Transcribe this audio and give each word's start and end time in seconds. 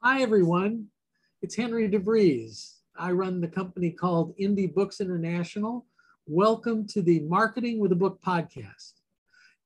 Hi, 0.00 0.22
everyone. 0.22 0.86
It's 1.42 1.56
Henry 1.56 1.88
DeVries. 1.88 2.74
I 2.96 3.10
run 3.10 3.40
the 3.40 3.48
company 3.48 3.90
called 3.90 4.32
Indie 4.38 4.72
Books 4.72 5.00
International. 5.00 5.86
Welcome 6.28 6.86
to 6.90 7.02
the 7.02 7.18
Marketing 7.22 7.80
with 7.80 7.90
a 7.90 7.96
Book 7.96 8.20
podcast. 8.24 8.92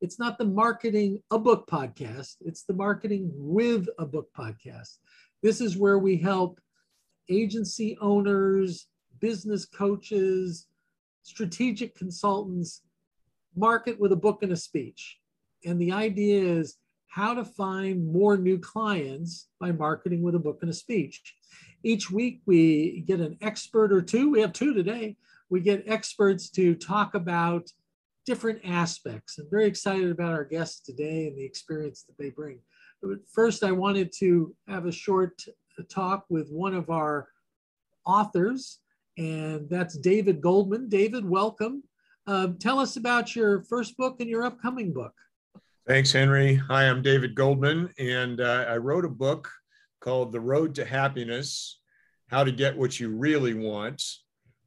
It's 0.01 0.19
not 0.19 0.39
the 0.39 0.47
Marketing 0.47 1.23
a 1.31 1.39
Book 1.39 1.69
podcast, 1.69 2.37
it's 2.47 2.63
the 2.63 2.73
Marketing 2.73 3.31
with 3.35 3.89
a 3.99 4.07
Book 4.07 4.31
podcast. 4.35 4.97
This 5.43 5.61
is 5.61 5.77
where 5.77 5.99
we 5.99 6.17
help 6.17 6.59
agency 7.29 7.99
owners, 8.01 8.87
business 9.21 9.67
coaches, 9.67 10.67
strategic 11.25 11.95
consultants 11.95 12.81
market 13.55 14.01
with 14.01 14.13
a 14.13 14.17
book 14.17 14.43
and 14.43 14.53
a 14.53 14.57
speech. 14.57 15.19
And 15.67 15.79
the 15.79 15.93
idea 15.93 16.43
is 16.43 16.79
how 17.13 17.35
to 17.35 17.45
find 17.45 18.11
more 18.11 18.39
new 18.39 18.59
clients 18.59 19.49
by 19.61 19.71
marketing 19.71 20.23
with 20.23 20.35
a 20.35 20.39
book 20.39 20.59
and 20.63 20.71
a 20.71 20.75
speech. 20.75 21.35
Each 21.83 22.11
week, 22.11 22.41
we 22.47 23.05
get 23.07 23.21
an 23.21 23.37
expert 23.43 23.93
or 23.93 24.01
two. 24.01 24.31
We 24.31 24.41
have 24.41 24.55
two 24.55 24.73
today. 24.73 25.17
We 25.51 25.61
get 25.61 25.85
experts 25.87 26.49
to 26.53 26.75
talk 26.75 27.15
about 27.15 27.69
different 28.25 28.61
aspects. 28.65 29.37
I'm 29.37 29.47
very 29.51 29.67
excited 29.67 30.11
about 30.11 30.33
our 30.33 30.45
guests 30.45 30.81
today 30.81 31.27
and 31.27 31.37
the 31.37 31.45
experience 31.45 32.03
that 32.05 32.17
they 32.17 32.31
bring. 32.31 32.61
But 33.03 33.19
first, 33.31 33.63
I 33.63 33.73
wanted 33.73 34.11
to 34.21 34.57
have 34.67 34.87
a 34.87 34.93
short 34.93 35.43
talk 35.91 36.25
with 36.31 36.49
one 36.51 36.73
of 36.73 36.89
our 36.89 37.29
authors, 38.07 38.79
and 39.19 39.69
that's 39.69 39.99
David 39.99 40.41
Goldman. 40.41 40.89
David, 40.89 41.29
welcome. 41.29 41.83
Uh, 42.27 42.49
tell 42.59 42.79
us 42.79 42.97
about 42.97 43.37
your 43.37 43.65
first 43.65 43.99
book 43.99 44.17
and 44.21 44.31
your 44.31 44.45
upcoming 44.45 44.95
book. 44.95 45.13
Thanks, 45.85 46.13
Henry. 46.13 46.55
Hi, 46.55 46.89
I'm 46.89 47.03
David 47.03 47.35
Goldman, 47.35 47.93
and 47.99 48.41
uh, 48.41 48.67
I 48.69 48.77
wrote 48.77 49.05
a 49.05 49.09
book 49.09 49.51
called 50.01 50.31
The 50.31 50.39
Road 50.39 50.77
to 50.77 50.85
Happiness 50.85 51.81
How 52.29 52.45
to 52.45 52.53
Get 52.53 52.79
What 52.79 53.01
You 53.01 53.09
Really 53.09 53.55
Want. 53.55 54.01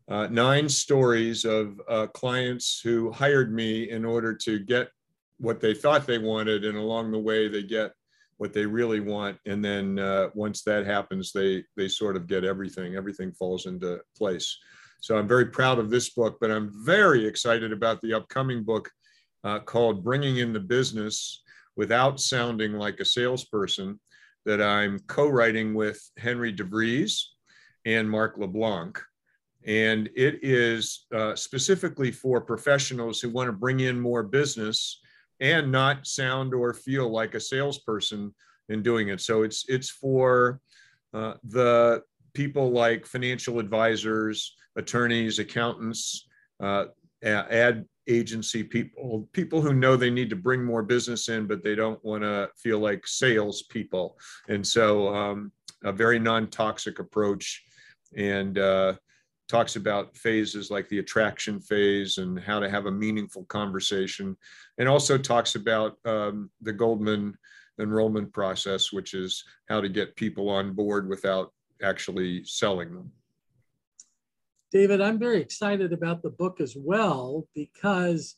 Uh, 0.09 0.27
nine 0.30 0.67
stories 0.67 1.45
of 1.45 1.80
uh, 1.88 2.07
clients 2.07 2.81
who 2.83 3.13
hired 3.13 3.53
me 3.53 3.91
in 3.91 4.03
order 4.03 4.35
to 4.44 4.59
get 4.59 4.89
what 5.38 5.61
they 5.61 5.73
thought 5.73 6.05
they 6.05 6.17
wanted, 6.17 6.66
and 6.66 6.77
along 6.77 7.13
the 7.13 7.19
way, 7.19 7.47
they 7.47 7.63
get 7.63 7.94
what 8.35 8.52
they 8.52 8.66
really 8.66 9.00
want. 9.00 9.38
And 9.45 9.63
then 9.63 9.97
uh, 9.97 10.31
once 10.33 10.63
that 10.63 10.85
happens, 10.85 11.31
they, 11.31 11.63
they 11.77 11.88
sort 11.88 12.17
of 12.17 12.27
get 12.27 12.44
everything, 12.44 12.97
everything 12.97 13.31
falls 13.31 13.67
into 13.67 14.02
place. 14.17 14.57
So 15.00 15.17
I'm 15.17 15.29
very 15.29 15.45
proud 15.45 15.79
of 15.79 15.89
this 15.89 16.09
book, 16.09 16.39
but 16.41 16.52
I'm 16.52 16.73
very 16.85 17.25
excited 17.25 17.72
about 17.72 18.02
the 18.02 18.16
upcoming 18.16 18.66
book 18.66 18.91
uh, 19.45 19.59
called 19.59 20.03
Bringing 20.03 20.38
in 20.38 20.51
the 20.51 20.59
Business 20.59 21.43
Without 21.77 22.19
Sounding 22.19 22.73
Like 22.73 22.99
a 22.99 23.05
Salesperson 23.05 23.99
that 24.45 24.61
I'm 24.61 24.99
co 25.07 25.27
writing 25.27 25.73
with 25.73 26.01
Henry 26.17 26.51
DeVries 26.51 27.21
and 27.85 28.09
Mark 28.09 28.38
LeBlanc. 28.38 28.99
And 29.66 30.09
it 30.16 30.39
is 30.43 31.05
uh, 31.13 31.35
specifically 31.35 32.11
for 32.11 32.41
professionals 32.41 33.19
who 33.21 33.29
want 33.29 33.47
to 33.47 33.53
bring 33.53 33.79
in 33.79 33.99
more 33.99 34.23
business 34.23 35.01
and 35.39 35.71
not 35.71 36.07
sound 36.07 36.53
or 36.53 36.73
feel 36.73 37.09
like 37.09 37.35
a 37.35 37.39
salesperson 37.39 38.33
in 38.69 38.81
doing 38.81 39.09
it. 39.09 39.21
So 39.21 39.43
it's 39.43 39.66
it's 39.67 39.89
for 39.89 40.59
uh, 41.13 41.35
the 41.43 42.03
people 42.33 42.71
like 42.71 43.05
financial 43.05 43.59
advisors, 43.59 44.55
attorneys, 44.75 45.39
accountants, 45.39 46.27
uh, 46.59 46.85
ad 47.23 47.85
agency 48.08 48.64
people, 48.64 49.28
people 49.34 49.61
who 49.61 49.73
know 49.73 49.95
they 49.95 50.09
need 50.09 50.30
to 50.30 50.36
bring 50.36 50.64
more 50.64 50.84
business 50.84 51.30
in, 51.30 51.48
but 51.48 51.64
they 51.64 51.75
don't 51.75 52.03
want 52.03 52.23
to 52.23 52.50
feel 52.58 52.80
like 52.80 53.08
sales 53.08 53.64
people. 53.64 54.17
And 54.47 54.66
so, 54.66 55.14
um, 55.14 55.52
a 55.84 55.92
very 55.92 56.20
non 56.20 56.47
toxic 56.47 57.00
approach 57.00 57.64
and 58.16 58.58
uh, 58.58 58.94
talks 59.47 59.75
about 59.75 60.16
phases 60.17 60.72
like 60.72 60.88
the 60.90 61.00
attraction 61.00 61.59
phase 61.59 62.18
and 62.18 62.40
how 62.40 62.59
to 62.59 62.69
have 62.69 62.88
a 62.88 62.91
meaningful 62.91 63.46
conversation, 63.46 64.35
and 64.78 64.90
also 64.90 65.18
talks 65.18 65.56
about 65.56 65.97
um, 66.06 66.50
the 66.62 66.74
Goldman 66.74 67.38
enrollment 67.79 68.31
process, 68.34 68.91
which 68.91 69.13
is 69.13 69.44
how 69.69 69.81
to 69.81 69.90
get 69.90 70.16
people 70.16 70.50
on 70.50 70.74
board 70.74 71.08
without 71.08 71.52
actually 71.84 72.44
selling 72.46 72.94
them. 72.94 73.12
David, 74.75 75.00
I'm 75.00 75.18
very 75.18 75.40
excited 75.40 75.94
about 75.94 76.22
the 76.22 76.31
book 76.31 76.59
as 76.59 76.75
well 76.75 77.47
because 77.56 78.36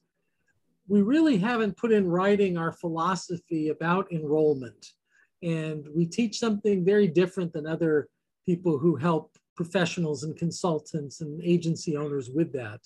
we 0.88 1.02
really 1.02 1.36
haven't 1.40 1.78
put 1.78 1.92
in 1.92 2.08
writing 2.08 2.60
our 2.60 2.72
philosophy 2.72 3.70
about 3.70 4.12
enrollment. 4.12 4.94
And 5.42 5.88
we 5.96 6.06
teach 6.06 6.38
something 6.38 6.86
very 6.86 7.08
different 7.08 7.54
than 7.54 7.66
other 7.66 8.10
people 8.46 8.78
who 8.78 8.96
help 8.96 9.36
professionals 9.56 10.26
and 10.26 10.38
consultants 10.38 11.22
and 11.22 11.42
agency 11.44 11.98
owners 11.98 12.30
with 12.30 12.54
that. 12.54 12.82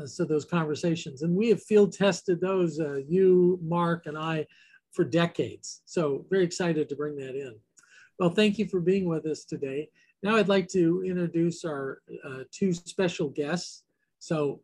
Uh, 0.00 0.06
so 0.06 0.24
those 0.24 0.44
conversations. 0.44 1.22
And 1.22 1.34
we 1.34 1.48
have 1.48 1.60
field 1.60 1.92
tested 1.92 2.40
those, 2.40 2.78
uh, 2.78 3.00
you, 3.08 3.58
Mark, 3.64 4.06
and 4.06 4.16
I, 4.16 4.46
for 4.92 5.02
decades. 5.02 5.82
So 5.86 6.24
very 6.30 6.44
excited 6.44 6.88
to 6.88 6.94
bring 6.94 7.16
that 7.16 7.34
in. 7.34 7.56
Well, 8.20 8.30
thank 8.30 8.60
you 8.60 8.68
for 8.68 8.78
being 8.78 9.06
with 9.06 9.26
us 9.26 9.44
today. 9.44 9.88
Now 10.22 10.36
I'd 10.36 10.48
like 10.48 10.68
to 10.68 11.02
introduce 11.04 11.64
our 11.64 12.00
uh, 12.24 12.44
two 12.52 12.72
special 12.72 13.28
guests. 13.28 13.82
So 14.18 14.60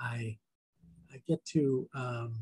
I, 0.00 0.38
I 1.12 1.20
get 1.28 1.44
to 1.46 1.88
um, 1.94 2.40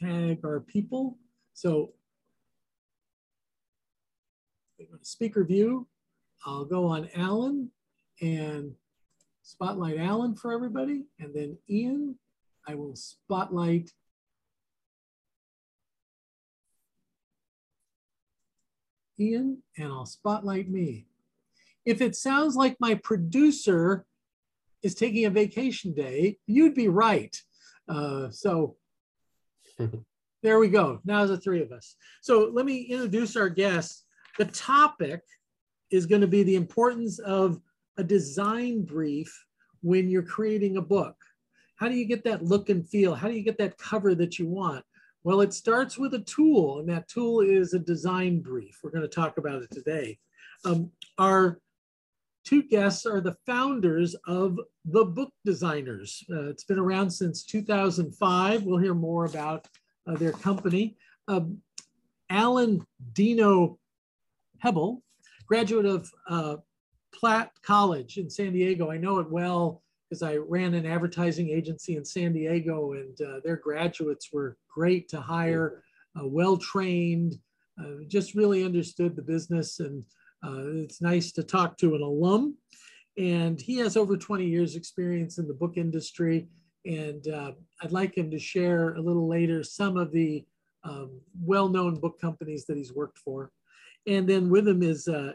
tag 0.00 0.40
our 0.44 0.60
people. 0.60 1.18
So 1.52 1.92
speaker 5.02 5.44
view, 5.44 5.86
I'll 6.44 6.64
go 6.64 6.86
on 6.86 7.08
Alan 7.14 7.70
and 8.20 8.72
spotlight 9.42 9.98
Alan 9.98 10.34
for 10.34 10.52
everybody. 10.52 11.04
And 11.20 11.34
then 11.34 11.58
Ian, 11.68 12.16
I 12.66 12.74
will 12.74 12.96
spotlight 12.96 13.92
Ian, 19.18 19.62
and 19.78 19.92
I'll 19.92 20.06
spotlight 20.06 20.68
me. 20.68 21.06
If 21.84 22.00
it 22.00 22.16
sounds 22.16 22.56
like 22.56 22.76
my 22.80 22.94
producer 22.94 24.04
is 24.82 24.94
taking 24.94 25.24
a 25.24 25.30
vacation 25.30 25.94
day, 25.94 26.38
you'd 26.46 26.74
be 26.74 26.88
right. 26.88 27.36
Uh, 27.88 28.30
so 28.30 28.76
there 30.42 30.58
we 30.58 30.68
go. 30.68 31.00
Now 31.04 31.26
the 31.26 31.38
three 31.38 31.62
of 31.62 31.72
us. 31.72 31.96
So 32.22 32.50
let 32.52 32.66
me 32.66 32.82
introduce 32.82 33.36
our 33.36 33.48
guests. 33.48 34.04
The 34.38 34.46
topic 34.46 35.20
is 35.90 36.06
going 36.06 36.20
to 36.20 36.26
be 36.26 36.42
the 36.42 36.56
importance 36.56 37.18
of 37.20 37.60
a 37.96 38.04
design 38.04 38.84
brief 38.84 39.32
when 39.82 40.10
you're 40.10 40.22
creating 40.22 40.76
a 40.76 40.82
book. 40.82 41.16
How 41.76 41.88
do 41.88 41.94
you 41.94 42.06
get 42.06 42.24
that 42.24 42.42
look 42.42 42.70
and 42.70 42.88
feel? 42.88 43.14
How 43.14 43.28
do 43.28 43.34
you 43.34 43.42
get 43.42 43.58
that 43.58 43.78
cover 43.78 44.14
that 44.14 44.38
you 44.38 44.46
want? 44.46 44.84
Well, 45.26 45.40
it 45.40 45.52
starts 45.52 45.98
with 45.98 46.14
a 46.14 46.20
tool, 46.20 46.78
and 46.78 46.88
that 46.88 47.08
tool 47.08 47.40
is 47.40 47.74
a 47.74 47.80
design 47.80 48.42
brief. 48.42 48.78
We're 48.80 48.92
going 48.92 49.02
to 49.02 49.08
talk 49.08 49.38
about 49.38 49.60
it 49.60 49.72
today. 49.72 50.20
Um, 50.64 50.92
our 51.18 51.58
two 52.44 52.62
guests 52.62 53.06
are 53.06 53.20
the 53.20 53.34
founders 53.44 54.14
of 54.28 54.60
The 54.84 55.04
Book 55.04 55.32
Designers. 55.44 56.22
Uh, 56.30 56.46
it's 56.50 56.62
been 56.62 56.78
around 56.78 57.10
since 57.10 57.44
2005. 57.44 58.62
We'll 58.62 58.78
hear 58.78 58.94
more 58.94 59.24
about 59.24 59.66
uh, 60.06 60.14
their 60.14 60.30
company. 60.30 60.96
Um, 61.26 61.58
Alan 62.30 62.86
Dino 63.12 63.80
Hebel, 64.60 65.02
graduate 65.48 65.86
of 65.86 66.08
uh, 66.30 66.56
Platt 67.12 67.50
College 67.62 68.18
in 68.18 68.30
San 68.30 68.52
Diego. 68.52 68.92
I 68.92 68.98
know 68.98 69.18
it 69.18 69.28
well 69.28 69.82
because 70.08 70.22
I 70.22 70.36
ran 70.36 70.74
an 70.74 70.86
advertising 70.86 71.50
agency 71.50 71.96
in 71.96 72.04
San 72.04 72.32
Diego, 72.32 72.92
and 72.92 73.20
uh, 73.20 73.40
their 73.44 73.56
graduates 73.56 74.30
were 74.32 74.56
great 74.72 75.08
to 75.08 75.20
hire, 75.20 75.82
uh, 76.18 76.26
well 76.26 76.56
trained, 76.56 77.34
uh, 77.80 78.04
just 78.06 78.34
really 78.34 78.64
understood 78.64 79.16
the 79.16 79.22
business. 79.22 79.80
And 79.80 80.04
uh, 80.44 80.82
it's 80.82 81.02
nice 81.02 81.32
to 81.32 81.42
talk 81.42 81.76
to 81.78 81.94
an 81.94 82.02
alum. 82.02 82.56
And 83.18 83.60
he 83.60 83.78
has 83.78 83.96
over 83.96 84.16
20 84.16 84.46
years' 84.46 84.76
experience 84.76 85.38
in 85.38 85.48
the 85.48 85.54
book 85.54 85.76
industry. 85.76 86.48
And 86.84 87.26
uh, 87.28 87.52
I'd 87.82 87.92
like 87.92 88.16
him 88.16 88.30
to 88.30 88.38
share 88.38 88.94
a 88.94 89.00
little 89.00 89.26
later 89.26 89.64
some 89.64 89.96
of 89.96 90.12
the 90.12 90.44
um, 90.84 91.20
well 91.42 91.68
known 91.68 91.98
book 91.98 92.20
companies 92.20 92.64
that 92.66 92.76
he's 92.76 92.92
worked 92.92 93.18
for. 93.18 93.50
And 94.06 94.28
then 94.28 94.48
with 94.50 94.68
him 94.68 94.82
is 94.82 95.08
uh, 95.08 95.32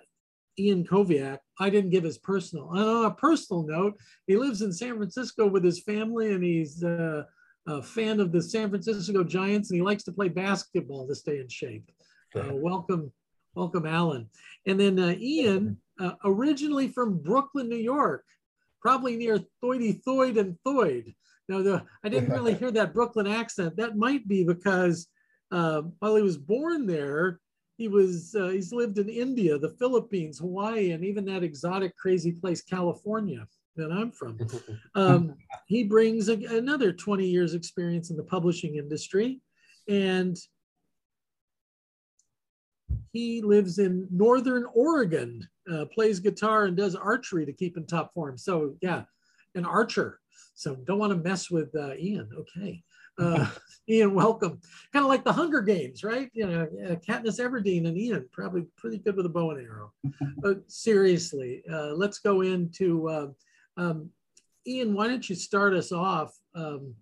Ian 0.67 0.85
Koviak. 0.85 1.39
I 1.59 1.69
didn't 1.69 1.91
give 1.91 2.03
his 2.03 2.17
personal. 2.17 2.69
On 2.69 3.05
a 3.05 3.11
personal 3.11 3.63
note, 3.63 3.97
he 4.27 4.37
lives 4.37 4.61
in 4.61 4.71
San 4.71 4.97
Francisco 4.97 5.47
with 5.47 5.63
his 5.63 5.81
family, 5.81 6.33
and 6.33 6.43
he's 6.43 6.83
uh, 6.83 7.23
a 7.67 7.81
fan 7.81 8.19
of 8.19 8.31
the 8.31 8.41
San 8.41 8.69
Francisco 8.69 9.23
Giants, 9.23 9.69
and 9.69 9.77
he 9.77 9.83
likes 9.83 10.03
to 10.03 10.11
play 10.11 10.27
basketball 10.27 11.07
to 11.07 11.15
stay 11.15 11.39
in 11.39 11.47
shape. 11.47 11.89
Uh, 12.35 12.53
welcome, 12.53 13.11
welcome, 13.55 13.85
Alan. 13.85 14.29
And 14.65 14.79
then 14.79 14.99
uh, 14.99 15.15
Ian, 15.19 15.77
uh, 15.99 16.13
originally 16.23 16.87
from 16.87 17.19
Brooklyn, 17.19 17.69
New 17.69 17.77
York, 17.77 18.25
probably 18.81 19.15
near 19.15 19.39
Thoity 19.63 20.01
Thoid 20.03 20.39
and 20.39 20.57
Thoid. 20.65 21.13
Now, 21.47 21.61
the, 21.61 21.83
I 22.03 22.09
didn't 22.09 22.31
really 22.31 22.53
hear 22.61 22.71
that 22.71 22.93
Brooklyn 22.93 23.27
accent. 23.27 23.75
That 23.77 23.97
might 23.97 24.27
be 24.27 24.43
because 24.43 25.07
uh, 25.51 25.83
while 25.99 26.15
he 26.15 26.23
was 26.23 26.37
born 26.37 26.87
there, 26.87 27.39
he 27.81 27.87
was 27.87 28.35
uh, 28.35 28.49
he's 28.49 28.71
lived 28.71 28.99
in 28.99 29.09
India, 29.09 29.57
the 29.57 29.75
Philippines, 29.79 30.37
Hawaii, 30.37 30.91
and 30.91 31.03
even 31.03 31.25
that 31.25 31.41
exotic, 31.41 31.97
crazy 31.97 32.31
place, 32.31 32.61
California, 32.61 33.47
that 33.75 33.91
I'm 33.91 34.11
from. 34.11 34.37
Um, 34.93 35.35
he 35.67 35.83
brings 35.85 36.27
a, 36.27 36.33
another 36.33 36.91
20 36.91 37.25
years 37.25 37.53
experience 37.53 38.11
in 38.11 38.17
the 38.17 38.23
publishing 38.23 38.75
industry, 38.75 39.39
and 39.87 40.37
he 43.13 43.41
lives 43.41 43.79
in 43.79 44.07
Northern 44.11 44.65
Oregon, 44.75 45.47
uh, 45.71 45.85
plays 45.85 46.19
guitar 46.19 46.65
and 46.65 46.77
does 46.77 46.93
archery 46.93 47.45
to 47.45 47.53
keep 47.53 47.77
in 47.77 47.87
top 47.87 48.13
form. 48.13 48.37
So 48.37 48.75
yeah, 48.81 49.05
an 49.55 49.65
archer. 49.65 50.19
So 50.53 50.75
don't 50.75 50.99
want 50.99 51.13
to 51.13 51.29
mess 51.29 51.49
with 51.49 51.73
uh, 51.73 51.95
Ian. 51.95 52.29
Okay. 52.37 52.83
Uh, 53.21 53.47
Ian, 53.89 54.13
welcome. 54.13 54.59
Kind 54.93 55.03
of 55.03 55.09
like 55.09 55.23
the 55.23 55.33
Hunger 55.33 55.61
Games, 55.61 56.03
right? 56.03 56.29
You 56.33 56.47
know, 56.47 56.61
uh, 56.61 56.95
Katniss 56.95 57.39
Everdeen 57.39 57.87
and 57.87 57.97
Ian, 57.97 58.27
probably 58.31 58.65
pretty 58.77 58.99
good 58.99 59.15
with 59.15 59.25
a 59.25 59.29
bow 59.29 59.51
and 59.51 59.61
arrow. 59.61 59.91
but 60.37 60.59
seriously, 60.71 61.63
uh, 61.71 61.93
let's 61.93 62.19
go 62.19 62.41
into 62.41 63.09
uh, 63.09 63.27
um, 63.77 64.09
Ian. 64.65 64.93
Why 64.93 65.07
don't 65.07 65.27
you 65.27 65.35
start 65.35 65.73
us 65.73 65.91
off? 65.91 66.33
Um, 66.55 66.95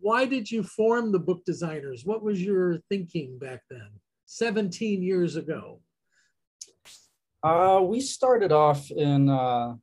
why 0.00 0.24
did 0.24 0.50
you 0.50 0.62
form 0.62 1.12
the 1.12 1.18
book 1.18 1.44
designers? 1.44 2.04
What 2.04 2.22
was 2.22 2.42
your 2.42 2.78
thinking 2.88 3.38
back 3.38 3.62
then, 3.70 3.88
17 4.26 5.02
years 5.02 5.36
ago? 5.36 5.80
Uh, 7.42 7.80
we 7.82 8.00
started 8.00 8.50
off 8.50 8.90
in 8.90 9.28
uh, 9.28 9.74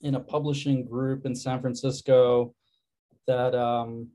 in 0.00 0.14
a 0.14 0.20
publishing 0.20 0.84
group 0.86 1.26
in 1.26 1.34
San 1.34 1.60
Francisco 1.60 2.54
that 3.26 3.54
um, 3.54 4.08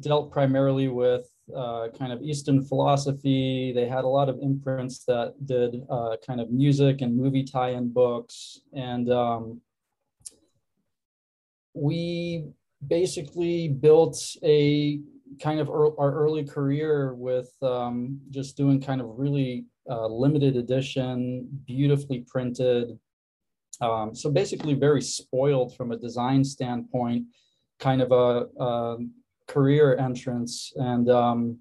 dealt 0.00 0.32
primarily 0.32 0.88
with 0.88 1.28
uh, 1.54 1.88
kind 1.98 2.12
of 2.12 2.22
Eastern 2.22 2.64
philosophy. 2.64 3.72
They 3.74 3.86
had 3.86 4.04
a 4.04 4.08
lot 4.08 4.28
of 4.28 4.38
imprints 4.40 5.04
that 5.04 5.34
did 5.44 5.82
uh, 5.90 6.16
kind 6.26 6.40
of 6.40 6.50
music 6.50 7.00
and 7.00 7.16
movie 7.16 7.44
tie-in 7.44 7.92
books, 7.92 8.60
and 8.72 9.10
um, 9.10 9.60
we 11.74 12.44
basically 12.86 13.68
built 13.68 14.18
a 14.42 15.00
kind 15.40 15.60
of 15.60 15.70
our 15.70 16.12
early 16.14 16.44
career 16.44 17.14
with 17.14 17.50
um, 17.62 18.20
just 18.30 18.56
doing 18.56 18.80
kind 18.80 19.00
of 19.00 19.18
really 19.18 19.64
uh, 19.90 20.06
limited 20.06 20.56
edition, 20.56 21.48
beautifully 21.66 22.24
printed. 22.28 22.98
Um, 23.80 24.14
so 24.14 24.30
basically, 24.30 24.74
very 24.74 25.02
spoiled 25.02 25.76
from 25.76 25.92
a 25.92 25.96
design 25.96 26.44
standpoint, 26.44 27.26
kind 27.80 28.00
of 28.00 28.12
a, 28.12 28.46
a 28.62 28.98
career 29.52 29.96
entrance, 29.96 30.72
and 30.76 31.08
um, 31.10 31.58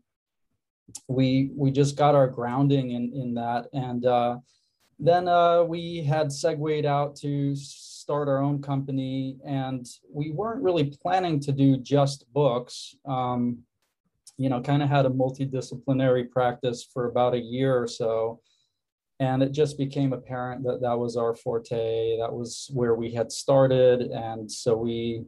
we 1.08 1.52
we 1.56 1.72
just 1.72 1.96
got 1.96 2.16
our 2.16 2.28
grounding 2.28 2.92
in 2.92 3.12
in 3.14 3.34
that, 3.36 3.68
and 3.74 4.06
uh, 4.06 4.38
then 5.00 5.28
uh, 5.28 5.64
we 5.64 6.04
had 6.04 6.32
segued 6.32 6.86
out 6.86 7.16
to 7.18 7.56
start 7.56 8.28
our 8.28 8.42
own 8.42 8.62
company, 8.62 9.38
and 9.46 9.86
we 10.12 10.32
weren't 10.32 10.64
really 10.64 10.94
planning 11.02 11.40
to 11.42 11.52
do 11.52 11.78
just 11.78 12.26
books. 12.34 12.96
Um, 13.06 13.64
you 14.38 14.50
know, 14.50 14.62
kind 14.62 14.82
of 14.82 14.90
had 14.90 15.06
a 15.06 15.10
multidisciplinary 15.10 16.30
practice 16.30 16.84
for 16.92 17.06
about 17.08 17.36
a 17.36 17.40
year 17.40 17.78
or 17.80 17.88
so. 17.88 18.42
And 19.20 19.44
it 19.44 19.52
just 19.52 19.78
became 19.78 20.14
apparent 20.14 20.64
that 20.64 20.82
that 20.82 20.98
was 20.98 21.16
our 21.16 21.36
forte. 21.36 22.18
That 22.18 22.34
was 22.34 22.68
where 22.74 22.96
we 22.96 23.14
had 23.14 23.32
started. 23.32 24.02
And 24.02 24.52
so 24.52 24.76
we 24.76 25.26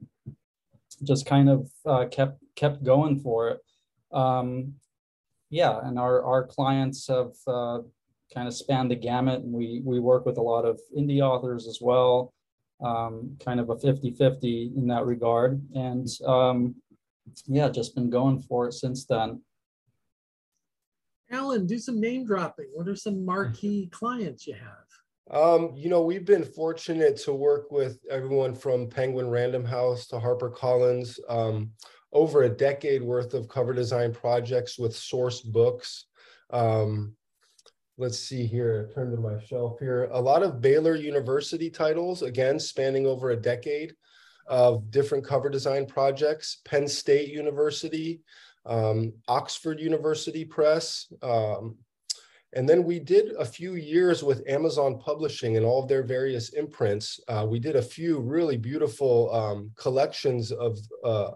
just 1.03 1.27
kind 1.27 1.47
of 1.47 1.69
uh, 1.85 2.05
kept 2.09 2.42
kept 2.55 2.83
going 2.83 3.19
for 3.19 3.49
it. 3.49 3.59
Um, 4.11 4.75
yeah, 5.49 5.79
and 5.83 5.99
our, 5.99 6.23
our 6.23 6.47
clients 6.47 7.07
have 7.07 7.33
uh, 7.47 7.79
kind 8.33 8.47
of 8.47 8.53
spanned 8.53 8.91
the 8.91 8.95
gamut. 8.95 9.41
And 9.41 9.53
we, 9.53 9.81
we 9.83 9.99
work 9.99 10.25
with 10.25 10.37
a 10.37 10.41
lot 10.41 10.65
of 10.65 10.79
indie 10.97 11.21
authors 11.21 11.67
as 11.67 11.79
well, 11.81 12.33
um, 12.83 13.37
kind 13.43 13.59
of 13.59 13.69
a 13.69 13.77
50 13.77 14.11
50 14.11 14.73
in 14.75 14.87
that 14.87 15.05
regard. 15.05 15.61
And 15.75 16.07
um, 16.25 16.75
yeah, 17.47 17.69
just 17.69 17.95
been 17.95 18.09
going 18.09 18.39
for 18.41 18.67
it 18.67 18.73
since 18.73 19.05
then. 19.05 19.41
Alan, 21.31 21.65
do 21.65 21.79
some 21.79 21.99
name 21.99 22.25
dropping. 22.25 22.67
What 22.73 22.87
are 22.87 22.95
some 22.95 23.25
marquee 23.25 23.87
clients 23.91 24.45
you 24.45 24.53
have? 24.53 24.83
Um, 25.31 25.71
you 25.75 25.89
know, 25.89 26.01
we've 26.01 26.25
been 26.25 26.43
fortunate 26.43 27.17
to 27.17 27.33
work 27.33 27.71
with 27.71 27.99
everyone 28.11 28.53
from 28.53 28.89
Penguin 28.89 29.29
Random 29.29 29.63
House 29.63 30.05
to 30.07 30.17
HarperCollins. 30.17 31.17
Um, 31.29 31.71
over 32.13 32.43
a 32.43 32.49
decade 32.49 33.03
worth 33.03 33.33
of 33.33 33.49
cover 33.49 33.73
design 33.73 34.13
projects 34.13 34.79
with 34.79 34.93
Sourcebooks. 34.93 36.03
Um, 36.51 37.15
let's 37.97 38.19
see 38.19 38.45
here, 38.45 38.89
turn 38.93 39.11
to 39.11 39.17
my 39.17 39.39
shelf 39.43 39.79
here. 39.79 40.09
A 40.11 40.21
lot 40.21 40.43
of 40.43 40.61
Baylor 40.61 40.95
University 40.95 41.69
titles, 41.69 42.21
again, 42.21 42.59
spanning 42.59 43.05
over 43.05 43.31
a 43.31 43.35
decade 43.35 43.93
of 44.47 44.91
different 44.91 45.25
cover 45.25 45.49
design 45.49 45.85
projects, 45.85 46.61
Penn 46.65 46.87
State 46.87 47.29
University, 47.29 48.21
um, 48.65 49.13
Oxford 49.27 49.79
University 49.79 50.45
Press. 50.45 51.11
Um, 51.21 51.77
and 52.55 52.69
then 52.69 52.83
we 52.83 52.99
did 52.99 53.31
a 53.33 53.45
few 53.45 53.75
years 53.75 54.23
with 54.23 54.47
Amazon 54.47 54.99
Publishing 54.99 55.57
and 55.57 55.65
all 55.65 55.81
of 55.81 55.89
their 55.89 56.03
various 56.03 56.49
imprints. 56.49 57.19
Uh, 57.27 57.47
we 57.49 57.59
did 57.59 57.75
a 57.75 57.81
few 57.81 58.19
really 58.19 58.57
beautiful 58.57 59.33
um, 59.33 59.71
collections 59.75 60.51
of, 60.51 60.77
uh, 61.03 61.31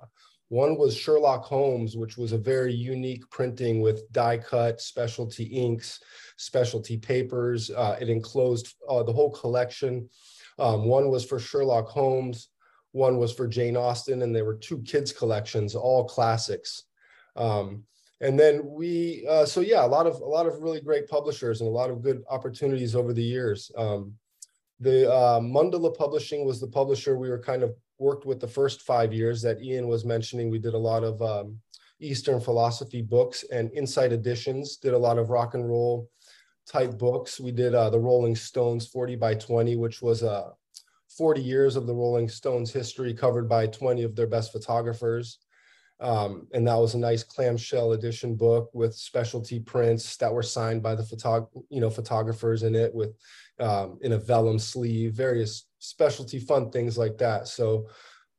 one 0.50 0.78
was 0.78 0.96
Sherlock 0.96 1.44
Holmes, 1.44 1.98
which 1.98 2.18
was 2.18 2.32
a 2.32 2.38
very 2.38 2.74
unique 2.74 3.30
printing 3.30 3.82
with 3.82 4.10
die 4.12 4.38
cut 4.38 4.80
specialty 4.80 5.44
inks, 5.44 6.00
specialty 6.38 6.98
papers. 6.98 7.70
Uh, 7.70 7.98
it 8.00 8.10
enclosed 8.10 8.76
uh, 8.90 9.04
the 9.04 9.12
whole 9.12 9.32
collection. 9.32 10.10
Um, 10.58 10.86
one 10.86 11.10
was 11.10 11.26
for 11.26 11.40
Sherlock 11.40 11.88
Holmes. 11.88 12.50
One 12.94 13.18
was 13.18 13.34
for 13.34 13.48
Jane 13.48 13.76
Austen, 13.76 14.22
and 14.22 14.34
there 14.34 14.46
were 14.46 14.56
two 14.56 14.80
kids 14.80 15.12
collections, 15.12 15.76
all 15.76 16.06
classics. 16.06 16.84
Um, 17.36 17.84
and 18.22 18.40
then 18.40 18.62
we, 18.66 19.26
uh, 19.30 19.46
so 19.46 19.60
yeah, 19.62 19.86
a 19.86 19.88
lot 19.88 20.08
of 20.08 20.22
a 20.22 20.26
lot 20.26 20.48
of 20.48 20.62
really 20.62 20.82
great 20.82 21.08
publishers 21.08 21.62
and 21.62 21.68
a 21.68 21.74
lot 21.74 21.92
of 21.92 22.02
good 22.02 22.24
opportunities 22.30 22.96
over 22.96 23.14
the 23.14 23.24
years. 23.24 23.70
Um, 23.78 24.14
the 24.80 25.12
uh, 25.12 25.40
Mandala 25.40 25.96
Publishing 25.96 26.46
was 26.46 26.60
the 26.60 26.68
publisher 26.68 27.18
we 27.18 27.30
were 27.30 27.40
kind 27.40 27.64
of 27.64 27.76
worked 28.00 28.26
with 28.26 28.40
the 28.40 28.48
first 28.48 28.82
five 28.82 29.14
years 29.14 29.42
that 29.42 29.62
Ian 29.62 29.88
was 29.88 30.06
mentioning. 30.06 30.50
We 30.50 30.60
did 30.60 30.74
a 30.74 30.78
lot 30.78 31.04
of 31.04 31.22
um, 31.22 31.60
Eastern 32.00 32.40
philosophy 32.40 33.02
books 33.02 33.44
and 33.52 33.72
Insight 33.74 34.12
Editions. 34.12 34.78
Did 34.78 34.94
a 34.94 34.98
lot 34.98 35.18
of 35.18 35.30
rock 35.30 35.54
and 35.54 35.68
roll 35.68 36.10
type 36.68 36.98
books. 36.98 37.40
We 37.40 37.52
did 37.52 37.74
uh, 37.74 37.90
the 37.90 38.00
Rolling 38.00 38.36
Stones 38.36 38.88
40 38.88 39.16
by 39.16 39.36
20, 39.36 39.76
which 39.78 40.02
was 40.02 40.24
uh, 40.24 40.50
40 41.18 41.42
years 41.42 41.76
of 41.76 41.88
the 41.88 41.96
Rolling 41.96 42.30
Stones 42.30 42.72
history 42.72 43.14
covered 43.14 43.50
by 43.50 43.68
20 43.68 44.04
of 44.04 44.16
their 44.16 44.28
best 44.28 44.52
photographers. 44.52 45.40
Um, 46.00 46.48
and 46.54 46.68
that 46.68 46.78
was 46.78 46.94
a 46.94 47.00
nice 47.00 47.24
clamshell 47.24 47.94
edition 47.94 48.36
book 48.36 48.70
with 48.74 48.94
specialty 48.94 49.60
prints 49.60 50.16
that 50.18 50.32
were 50.32 50.44
signed 50.44 50.84
by 50.84 50.94
the 50.94 51.02
photog- 51.02 51.48
you 51.70 51.82
know 51.82 51.90
photographers 51.90 52.62
in 52.62 52.76
it 52.76 52.94
with 52.94 53.16
um, 53.60 53.98
in 54.02 54.12
a 54.12 54.18
vellum 54.20 54.60
sleeve, 54.60 55.14
various 55.14 55.67
specialty 55.80 56.40
fun 56.40 56.72
things 56.72 56.98
like 56.98 57.18
that. 57.18 57.48
So, 57.48 57.88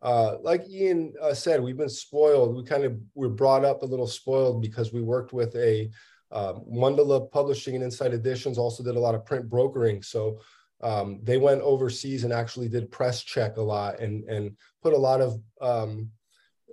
uh, 0.02 0.37
like 0.42 0.68
Ian 0.68 1.12
uh, 1.21 1.35
said, 1.35 1.62
we've 1.62 1.76
been 1.76 1.88
spoiled. 1.88 2.54
We 2.54 2.62
kind 2.62 2.85
of 2.85 2.99
were 3.14 3.28
brought 3.28 3.64
up 3.64 3.83
a 3.83 3.87
little 3.87 4.07
spoiled 4.07 4.62
because 4.62 4.92
we 4.92 5.02
worked 5.02 5.33
with 5.33 5.54
a 5.57 5.90
um, 6.30 6.64
Mandala 6.71 7.30
Publishing 7.30 7.75
and 7.75 7.85
Insight 7.85 8.14
Editions. 8.14 8.59
Also 8.59 8.83
did 8.83 8.97
a 8.97 9.00
lot 9.00 9.14
of 9.14 9.25
print 9.25 9.49
brokering. 9.49 10.02
So 10.02 10.40
um, 10.80 11.21
they 11.25 11.38
went 11.38 11.62
overseas 11.62 12.25
and 12.25 12.33
actually 12.33 12.68
did 12.68 12.90
press 12.90 13.23
check 13.23 13.57
a 13.57 13.62
lot 13.62 13.99
and 13.99 14.25
and 14.28 14.57
put 14.83 14.92
a 14.92 14.99
lot 14.99 15.21
of 15.21 15.40
um, 15.61 16.11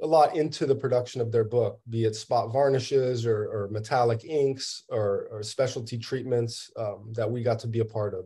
a 0.01 0.07
lot 0.07 0.36
into 0.36 0.65
the 0.65 0.75
production 0.75 1.22
of 1.22 1.31
their 1.31 1.43
book, 1.43 1.79
be 1.89 2.05
it 2.05 2.15
spot 2.15 2.51
varnishes 2.51 3.25
or, 3.25 3.45
or 3.45 3.69
metallic 3.72 4.25
inks 4.25 4.84
or, 4.89 5.27
or 5.31 5.41
specialty 5.41 5.98
treatments 5.98 6.69
um, 6.77 7.12
that 7.13 7.29
we 7.29 7.41
got 7.41 7.60
to 7.60 7.67
be 7.67 7.79
a 7.79 7.86
part 7.86 8.13
of. 8.13 8.25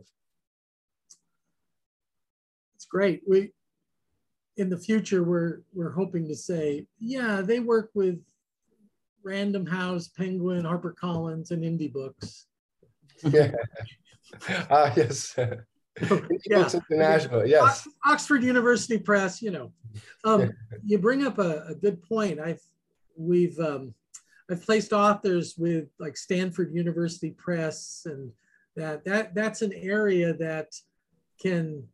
Great. 2.90 3.22
We 3.26 3.52
in 4.56 4.68
the 4.68 4.78
future 4.78 5.22
we're 5.22 5.60
we're 5.72 5.92
hoping 5.92 6.28
to 6.28 6.34
say, 6.34 6.86
yeah, 6.98 7.40
they 7.40 7.60
work 7.60 7.90
with 7.94 8.18
Random 9.22 9.64
House, 9.64 10.08
Penguin, 10.08 10.64
HarperCollins, 10.64 11.50
and 11.50 11.62
Indie 11.64 11.92
Books. 11.92 12.46
Yeah. 13.30 13.52
uh, 14.70 14.90
yes. 14.96 15.34
yeah. 15.36 16.70
International, 16.72 17.44
yes. 17.44 17.86
Oxford 18.06 18.42
University 18.42 18.96
Press, 18.96 19.42
you 19.42 19.50
know. 19.50 19.72
Um, 20.24 20.50
you 20.82 20.96
bring 20.96 21.26
up 21.26 21.38
a, 21.38 21.64
a, 21.68 21.74
good 21.74 22.02
point. 22.02 22.40
I've 22.40 22.62
we've 23.18 23.58
um, 23.58 23.92
I've 24.50 24.64
placed 24.64 24.94
authors 24.94 25.56
with 25.58 25.88
like 25.98 26.16
Stanford 26.16 26.72
University 26.72 27.32
Press, 27.32 28.06
and 28.06 28.32
that 28.76 29.04
that 29.04 29.34
that's 29.34 29.60
an 29.60 29.74
area 29.74 30.32
that 30.34 30.68
can 31.42 31.84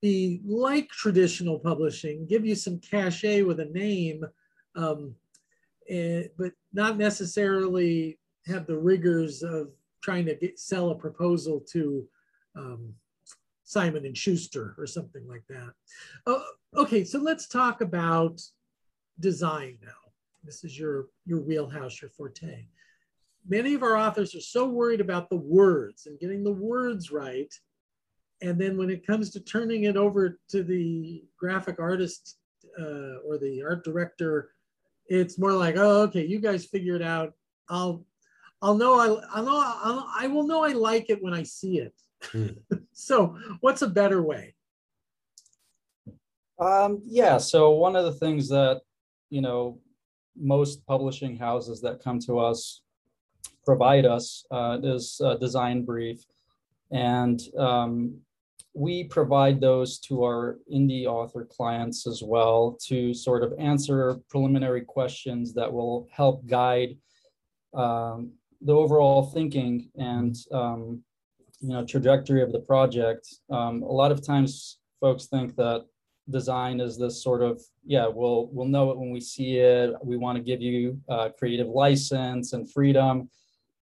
be 0.00 0.40
like 0.44 0.88
traditional 0.88 1.58
publishing, 1.58 2.26
give 2.26 2.44
you 2.44 2.54
some 2.54 2.78
cachet 2.78 3.42
with 3.42 3.60
a 3.60 3.66
name, 3.66 4.24
um, 4.76 5.14
and, 5.88 6.28
but 6.38 6.52
not 6.72 6.96
necessarily 6.96 8.18
have 8.46 8.66
the 8.66 8.78
rigors 8.78 9.42
of 9.42 9.70
trying 10.02 10.24
to 10.26 10.34
get 10.34 10.58
sell 10.58 10.90
a 10.90 10.94
proposal 10.94 11.60
to 11.72 12.08
um, 12.56 12.94
Simon 13.64 14.06
and 14.06 14.16
Schuster 14.16 14.74
or 14.78 14.86
something 14.86 15.26
like 15.28 15.44
that. 15.48 15.72
Uh, 16.26 16.42
okay, 16.76 17.04
so 17.04 17.18
let's 17.18 17.46
talk 17.46 17.80
about 17.80 18.40
design 19.20 19.78
now. 19.82 19.92
This 20.42 20.64
is 20.64 20.78
your 20.78 21.08
your 21.26 21.40
wheelhouse, 21.40 22.00
your 22.00 22.10
forte. 22.10 22.66
Many 23.48 23.74
of 23.74 23.82
our 23.82 23.96
authors 23.96 24.34
are 24.34 24.40
so 24.40 24.68
worried 24.68 25.00
about 25.00 25.28
the 25.30 25.36
words 25.36 26.06
and 26.06 26.18
getting 26.18 26.42
the 26.42 26.52
words 26.52 27.10
right. 27.10 27.52
And 28.42 28.58
then 28.58 28.76
when 28.76 28.90
it 28.90 29.06
comes 29.06 29.30
to 29.30 29.40
turning 29.40 29.84
it 29.84 29.96
over 29.96 30.38
to 30.48 30.62
the 30.62 31.24
graphic 31.38 31.78
artist 31.78 32.38
uh, 32.78 33.18
or 33.26 33.38
the 33.38 33.62
art 33.62 33.84
director, 33.84 34.50
it's 35.06 35.38
more 35.38 35.52
like, 35.52 35.76
oh, 35.76 36.02
okay, 36.02 36.24
you 36.24 36.38
guys 36.38 36.64
figure 36.64 36.96
it 36.96 37.02
out. 37.02 37.34
I'll 37.68 38.04
I'll 38.62 38.76
know 38.76 38.94
I 38.94 39.06
I'll 39.34 39.44
know 39.44 39.62
I'll, 39.82 40.08
I 40.18 40.26
will 40.26 40.46
know 40.46 40.64
I 40.64 40.72
like 40.72 41.10
it 41.10 41.22
when 41.22 41.34
I 41.34 41.42
see 41.42 41.78
it. 41.78 41.94
Mm. 42.32 42.56
so 42.92 43.36
what's 43.60 43.82
a 43.82 43.88
better 43.88 44.22
way? 44.22 44.54
Um, 46.58 47.00
yeah. 47.04 47.38
So 47.38 47.70
one 47.70 47.96
of 47.96 48.04
the 48.04 48.12
things 48.12 48.48
that 48.48 48.82
you 49.30 49.40
know 49.40 49.78
most 50.36 50.86
publishing 50.86 51.36
houses 51.36 51.80
that 51.80 52.02
come 52.02 52.18
to 52.20 52.38
us 52.38 52.82
provide 53.64 54.06
us 54.06 54.44
uh, 54.50 54.78
is 54.82 55.20
a 55.24 55.38
design 55.38 55.84
brief, 55.84 56.24
and 56.90 57.40
um, 57.58 58.20
we 58.74 59.04
provide 59.04 59.60
those 59.60 59.98
to 59.98 60.22
our 60.22 60.58
indie 60.72 61.06
author 61.06 61.44
clients 61.44 62.06
as 62.06 62.22
well 62.22 62.78
to 62.86 63.12
sort 63.12 63.42
of 63.42 63.52
answer 63.58 64.16
preliminary 64.28 64.82
questions 64.82 65.52
that 65.54 65.72
will 65.72 66.08
help 66.12 66.46
guide 66.46 66.96
um, 67.74 68.32
the 68.60 68.72
overall 68.72 69.22
thinking 69.22 69.90
and 69.96 70.36
um, 70.52 71.02
you 71.60 71.68
know 71.68 71.84
trajectory 71.84 72.42
of 72.42 72.52
the 72.52 72.60
project. 72.60 73.28
Um, 73.50 73.82
a 73.82 73.92
lot 73.92 74.12
of 74.12 74.24
times, 74.24 74.78
folks 75.00 75.26
think 75.26 75.56
that 75.56 75.86
design 76.28 76.78
is 76.78 76.96
this 76.96 77.22
sort 77.22 77.42
of 77.42 77.60
yeah 77.84 78.06
we'll 78.06 78.48
we'll 78.52 78.68
know 78.68 78.90
it 78.90 78.98
when 78.98 79.10
we 79.10 79.20
see 79.20 79.58
it. 79.58 79.92
We 80.02 80.16
want 80.16 80.36
to 80.36 80.44
give 80.44 80.60
you 80.60 81.00
uh, 81.08 81.30
creative 81.38 81.68
license 81.68 82.52
and 82.52 82.70
freedom, 82.70 83.30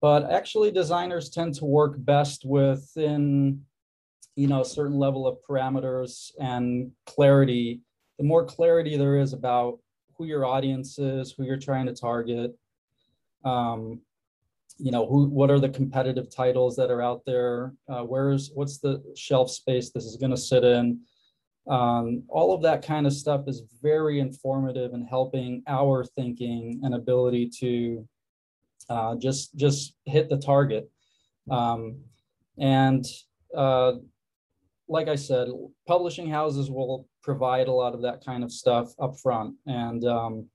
but 0.01 0.29
actually 0.31 0.71
designers 0.71 1.29
tend 1.29 1.55
to 1.55 1.65
work 1.65 1.95
best 1.97 2.45
within 2.45 3.61
you 4.37 4.47
know 4.47 4.61
a 4.61 4.65
certain 4.65 4.97
level 4.97 5.27
of 5.27 5.37
parameters 5.47 6.31
and 6.39 6.91
clarity. 7.05 7.81
The 8.17 8.23
more 8.23 8.45
clarity 8.45 8.95
there 8.95 9.17
is 9.17 9.33
about 9.33 9.79
who 10.15 10.25
your 10.25 10.45
audience 10.45 10.97
is, 10.97 11.31
who 11.31 11.43
you're 11.43 11.57
trying 11.57 11.87
to 11.87 11.93
target, 11.93 12.55
um, 13.43 13.99
you 14.77 14.91
know 14.91 15.05
who 15.05 15.25
what 15.25 15.49
are 15.49 15.59
the 15.59 15.69
competitive 15.69 16.33
titles 16.33 16.75
that 16.75 16.91
are 16.91 17.01
out 17.01 17.23
there 17.25 17.73
uh, 17.89 18.01
where's 18.01 18.51
what's 18.53 18.77
the 18.77 19.01
shelf 19.15 19.49
space 19.49 19.89
this 19.89 20.05
is 20.05 20.17
going 20.17 20.31
to 20.31 20.37
sit 20.37 20.63
in 20.63 20.99
um, 21.67 22.23
all 22.29 22.53
of 22.53 22.61
that 22.61 22.85
kind 22.85 23.05
of 23.05 23.13
stuff 23.13 23.47
is 23.47 23.63
very 23.81 24.19
informative 24.19 24.93
in 24.93 25.03
helping 25.03 25.63
our 25.67 26.05
thinking 26.05 26.79
and 26.83 26.93
ability 26.93 27.49
to 27.59 28.07
uh, 28.89 29.15
just 29.15 29.55
just 29.55 29.95
hit 30.05 30.29
the 30.29 30.37
target 30.37 30.89
um, 31.49 31.97
and 32.59 33.05
uh, 33.55 33.93
like 34.89 35.07
i 35.07 35.15
said 35.15 35.47
publishing 35.87 36.29
houses 36.29 36.69
will 36.69 37.07
provide 37.21 37.67
a 37.67 37.71
lot 37.71 37.93
of 37.93 38.01
that 38.01 38.23
kind 38.23 38.43
of 38.43 38.51
stuff 38.51 38.93
up 38.99 39.17
front 39.19 39.53
and 39.65 40.05
um, 40.05 40.47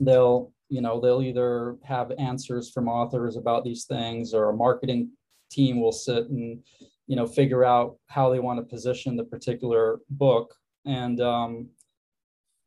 they'll 0.00 0.52
you 0.68 0.80
know 0.80 1.00
they'll 1.00 1.22
either 1.22 1.76
have 1.82 2.12
answers 2.18 2.70
from 2.70 2.88
authors 2.88 3.36
about 3.36 3.64
these 3.64 3.84
things 3.84 4.34
or 4.34 4.50
a 4.50 4.56
marketing 4.56 5.10
team 5.50 5.80
will 5.80 5.92
sit 5.92 6.28
and 6.28 6.62
you 7.06 7.16
know 7.16 7.26
figure 7.26 7.64
out 7.64 7.96
how 8.06 8.30
they 8.30 8.38
want 8.38 8.58
to 8.58 8.62
position 8.62 9.16
the 9.16 9.24
particular 9.24 10.00
book. 10.10 10.54
And 10.84 11.20
um, 11.20 11.68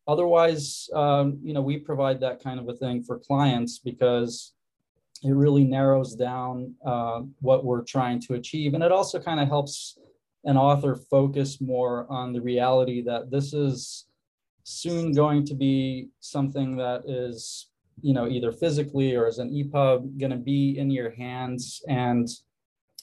otherwise 0.08 0.90
um, 0.94 1.40
you 1.44 1.54
know 1.54 1.62
we 1.62 1.78
provide 1.78 2.20
that 2.22 2.44
kind 2.44 2.60
of 2.60 2.68
a 2.70 2.76
thing 2.76 3.04
for 3.04 3.20
clients 3.20 3.80
because 3.80 4.54
it 5.24 5.32
really 5.32 5.64
narrows 5.64 6.16
down 6.16 6.74
uh, 6.84 7.22
what 7.42 7.64
we're 7.64 7.84
trying 7.84 8.20
to 8.20 8.34
achieve. 8.34 8.74
And 8.74 8.84
it 8.84 8.92
also 8.92 9.20
kind 9.20 9.40
of 9.40 9.48
helps 9.48 10.00
an 10.44 10.58
author 10.58 10.96
focus 10.96 11.62
more 11.62 12.06
on 12.10 12.34
the 12.34 12.42
reality 12.42 13.02
that 13.04 13.30
this 13.30 13.54
is 13.54 14.06
soon 14.64 15.12
going 15.14 15.46
to 15.46 15.56
be 15.56 16.10
something 16.20 16.78
that 16.78 17.04
is 17.08 17.72
you 18.02 18.14
know, 18.14 18.28
either 18.28 18.52
physically 18.52 19.16
or 19.16 19.28
as 19.28 19.38
an 19.38 19.50
EPUB 19.52 20.20
going 20.20 20.32
to 20.32 20.38
be 20.38 20.78
in 20.78 20.90
your 20.90 21.12
hands 21.12 21.82
and 21.88 22.28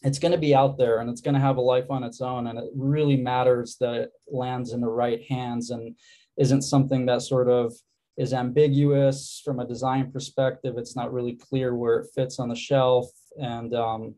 it's 0.03 0.19
going 0.19 0.33
to 0.33 0.39
be 0.39 0.55
out 0.55 0.79
there 0.79 0.99
and 0.99 1.11
it's 1.11 1.21
going 1.21 1.35
to 1.35 1.41
have 1.41 1.57
a 1.57 1.61
life 1.61 1.91
on 1.91 2.05
its 2.05 2.21
own. 2.21 2.47
And 2.47 2.59
it 2.59 2.71
really 2.75 3.17
matters 3.17 3.77
that 3.81 3.95
it 3.95 4.11
lands 4.31 4.73
in 4.73 4.81
the 4.81 4.89
right 4.89 5.23
hands 5.29 5.71
and 5.71 5.97
isn't 6.37 6.63
something 6.63 7.07
that 7.07 7.23
sort 7.23 7.49
of 7.49 7.73
is 8.17 8.33
ambiguous 8.33 9.41
from 9.45 9.61
a 9.61 9.67
design 9.67 10.13
perspective. 10.13 10.75
It's 10.77 10.97
not 10.97 11.13
really 11.13 11.35
clear 11.35 11.75
where 11.75 11.99
it 11.99 12.11
fits 12.15 12.39
on 12.39 12.49
the 12.49 12.57
shelf. 12.57 13.07
And 13.41 13.75
um, 13.75 14.15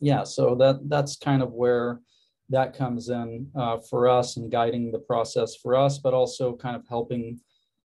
yeah, 0.00 0.24
so 0.24 0.54
that 0.56 0.88
that's 0.88 1.16
kind 1.16 1.42
of 1.42 1.52
where 1.52 2.00
that 2.50 2.76
comes 2.76 3.08
in 3.08 3.48
uh, 3.56 3.78
for 3.78 4.08
us 4.08 4.36
and 4.36 4.50
guiding 4.50 4.92
the 4.92 4.98
process 4.98 5.56
for 5.56 5.74
us, 5.74 5.98
but 5.98 6.14
also 6.14 6.54
kind 6.54 6.76
of 6.76 6.86
helping 6.88 7.40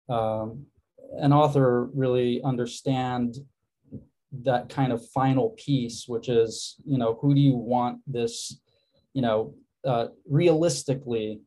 um, 0.09 0.67
an 1.19 1.33
author 1.33 1.87
really 1.95 2.43
understand 2.43 3.37
that 4.43 4.69
kind 4.69 4.93
of 4.93 5.07
final 5.11 5.51
piece, 5.51 6.07
which 6.09 6.29
is, 6.29 6.77
you 6.85 6.99
know, 6.99 7.19
who 7.21 7.35
do 7.35 7.41
you 7.41 7.55
want 7.55 8.01
this, 8.07 8.61
you 9.13 9.23
know, 9.23 9.55
uh, 9.85 10.07
realistically, 10.29 11.41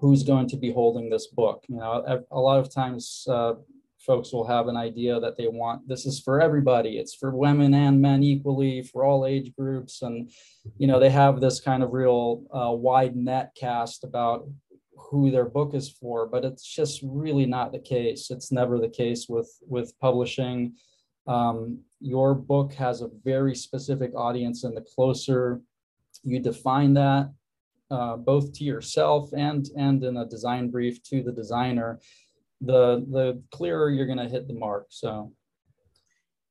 who's 0.00 0.22
going 0.22 0.48
to 0.48 0.56
be 0.56 0.72
holding 0.72 1.10
this 1.10 1.26
book? 1.26 1.64
You 1.68 1.76
know, 1.76 2.24
a, 2.30 2.38
lot 2.38 2.60
of 2.60 2.72
times 2.72 3.26
uh, 3.28 3.54
folks 4.08 4.32
will 4.32 4.46
have 4.46 4.68
an 4.68 4.76
idea 4.76 5.20
that 5.20 5.36
they 5.36 5.46
want 5.46 5.86
this 5.86 6.06
is 6.06 6.18
for 6.18 6.40
everybody. 6.40 6.96
It's 6.96 7.14
for 7.14 7.36
women 7.36 7.74
and 7.74 8.00
men 8.00 8.22
equally, 8.22 8.82
for 8.82 9.04
all 9.04 9.26
age 9.26 9.54
groups, 9.54 10.02
and 10.02 10.32
you 10.78 10.88
know, 10.88 10.98
they 10.98 11.10
have 11.10 11.40
this 11.40 11.60
kind 11.60 11.82
of 11.82 11.92
real 11.92 12.42
uh, 12.52 12.72
wide 12.72 13.14
net 13.14 13.52
cast 13.54 14.02
about 14.02 14.48
who 14.96 15.30
their 15.30 15.44
book 15.44 15.74
is 15.74 15.90
for, 15.90 16.26
but 16.26 16.44
it's 16.44 16.64
just 16.64 17.00
really 17.04 17.46
not 17.46 17.70
the 17.70 17.78
case. 17.78 18.30
It's 18.30 18.50
never 18.50 18.78
the 18.78 18.88
case 18.88 19.26
with 19.28 19.50
with 19.68 19.98
publishing. 20.00 20.74
Um, 21.26 21.80
your 22.00 22.34
book 22.34 22.72
has 22.74 23.02
a 23.02 23.10
very 23.24 23.54
specific 23.54 24.12
audience, 24.16 24.64
and 24.64 24.74
the 24.74 24.86
closer 24.94 25.60
you 26.24 26.40
define 26.40 26.94
that, 26.94 27.30
uh, 27.90 28.16
both 28.16 28.54
to 28.54 28.64
yourself 28.64 29.30
and 29.36 29.68
and 29.76 30.02
in 30.02 30.16
a 30.16 30.26
design 30.26 30.70
brief 30.70 31.02
to 31.04 31.22
the 31.22 31.32
designer, 31.32 32.00
the 32.60 33.04
the 33.10 33.42
clearer 33.50 33.90
you're 33.90 34.06
going 34.06 34.18
to 34.18 34.28
hit 34.28 34.48
the 34.48 34.54
mark. 34.54 34.86
So 34.90 35.32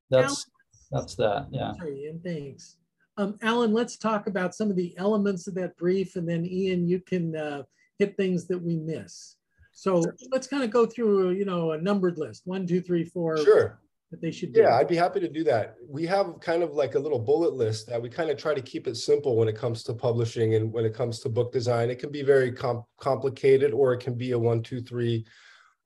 that's 0.09 0.45
that's 0.91 1.15
that. 1.15 1.47
Yeah. 1.51 1.73
Sorry, 1.73 2.05
and 2.05 2.23
thanks. 2.23 2.77
Um, 3.17 3.37
Alan, 3.41 3.73
let's 3.73 3.97
talk 3.97 4.27
about 4.27 4.53
some 4.53 4.69
of 4.69 4.75
the 4.75 4.95
elements 4.97 5.47
of 5.47 5.55
that 5.55 5.75
brief, 5.77 6.15
and 6.15 6.29
then 6.29 6.45
Ian, 6.45 6.87
you 6.87 6.99
can 6.99 7.35
uh, 7.35 7.63
hit 7.97 8.15
things 8.15 8.45
that 8.47 8.61
we 8.61 8.77
miss. 8.77 9.35
So 9.71 10.01
sure. 10.01 10.15
let's 10.31 10.47
kind 10.47 10.63
of 10.63 10.71
go 10.71 10.85
through, 10.85 11.31
you 11.31 11.45
know, 11.45 11.71
a 11.71 11.81
numbered 11.81 12.17
list, 12.17 12.43
one, 12.45 12.65
two, 12.67 12.81
three, 12.81 13.03
four. 13.03 13.37
Sure. 13.37 13.79
That 14.11 14.21
they 14.21 14.31
should 14.31 14.53
do. 14.53 14.61
Yeah, 14.61 14.75
I'd 14.75 14.87
be 14.87 14.95
happy 14.95 15.19
to 15.19 15.27
do 15.27 15.43
that. 15.43 15.75
We 15.85 16.05
have 16.05 16.39
kind 16.39 16.63
of 16.63 16.71
like 16.71 16.95
a 16.95 16.99
little 16.99 17.19
bullet 17.19 17.55
list 17.55 17.87
that 17.87 18.01
we 18.01 18.07
kind 18.07 18.29
of 18.29 18.37
try 18.37 18.53
to 18.53 18.61
keep 18.61 18.87
it 18.87 18.95
simple 18.95 19.35
when 19.35 19.49
it 19.49 19.57
comes 19.57 19.83
to 19.83 19.93
publishing 19.93 20.55
and 20.55 20.71
when 20.71 20.85
it 20.85 20.93
comes 20.93 21.19
to 21.19 21.29
book 21.29 21.51
design. 21.51 21.89
It 21.89 21.99
can 21.99 22.09
be 22.09 22.21
very 22.21 22.51
com 22.53 22.85
complicated 23.01 23.73
or 23.73 23.91
it 23.91 23.99
can 23.99 24.13
be 24.13 24.31
a 24.31 24.39
one, 24.39 24.63
two, 24.63 24.81
three 24.81 25.25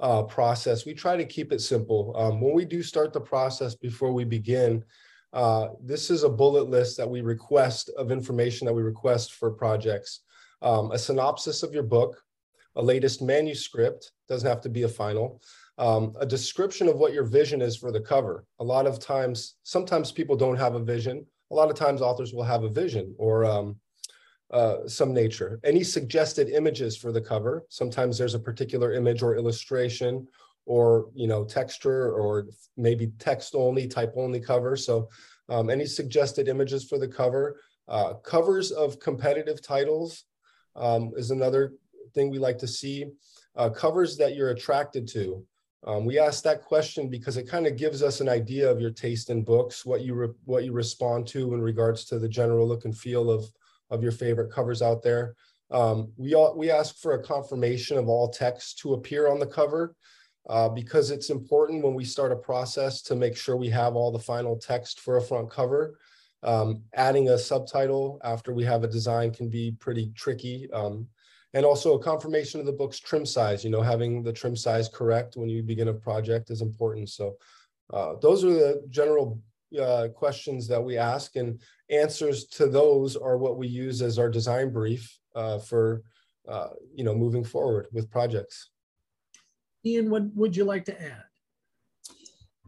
uh, 0.01 0.23
process. 0.23 0.85
We 0.85 0.93
try 0.93 1.15
to 1.15 1.25
keep 1.25 1.51
it 1.51 1.61
simple. 1.61 2.13
Um, 2.17 2.41
when 2.41 2.53
we 2.53 2.65
do 2.65 2.83
start 2.83 3.13
the 3.13 3.21
process 3.21 3.75
before 3.75 4.11
we 4.11 4.25
begin, 4.25 4.83
uh, 5.31 5.69
this 5.81 6.09
is 6.09 6.23
a 6.23 6.29
bullet 6.29 6.69
list 6.69 6.97
that 6.97 7.09
we 7.09 7.21
request 7.21 7.89
of 7.97 8.11
information 8.11 8.65
that 8.65 8.73
we 8.73 8.81
request 8.81 9.33
for 9.33 9.51
projects 9.51 10.21
um, 10.61 10.91
a 10.91 10.97
synopsis 10.97 11.63
of 11.63 11.73
your 11.73 11.83
book, 11.83 12.21
a 12.75 12.81
latest 12.81 13.21
manuscript, 13.21 14.11
doesn't 14.27 14.47
have 14.47 14.61
to 14.61 14.69
be 14.69 14.83
a 14.83 14.87
final, 14.87 15.41
um, 15.77 16.13
a 16.19 16.25
description 16.25 16.87
of 16.87 16.97
what 16.97 17.13
your 17.13 17.23
vision 17.23 17.61
is 17.61 17.75
for 17.75 17.91
the 17.91 17.99
cover. 17.99 18.45
A 18.59 18.63
lot 18.63 18.85
of 18.85 18.99
times, 18.99 19.55
sometimes 19.63 20.11
people 20.11 20.35
don't 20.35 20.57
have 20.57 20.75
a 20.75 20.79
vision. 20.79 21.25
A 21.51 21.55
lot 21.55 21.69
of 21.69 21.75
times 21.75 22.01
authors 22.01 22.33
will 22.33 22.43
have 22.43 22.63
a 22.63 22.69
vision 22.69 23.13
or 23.17 23.43
um, 23.43 23.77
uh, 24.51 24.87
some 24.87 25.13
nature. 25.13 25.59
Any 25.63 25.83
suggested 25.83 26.49
images 26.49 26.97
for 26.97 27.11
the 27.11 27.21
cover. 27.21 27.65
Sometimes 27.69 28.17
there's 28.17 28.35
a 28.35 28.39
particular 28.39 28.93
image 28.93 29.21
or 29.21 29.35
illustration 29.35 30.27
or 30.67 31.09
you 31.15 31.27
know 31.27 31.43
texture 31.43 32.11
or 32.11 32.45
maybe 32.77 33.11
text 33.17 33.55
only 33.55 33.87
type 33.87 34.13
only 34.15 34.39
cover 34.39 34.75
so 34.75 35.09
um, 35.49 35.71
any 35.71 35.87
suggested 35.87 36.47
images 36.47 36.87
for 36.87 36.99
the 36.99 37.07
cover 37.07 37.57
uh, 37.87 38.13
covers 38.23 38.71
of 38.71 38.99
competitive 38.99 39.61
titles 39.61 40.25
um, 40.75 41.11
is 41.17 41.31
another 41.31 41.73
thing 42.13 42.29
we 42.29 42.39
like 42.39 42.57
to 42.59 42.67
see. 42.67 43.05
Uh, 43.55 43.69
covers 43.69 44.17
that 44.17 44.35
you're 44.35 44.51
attracted 44.51 45.07
to. 45.09 45.45
Um, 45.85 46.05
we 46.05 46.19
ask 46.19 46.43
that 46.43 46.61
question 46.61 47.09
because 47.09 47.37
it 47.37 47.49
kind 47.49 47.65
of 47.67 47.75
gives 47.75 48.03
us 48.03 48.21
an 48.21 48.29
idea 48.29 48.69
of 48.69 48.79
your 48.79 48.91
taste 48.91 49.29
in 49.29 49.43
books, 49.43 49.85
what 49.85 50.01
you 50.01 50.35
what 50.45 50.63
you 50.63 50.73
respond 50.73 51.27
to 51.29 51.53
in 51.53 51.61
regards 51.61 52.05
to 52.05 52.19
the 52.19 52.29
general 52.29 52.67
look 52.67 52.85
and 52.85 52.97
feel 52.97 53.31
of 53.31 53.51
of 53.91 54.01
your 54.01 54.11
favorite 54.11 54.51
covers 54.51 54.81
out 54.81 55.03
there. 55.03 55.35
Um, 55.69 56.11
we 56.17 56.33
all, 56.33 56.57
we 56.57 56.71
ask 56.71 56.97
for 56.97 57.13
a 57.13 57.23
confirmation 57.23 57.97
of 57.97 58.09
all 58.09 58.29
text 58.29 58.79
to 58.79 58.93
appear 58.93 59.29
on 59.29 59.39
the 59.39 59.45
cover 59.45 59.95
uh, 60.49 60.69
because 60.69 61.11
it's 61.11 61.29
important 61.29 61.83
when 61.83 61.93
we 61.93 62.03
start 62.03 62.31
a 62.31 62.35
process 62.35 63.01
to 63.03 63.15
make 63.15 63.37
sure 63.37 63.55
we 63.55 63.69
have 63.69 63.95
all 63.95 64.11
the 64.11 64.19
final 64.19 64.57
text 64.57 64.99
for 64.99 65.17
a 65.17 65.21
front 65.21 65.49
cover. 65.49 65.99
Um, 66.43 66.81
adding 66.95 67.29
a 67.29 67.37
subtitle 67.37 68.19
after 68.23 68.51
we 68.53 68.63
have 68.63 68.83
a 68.83 68.87
design 68.87 69.31
can 69.31 69.49
be 69.49 69.75
pretty 69.79 70.11
tricky. 70.15 70.69
Um, 70.71 71.07
and 71.53 71.65
also 71.65 71.93
a 71.93 72.03
confirmation 72.03 72.59
of 72.59 72.65
the 72.65 72.71
book's 72.71 72.99
trim 72.99 73.25
size, 73.25 73.63
you 73.63 73.69
know, 73.69 73.81
having 73.81 74.23
the 74.23 74.33
trim 74.33 74.55
size 74.55 74.87
correct 74.87 75.35
when 75.35 75.49
you 75.49 75.61
begin 75.61 75.89
a 75.89 75.93
project 75.93 76.49
is 76.49 76.61
important. 76.61 77.09
So 77.09 77.35
uh, 77.93 78.15
those 78.21 78.43
are 78.43 78.53
the 78.53 78.83
general 78.89 79.39
uh, 79.79 80.07
questions 80.09 80.67
that 80.67 80.83
we 80.83 80.97
ask 80.97 81.35
and 81.35 81.59
answers 81.89 82.45
to 82.45 82.67
those 82.67 83.15
are 83.15 83.37
what 83.37 83.57
we 83.57 83.67
use 83.67 84.01
as 84.01 84.17
our 84.17 84.29
design 84.29 84.71
brief 84.71 85.17
uh, 85.35 85.59
for, 85.59 86.03
uh, 86.47 86.69
you 86.93 87.03
know, 87.03 87.15
moving 87.15 87.43
forward 87.43 87.87
with 87.91 88.09
projects. 88.09 88.69
Ian, 89.85 90.09
what 90.09 90.23
would 90.35 90.55
you 90.55 90.63
like 90.63 90.85
to 90.85 91.01
add? 91.01 91.23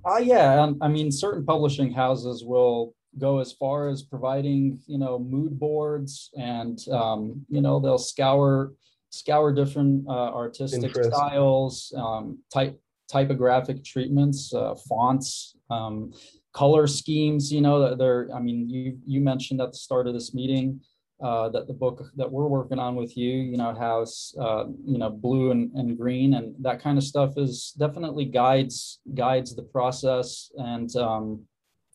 Uh, 0.05 0.17
yeah, 0.17 0.62
um, 0.62 0.77
I 0.81 0.88
mean, 0.88 1.12
certain 1.12 1.45
publishing 1.45 1.91
houses 1.91 2.43
will 2.43 2.93
go 3.17 3.39
as 3.39 3.53
far 3.53 3.89
as 3.89 4.01
providing, 4.01 4.79
you 4.88 4.98
know, 4.98 5.19
mood 5.19 5.60
boards 5.60 6.29
and, 6.38 6.79
um, 6.89 7.45
you 7.48 7.62
know, 7.62 7.79
they'll 7.79 7.98
scour 7.98 8.74
scour 9.12 9.53
different 9.53 10.03
uh, 10.07 10.31
artistic 10.33 10.91
styles, 11.03 11.93
um, 11.95 12.39
type 12.51 12.79
typographic 13.12 13.83
treatments, 13.83 14.51
uh, 14.55 14.74
fonts, 14.89 15.55
um, 15.69 16.12
color 16.53 16.88
schemes. 16.88 17.51
You 17.51 17.62
know, 17.62 17.95
they're. 17.95 18.29
I 18.33 18.39
mean, 18.39 18.69
you 18.69 18.98
you 19.05 19.22
mentioned 19.22 19.62
at 19.62 19.72
the 19.72 19.77
start 19.77 20.07
of 20.07 20.13
this 20.13 20.33
meeting 20.33 20.81
uh, 21.22 21.50
that 21.50 21.67
the 21.67 21.74
book 21.74 22.03
that 22.17 22.29
we're 22.29 22.48
working 22.48 22.79
on 22.79 22.95
with 22.95 23.15
you, 23.15 23.31
you 23.31 23.57
know, 23.57 23.74
has 23.74 24.33
uh, 24.39 24.65
you 24.86 24.98
know 24.98 25.10
blue 25.10 25.51
and, 25.51 25.72
and 25.74 25.98
green 25.98 26.33
and 26.33 26.53
that 26.60 26.81
kind 26.81 26.98
of 26.98 27.03
stuff 27.03 27.38
is 27.38 27.74
definitely 27.77 28.25
guides 28.25 29.00
guides 29.13 29.55
the 29.55 29.63
process 29.63 30.51
and 30.57 30.95
um, 30.95 31.41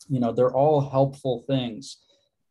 you 0.09 0.21
know 0.21 0.33
they're 0.33 0.55
all 0.55 0.81
helpful 0.81 1.45
things 1.47 1.99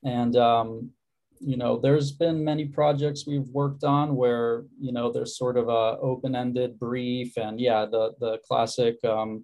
and 0.03 0.35
um, 0.35 0.91
you 1.39 1.57
know 1.57 1.79
there's 1.79 2.11
been 2.11 2.43
many 2.43 2.65
projects 2.65 3.25
we've 3.25 3.49
worked 3.49 3.83
on 3.83 4.15
where 4.15 4.65
you 4.79 4.91
know 4.91 5.11
there's 5.11 5.37
sort 5.37 5.57
of 5.57 5.69
a 5.69 5.97
open-ended 5.99 6.77
brief 6.77 7.37
and 7.37 7.59
yeah 7.59 7.85
the 7.85 8.11
the 8.19 8.39
classic 8.47 9.03
um, 9.03 9.43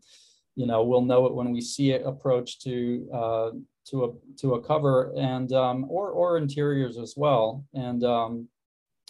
you 0.55 0.65
know 0.65 0.83
we'll 0.83 1.01
know 1.01 1.25
it 1.25 1.33
when 1.33 1.51
we 1.51 1.61
see 1.61 1.91
it 1.91 2.03
approach 2.05 2.59
to 2.59 3.09
uh, 3.13 3.49
to 3.85 4.05
a 4.05 4.37
to 4.37 4.55
a 4.55 4.61
cover 4.61 5.13
and 5.17 5.51
um, 5.53 5.85
or 5.89 6.11
or 6.11 6.37
interiors 6.37 6.97
as 6.97 7.15
well. 7.17 7.65
And 7.73 8.03
um, 8.03 8.47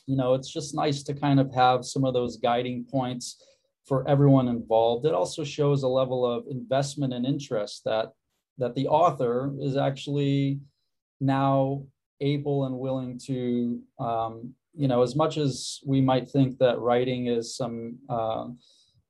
you 0.05 0.15
know, 0.15 0.33
it's 0.33 0.51
just 0.51 0.75
nice 0.75 1.03
to 1.03 1.13
kind 1.13 1.39
of 1.39 1.53
have 1.53 1.85
some 1.85 2.03
of 2.03 2.13
those 2.13 2.37
guiding 2.37 2.85
points 2.85 3.41
for 3.85 4.07
everyone 4.07 4.47
involved. 4.47 5.05
It 5.05 5.13
also 5.13 5.43
shows 5.43 5.83
a 5.83 5.87
level 5.87 6.25
of 6.25 6.45
investment 6.49 7.13
and 7.13 7.25
interest 7.25 7.83
that 7.85 8.11
that 8.57 8.75
the 8.75 8.87
author 8.87 9.53
is 9.59 9.77
actually 9.77 10.59
now 11.19 11.83
able 12.21 12.65
and 12.65 12.77
willing 12.77 13.19
to 13.25 13.81
um, 13.99 14.53
you 14.73 14.87
know 14.87 15.03
as 15.03 15.15
much 15.15 15.37
as 15.37 15.79
we 15.85 16.01
might 16.01 16.29
think 16.29 16.57
that 16.57 16.79
writing 16.79 17.27
is 17.27 17.55
some 17.55 17.97
uh, 18.09 18.47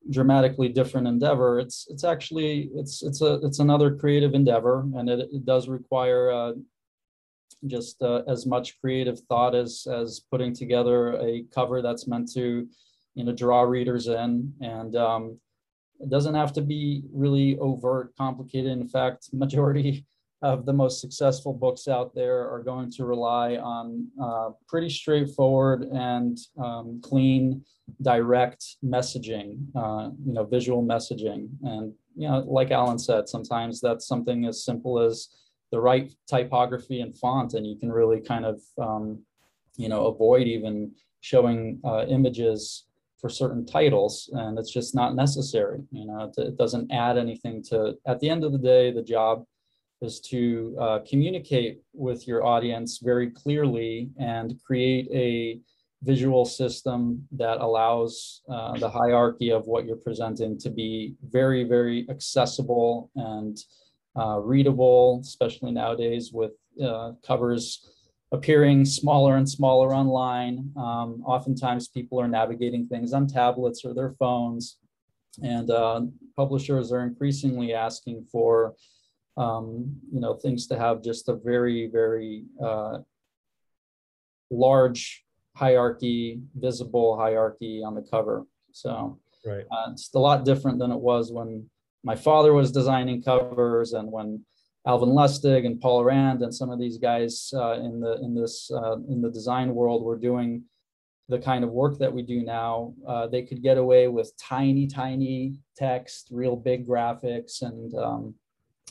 dramatically 0.09 0.67
different 0.67 1.07
endeavor 1.07 1.59
it's 1.59 1.87
it's 1.89 2.03
actually 2.03 2.69
it's 2.75 3.03
it's 3.03 3.21
a 3.21 3.35
it's 3.35 3.59
another 3.59 3.95
creative 3.95 4.33
endeavor 4.33 4.81
and 4.95 5.09
it, 5.09 5.29
it 5.31 5.45
does 5.45 5.69
require 5.69 6.29
uh, 6.29 6.51
just 7.67 8.01
uh, 8.01 8.21
as 8.27 8.45
much 8.45 8.79
creative 8.81 9.19
thought 9.29 9.55
as 9.55 9.87
as 9.91 10.21
putting 10.31 10.53
together 10.53 11.13
a 11.21 11.43
cover 11.53 11.81
that's 11.81 12.07
meant 12.07 12.31
to 12.33 12.67
you 13.15 13.23
know 13.23 13.33
draw 13.33 13.61
readers 13.61 14.07
in. 14.07 14.53
And 14.61 14.95
um, 14.95 15.39
it 15.99 16.09
doesn't 16.09 16.35
have 16.35 16.53
to 16.53 16.61
be 16.61 17.03
really 17.13 17.57
overt 17.59 18.13
complicated. 18.17 18.71
In 18.71 18.87
fact 18.87 19.29
majority 19.33 20.05
of 20.43 20.65
the 20.65 20.73
most 20.73 20.99
successful 20.99 21.53
books 21.53 21.87
out 21.87 22.13
there 22.13 22.49
are 22.49 22.61
going 22.61 22.91
to 22.91 23.05
rely 23.05 23.55
on 23.55 24.07
uh, 24.21 24.49
pretty 24.67 24.89
straightforward 24.89 25.83
and 25.83 26.37
um, 26.61 26.99
clean, 27.01 27.63
direct 28.01 28.63
messaging, 28.83 29.65
uh, 29.73 30.09
you 30.25 30.33
know, 30.33 30.43
visual 30.43 30.83
messaging. 30.83 31.47
And, 31.63 31.93
you 32.15 32.27
know, 32.27 32.39
like 32.39 32.71
Alan 32.71 32.99
said, 32.99 33.29
sometimes 33.29 33.79
that's 33.79 34.05
something 34.05 34.45
as 34.45 34.65
simple 34.65 34.99
as 34.99 35.29
the 35.71 35.79
right 35.79 36.13
typography 36.27 36.99
and 36.99 37.17
font, 37.17 37.53
and 37.53 37.65
you 37.65 37.77
can 37.77 37.91
really 37.91 38.19
kind 38.19 38.45
of, 38.45 38.61
um, 38.77 39.23
you 39.77 39.87
know, 39.87 40.07
avoid 40.07 40.45
even 40.45 40.91
showing 41.21 41.79
uh, 41.85 42.05
images 42.09 42.85
for 43.21 43.29
certain 43.29 43.65
titles 43.65 44.29
and 44.33 44.59
it's 44.59 44.69
just 44.69 44.93
not 44.93 45.15
necessary 45.15 45.79
you 45.91 46.05
know 46.05 46.29
it, 46.37 46.41
it 46.41 46.57
doesn't 46.57 46.91
add 46.91 47.17
anything 47.17 47.63
to 47.63 47.93
at 48.05 48.19
the 48.19 48.29
end 48.29 48.43
of 48.43 48.51
the 48.51 48.57
day 48.57 48.91
the 48.91 49.01
job 49.01 49.45
is 50.03 50.19
to 50.19 50.75
uh, 50.79 50.99
communicate 51.07 51.81
with 51.93 52.27
your 52.27 52.45
audience 52.45 52.99
very 52.99 53.29
clearly 53.29 54.09
and 54.19 54.59
create 54.65 55.07
a 55.11 55.59
visual 56.03 56.43
system 56.43 57.25
that 57.31 57.59
allows 57.59 58.41
uh, 58.49 58.77
the 58.77 58.89
hierarchy 58.89 59.51
of 59.51 59.65
what 59.65 59.85
you're 59.85 59.95
presenting 59.95 60.59
to 60.59 60.69
be 60.69 61.15
very, 61.29 61.63
very 61.63 62.05
accessible 62.09 63.09
and 63.15 63.57
uh, 64.19 64.37
readable, 64.39 65.21
especially 65.23 65.71
nowadays 65.71 66.31
with 66.33 66.51
uh, 66.83 67.13
covers 67.25 67.89
appearing 68.31 68.83
smaller 68.83 69.37
and 69.37 69.49
smaller 69.49 69.93
online. 69.93 70.71
Um, 70.75 71.23
oftentimes 71.25 71.87
people 71.87 72.19
are 72.19 72.27
navigating 72.27 72.85
things 72.85 73.13
on 73.13 73.27
tablets 73.27 73.85
or 73.85 73.93
their 73.93 74.11
phones 74.11 74.77
and 75.41 75.71
uh, 75.71 76.01
publishers 76.35 76.91
are 76.91 77.01
increasingly 77.01 77.73
asking 77.73 78.25
for 78.31 78.75
um, 79.37 79.95
you 80.11 80.19
know, 80.19 80.35
things 80.35 80.67
to 80.67 80.77
have 80.77 81.03
just 81.03 81.29
a 81.29 81.35
very, 81.35 81.87
very 81.91 82.45
uh, 82.63 82.99
large 84.51 85.23
hierarchy, 85.55 86.41
visible 86.55 87.17
hierarchy 87.17 87.83
on 87.85 87.95
the 87.95 88.01
cover. 88.01 88.45
So 88.71 89.19
right. 89.45 89.65
uh, 89.71 89.91
it's 89.91 90.13
a 90.13 90.19
lot 90.19 90.45
different 90.45 90.79
than 90.79 90.91
it 90.91 90.99
was 90.99 91.31
when 91.31 91.69
my 92.03 92.15
father 92.15 92.53
was 92.53 92.71
designing 92.71 93.21
covers 93.21 93.93
and 93.93 94.11
when 94.11 94.45
Alvin 94.85 95.09
Lustig 95.09 95.65
and 95.65 95.79
Paul 95.79 96.03
Rand 96.03 96.41
and 96.41 96.53
some 96.53 96.69
of 96.69 96.79
these 96.79 96.97
guys 96.97 97.53
uh, 97.55 97.73
in 97.73 98.01
the 98.01 98.19
in 98.21 98.35
this 98.35 98.69
uh, 98.69 98.97
in 99.07 99.21
the 99.21 99.31
design 99.31 99.73
world 99.73 100.03
were 100.03 100.17
doing 100.17 100.63
the 101.29 101.39
kind 101.39 101.63
of 101.63 101.71
work 101.71 101.97
that 101.99 102.11
we 102.11 102.21
do 102.21 102.43
now. 102.43 102.93
Uh, 103.07 103.27
they 103.27 103.43
could 103.43 103.63
get 103.63 103.77
away 103.77 104.09
with 104.09 104.35
tiny, 104.37 104.87
tiny 104.87 105.57
text, 105.77 106.27
real 106.31 106.57
big 106.57 106.85
graphics, 106.85 107.61
and 107.61 107.95
um, 107.95 108.35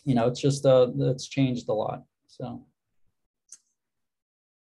you 0.05 0.15
know, 0.15 0.27
it's 0.27 0.41
just 0.41 0.67
uh, 0.67 0.89
it's 0.99 1.27
changed 1.27 1.69
a 1.69 1.73
lot. 1.73 2.03
So 2.27 2.65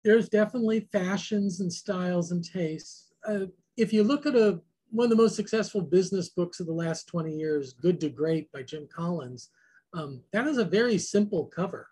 there's 0.03 0.29
definitely 0.29 0.87
fashions 0.91 1.59
and 1.59 1.71
styles 1.71 2.31
and 2.31 2.43
tastes. 2.43 3.11
Uh, 3.27 3.47
if 3.75 3.91
you 3.91 4.03
look 4.03 4.25
at 4.25 4.35
a 4.35 4.61
one 4.91 5.05
of 5.05 5.09
the 5.09 5.21
most 5.21 5.35
successful 5.35 5.81
business 5.81 6.29
books 6.29 6.59
of 6.59 6.67
the 6.67 6.73
last 6.73 7.07
20 7.07 7.33
years, 7.35 7.73
Good 7.73 7.99
to 8.01 8.09
Great 8.09 8.49
by 8.51 8.61
Jim 8.61 8.87
Collins, 8.87 9.49
um, 9.93 10.21
that 10.31 10.47
is 10.47 10.57
a 10.57 10.63
very 10.63 10.97
simple 10.97 11.45
cover. 11.45 11.87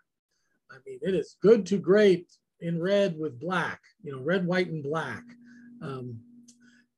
I 0.70 0.76
mean, 0.86 1.00
it 1.02 1.14
is 1.14 1.36
good 1.42 1.66
to 1.66 1.78
great 1.78 2.30
in 2.60 2.80
red 2.80 3.18
with 3.18 3.38
black, 3.38 3.80
you 4.02 4.12
know, 4.12 4.22
red, 4.22 4.46
white, 4.46 4.68
and 4.68 4.82
black. 4.82 5.22
Um, 5.82 6.18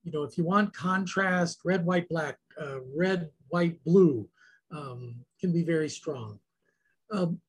you 0.05 0.13
know, 0.13 0.23
if 0.23 0.39
you 0.39 0.45
want 0.45 0.73
contrast, 0.73 1.61
red, 1.65 1.85
white, 1.85 2.09
black, 2.09 2.39
uh, 2.61 2.79
red, 2.95 3.31
white, 3.49 3.83
blue, 3.85 4.29
um, 4.71 5.17
can 5.41 5.53
be 5.53 5.63
very 5.63 5.89
strong. 5.89 6.39
Um, 7.11 7.41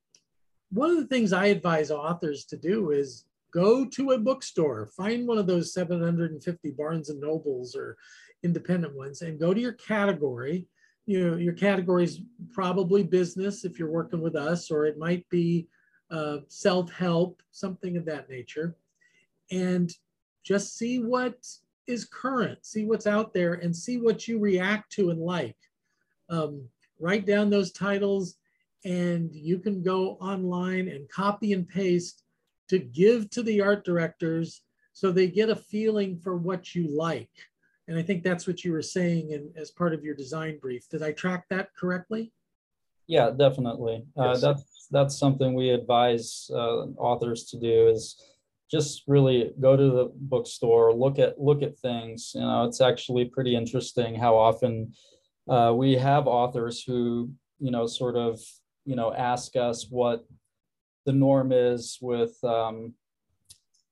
one 0.71 0.89
of 0.89 0.97
the 0.97 1.08
things 1.08 1.34
I 1.34 1.47
advise 1.47 1.91
authors 1.91 2.45
to 2.45 2.58
do 2.58 2.91
is 2.91 3.25
go 3.53 3.86
to 3.86 4.12
a 4.12 4.17
bookstore, 4.17 4.88
find 4.97 5.27
one 5.27 5.38
of 5.38 5.47
those 5.47 5.73
750 5.73 6.71
Barnes 6.71 7.10
and 7.10 7.21
Nobles 7.21 7.75
or 7.75 7.97
independent 8.43 8.95
ones, 8.95 9.21
and 9.21 9.39
go 9.39 9.53
to 9.53 9.60
your 9.60 9.73
category. 9.73 10.67
You 11.06 11.32
know, 11.32 11.38
your 11.38 11.53
category 11.53 12.03
is 12.03 12.21
probably 12.53 13.03
business 13.03 13.63
if 13.63 13.80
you're 13.80 13.89
working 13.89 14.21
with 14.21 14.36
us, 14.36 14.69
or 14.69 14.86
it 14.86 14.97
might 14.97 15.27
be 15.30 15.67
uh, 16.12 16.39
self-help, 16.49 17.41
something 17.51 17.97
of 17.97 18.06
that 18.06 18.30
nature, 18.30 18.75
and 19.51 19.91
just 20.43 20.77
see 20.77 20.99
what 20.99 21.45
is 21.88 22.06
current, 22.06 22.65
see 22.65 22.86
what's 22.86 23.08
out 23.08 23.34
there, 23.34 23.53
and 23.53 23.75
see 23.75 23.97
what 23.97 24.27
you 24.27 24.39
react 24.39 24.91
to 24.93 25.10
and 25.10 25.21
like. 25.21 25.56
Um, 26.30 26.67
write 26.99 27.25
down 27.25 27.49
those 27.49 27.71
titles 27.71 28.36
and 28.86 29.33
you 29.33 29.60
can 29.60 29.81
go 29.81 30.12
online 30.21 30.88
and 30.88 31.10
copy 31.10 31.53
and 31.53 31.67
paste 31.67 32.23
to 32.69 32.79
give 32.79 33.29
to 33.31 33.43
the 33.43 33.62
art 33.62 33.86
directors 33.86 34.62
so 34.93 35.12
they 35.12 35.27
get 35.27 35.49
a 35.49 35.55
feeling 35.55 36.17
for 36.17 36.38
what 36.38 36.73
you 36.73 36.88
like. 36.88 37.29
And 37.88 37.97
I 37.97 38.01
think 38.01 38.23
that's 38.23 38.47
what 38.47 38.63
you 38.63 38.71
were 38.71 38.81
saying 38.81 39.31
in, 39.31 39.51
as 39.55 39.71
part 39.71 39.93
of 39.93 40.03
your 40.03 40.15
design 40.15 40.57
brief. 40.60 40.89
Did 40.89 41.03
I 41.03 41.12
track 41.12 41.45
that 41.49 41.69
correctly? 41.75 42.33
Yeah, 43.07 43.31
definitely. 43.31 44.05
Uh, 44.17 44.31
Yes. 44.31 44.41
that's 44.41 44.88
that's 44.91 45.17
something 45.17 45.53
we 45.53 45.69
advise 45.69 46.49
uh, 46.53 46.88
authors 46.97 47.45
to 47.45 47.60
do 47.60 47.88
is 47.88 48.21
just 48.69 49.03
really 49.07 49.53
go 49.60 49.77
to 49.77 49.89
the 49.91 50.12
bookstore, 50.15 50.93
look 50.93 51.19
at 51.19 51.39
look 51.39 51.62
at 51.62 51.77
things. 51.77 52.33
You 52.36 52.41
know, 52.41 52.65
it's 52.65 52.81
actually 52.81 53.25
pretty 53.25 53.55
interesting 53.55 54.15
how 54.15 54.36
often 54.36 54.93
uh, 55.49 55.73
we 55.75 55.93
have 55.93 56.27
authors 56.27 56.83
who 56.83 57.31
you 57.60 57.71
know 57.71 57.88
sort 57.88 58.15
of 58.15 58.39
you 58.86 58.95
know 58.95 59.13
ask 59.13 59.55
us 59.55 59.88
what 59.89 60.25
the 61.05 61.13
norm 61.13 61.51
is 61.51 61.97
with 62.01 62.38
um, 62.43 62.93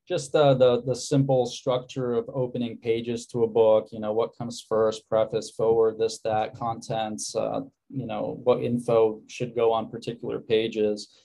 just 0.07 0.31
the, 0.31 0.53
the 0.53 0.83
the 0.83 0.95
simple 0.95 1.45
structure 1.45 2.13
of 2.13 2.29
opening 2.33 2.77
pages 2.77 3.25
to 3.27 3.43
a 3.43 3.47
book. 3.47 3.89
You 3.91 3.99
know, 3.99 4.13
what 4.13 4.37
comes 4.37 4.63
first, 4.67 5.07
preface, 5.09 5.51
foreword, 5.51 5.97
this, 5.97 6.19
that, 6.19 6.55
contents. 6.55 7.35
Uh, 7.35 7.61
you 7.89 8.05
know, 8.05 8.39
what 8.43 8.63
info 8.63 9.21
should 9.27 9.55
go 9.55 9.71
on 9.71 9.89
particular 9.89 10.39
pages. 10.39 11.21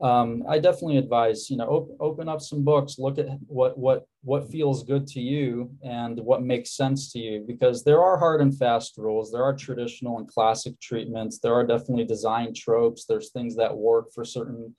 Um, 0.00 0.44
I 0.46 0.58
definitely 0.58 0.98
advise, 0.98 1.48
you 1.48 1.56
know, 1.56 1.68
op- 1.68 1.96
open 2.00 2.28
up 2.28 2.42
some 2.42 2.62
books, 2.62 2.98
look 2.98 3.18
at 3.18 3.28
what 3.46 3.78
what 3.78 4.06
what 4.22 4.50
feels 4.50 4.84
good 4.84 5.06
to 5.08 5.20
you 5.20 5.70
and 5.82 6.20
what 6.20 6.42
makes 6.42 6.76
sense 6.76 7.10
to 7.12 7.18
you, 7.18 7.44
because 7.46 7.82
there 7.82 8.02
are 8.02 8.18
hard 8.18 8.42
and 8.42 8.56
fast 8.56 8.98
rules. 8.98 9.32
There 9.32 9.44
are 9.44 9.56
traditional 9.56 10.18
and 10.18 10.28
classic 10.28 10.78
treatments. 10.80 11.38
There 11.38 11.54
are 11.54 11.66
definitely 11.66 12.04
design 12.04 12.52
tropes. 12.52 13.06
There's 13.06 13.30
things 13.30 13.56
that 13.56 13.74
work 13.74 14.12
for 14.12 14.24
certain 14.24 14.74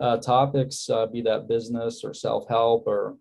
uh, 0.00 0.18
topics, 0.18 0.88
uh, 0.88 1.06
be 1.06 1.20
that 1.22 1.48
business 1.48 2.02
or 2.02 2.14
self-help 2.14 2.86
or 2.86 3.16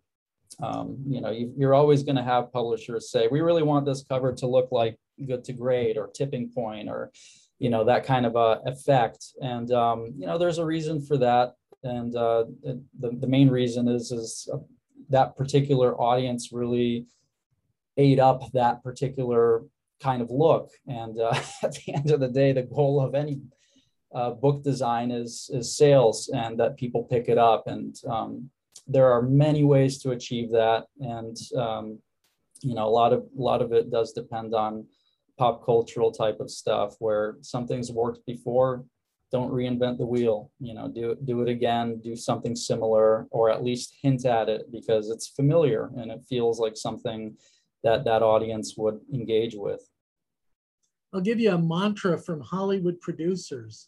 um, 0.62 0.98
you 1.08 1.22
know, 1.22 1.32
you, 1.32 1.54
you're 1.58 1.74
always 1.74 2.04
going 2.04 2.16
to 2.16 2.24
have 2.24 2.54
publishers 2.54 3.12
say, 3.12 3.28
we 3.28 3.42
really 3.42 3.64
want 3.64 3.86
this 3.86 4.04
cover 4.04 4.32
to 4.34 4.48
look 4.48 4.72
like 4.72 4.98
good 5.28 5.44
to 5.46 5.54
great 5.54 5.98
or 5.98 6.08
tipping 6.08 6.50
point 6.50 6.88
or, 6.88 7.12
you 7.60 7.70
know, 7.70 7.86
that 7.86 8.06
kind 8.06 8.26
of 8.26 8.36
a 8.36 8.62
effect. 8.66 9.34
And, 9.42 9.72
um, 9.72 10.14
you 10.18 10.26
know, 10.26 10.38
there's 10.38 10.58
a 10.58 10.66
reason 10.66 11.02
for 11.02 11.18
that. 11.18 11.54
And 11.84 12.16
uh, 12.16 12.46
the, 12.64 13.12
the 13.20 13.28
main 13.28 13.50
reason 13.50 13.88
is, 13.88 14.12
is 14.12 14.50
uh, 14.52 14.58
that 15.10 15.36
particular 15.36 15.96
audience 16.00 16.52
really 16.52 17.06
ate 17.98 18.20
up 18.20 18.52
that 18.54 18.84
particular 18.84 19.64
kind 20.02 20.22
of 20.22 20.30
look. 20.32 20.70
And 20.88 21.20
uh, 21.20 21.40
at 21.64 21.74
the 21.74 21.94
end 21.94 22.12
of 22.12 22.20
the 22.20 22.28
day, 22.28 22.52
the 22.52 22.64
goal 22.64 23.02
of 23.02 23.16
any 23.16 23.42
uh, 24.14 24.32
book 24.32 24.64
design 24.64 25.12
is, 25.12 25.50
is 25.54 25.78
sales 25.78 26.30
and 26.34 26.60
that 26.60 26.78
people 26.78 27.04
pick 27.04 27.30
it 27.30 27.38
up. 27.38 27.68
And, 27.68 27.96
um, 28.10 28.50
there 28.88 29.12
are 29.12 29.22
many 29.22 29.64
ways 29.64 29.98
to 30.00 30.12
achieve 30.12 30.52
that 30.52 30.86
and 31.00 31.38
um, 31.58 32.00
you 32.62 32.76
know 32.76 32.88
a 32.88 32.90
lot 32.90 33.14
of 33.14 33.22
a 33.38 33.42
lot 33.42 33.62
of 33.62 33.72
it 33.72 33.92
does 33.92 34.14
depend 34.14 34.54
on 34.54 34.86
pop 35.38 35.66
cultural 35.66 36.12
type 36.12 36.40
of 36.40 36.50
stuff 36.50 36.96
where 37.00 37.38
something's 37.42 37.92
worked 37.92 38.26
before 38.26 38.86
don't 39.32 39.52
reinvent 39.52 39.98
the 39.98 40.06
wheel 40.06 40.52
you 40.60 40.74
know 40.74 40.88
do 40.88 41.16
do 41.26 41.42
it 41.42 41.50
again 41.50 42.00
do 42.02 42.16
something 42.16 42.56
similar 42.56 43.28
or 43.32 43.50
at 43.50 43.64
least 43.64 43.96
hint 44.02 44.26
at 44.26 44.48
it 44.50 44.72
because 44.72 45.10
it's 45.10 45.28
familiar 45.28 45.90
and 45.98 46.12
it 46.12 46.22
feels 46.30 46.60
like 46.60 46.78
something 46.78 47.36
that 47.84 48.06
that 48.06 48.22
audience 48.24 48.76
would 48.78 49.00
engage 49.14 49.56
with 49.56 49.82
I'll 51.14 51.22
give 51.22 51.40
you 51.40 51.52
a 51.52 51.58
mantra 51.58 52.18
from 52.18 52.42
Hollywood 52.42 53.00
producers. 53.00 53.88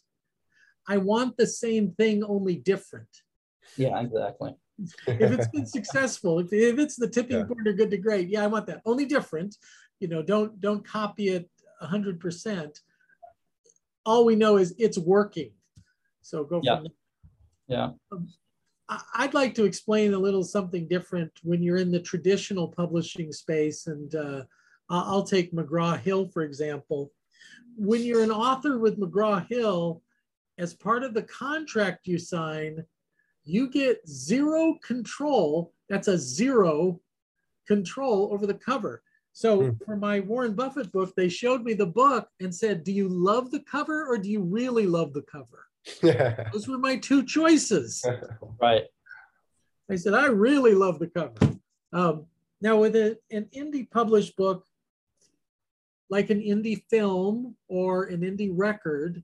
I 0.88 0.96
want 0.96 1.36
the 1.36 1.46
same 1.46 1.90
thing, 1.92 2.24
only 2.24 2.56
different. 2.56 3.08
yeah 3.76 4.00
exactly 4.00 4.54
if 5.06 5.32
it's 5.32 5.48
been 5.48 5.66
successful, 5.66 6.38
if, 6.38 6.52
if 6.52 6.78
it's 6.78 6.96
the 6.96 7.08
tipping 7.08 7.38
Yeah. 7.38 7.44
point 7.44 7.66
or 7.66 7.72
good 7.72 7.90
to 7.90 7.98
great, 7.98 8.28
yeah, 8.28 8.44
I 8.44 8.46
want 8.46 8.66
that. 8.66 8.80
Only 8.86 9.06
different, 9.06 9.56
you 10.00 10.08
know, 10.08 10.22
don't 10.22 10.60
don't 10.60 10.86
copy 10.86 11.28
it 11.28 11.48
hundred 11.80 12.18
percent. 12.20 12.80
All 14.04 14.24
we 14.24 14.36
know 14.36 14.56
is 14.56 14.74
it's 14.78 14.98
working. 14.98 15.52
So 16.22 16.44
go 16.44 16.60
Yeah. 16.62 16.82
yeah 17.68 17.90
I- 18.88 19.02
I'd 19.14 19.34
like 19.34 19.54
to 19.56 19.64
explain 19.64 20.14
a 20.14 20.18
little 20.18 20.42
something 20.42 20.88
different 20.88 21.32
when 21.42 21.62
you're 21.62 21.76
in 21.76 21.90
the 21.92 22.00
traditional 22.00 22.68
publishing 22.68 23.32
space. 23.32 23.86
And 23.86 24.14
uh, 24.14 24.44
I'll 24.88 25.24
take 25.24 25.52
McGraw 25.52 25.98
Hill, 25.98 26.28
for 26.28 26.42
example. 26.42 27.12
When 27.76 28.02
you're 28.02 28.22
an 28.22 28.30
author 28.30 28.78
with 28.78 28.98
McGraw 28.98 29.46
Hill, 29.46 30.02
as 30.56 30.74
part 30.74 31.04
of 31.04 31.12
the 31.14 31.22
contract 31.22 32.06
you 32.06 32.18
sign, 32.18 32.84
you 33.44 33.68
get 33.68 34.06
zero 34.08 34.78
control. 34.82 35.72
That's 35.88 36.08
a 36.08 36.18
zero 36.18 37.00
control 37.66 38.30
over 38.32 38.46
the 38.46 38.54
cover. 38.54 39.02
So 39.38 39.66
Hmm. 39.66 39.76
for 39.84 39.94
my 39.94 40.18
Warren 40.18 40.52
Buffett 40.52 40.90
book, 40.90 41.14
they 41.14 41.28
showed 41.28 41.62
me 41.62 41.72
the 41.72 41.86
book 41.86 42.28
and 42.40 42.52
said, 42.52 42.82
Do 42.82 42.90
you 42.90 43.08
love 43.08 43.52
the 43.52 43.60
cover 43.60 44.04
or 44.04 44.18
do 44.18 44.28
you 44.28 44.42
really 44.42 44.84
love 44.84 45.12
the 45.12 45.22
cover? 45.22 45.68
Yeah. 46.02 46.48
Those 46.52 46.66
were 46.66 46.76
my 46.76 46.96
two 46.96 47.24
choices. 47.24 48.04
right 48.60 48.86
I 49.88 49.94
said, 49.94 50.14
I 50.14 50.26
really 50.26 50.74
love 50.74 50.98
the 50.98 51.06
cover. 51.06 51.56
Um, 51.92 52.26
now, 52.60 52.78
with 52.78 52.96
a, 52.96 53.16
an 53.30 53.48
indie 53.56 53.88
published 53.88 54.34
book, 54.36 54.66
like 56.10 56.30
an 56.30 56.40
indie 56.40 56.82
film 56.90 57.54
or 57.68 58.06
an 58.06 58.22
indie 58.22 58.50
record, 58.52 59.22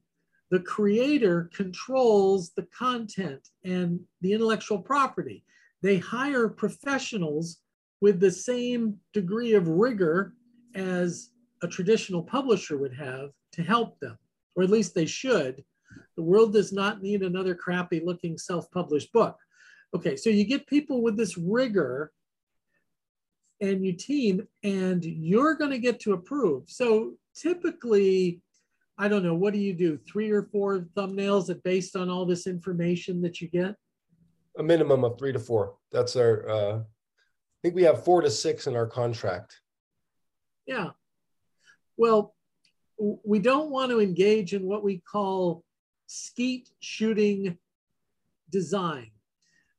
the 0.53 0.61
creator 0.61 1.51
controls 1.53 2.53
the 2.53 2.69
content 2.79 3.49
and 3.65 3.99
the 4.21 4.33
intellectual 4.33 4.79
property. 4.79 5.45
They 5.83 5.99
hire 5.99 6.49
professionals 6.49 7.59
with 8.05 8.21
the 8.21 8.31
same 8.31 8.99
degree 9.15 9.55
of 9.55 9.67
rigor 9.67 10.35
as 10.75 11.31
a 11.63 11.67
traditional 11.67 12.23
publisher 12.23 12.77
would 12.77 12.93
have 12.93 13.31
to 13.51 13.63
help 13.63 13.99
them, 13.99 14.19
or 14.55 14.63
at 14.63 14.69
least 14.69 14.95
they 14.95 15.07
should. 15.07 15.65
The 16.19 16.23
world 16.23 16.53
does 16.53 16.71
not 16.71 17.01
need 17.01 17.23
another 17.23 17.55
crappy 17.55 18.03
looking 18.05 18.37
self 18.37 18.71
published 18.73 19.11
book. 19.15 19.39
Okay, 19.97 20.17
so 20.17 20.29
you 20.29 20.45
get 20.45 20.67
people 20.67 21.01
with 21.01 21.17
this 21.17 21.39
rigor 21.39 22.13
and 23.63 23.83
you 23.87 23.95
team 23.95 24.47
and 24.63 25.03
you're 25.03 25.55
going 25.55 25.71
to 25.71 25.79
get 25.79 25.99
to 26.01 26.13
approve. 26.13 26.65
So 26.69 27.15
typically, 27.35 28.43
I 28.99 29.09
don't 29.09 29.23
know, 29.23 29.35
what 29.35 29.55
do 29.55 29.61
you 29.61 29.73
do? 29.73 29.99
Three 30.07 30.31
or 30.31 30.43
four 30.43 30.81
thumbnails 30.95 31.47
that 31.47 31.63
based 31.63 31.97
on 31.97 32.11
all 32.11 32.27
this 32.27 32.47
information 32.47 33.23
that 33.23 33.41
you 33.41 33.49
get? 33.49 33.75
A 34.59 34.63
minimum 34.63 35.05
of 35.05 35.19
three 35.19 35.33
to 35.33 35.39
four. 35.39 35.77
That's 35.91 36.17
our, 36.17 36.51
uh, 36.51 36.81
think 37.65 37.75
we 37.75 37.85
have 37.85 38.05
four 38.05 38.21
to 38.21 38.31
six 38.31 38.67
in 38.67 38.77
our 38.77 38.87
contract. 38.87 39.59
Yeah. 40.67 40.91
Well, 41.97 42.35
we 42.99 43.39
don't 43.39 43.71
want 43.71 43.91
to 43.91 44.03
engage 44.03 44.53
in 44.53 44.67
what 44.67 44.85
we 44.85 44.99
call 44.99 45.65
skeet 46.07 46.69
shooting 46.81 47.57
design. 48.51 49.11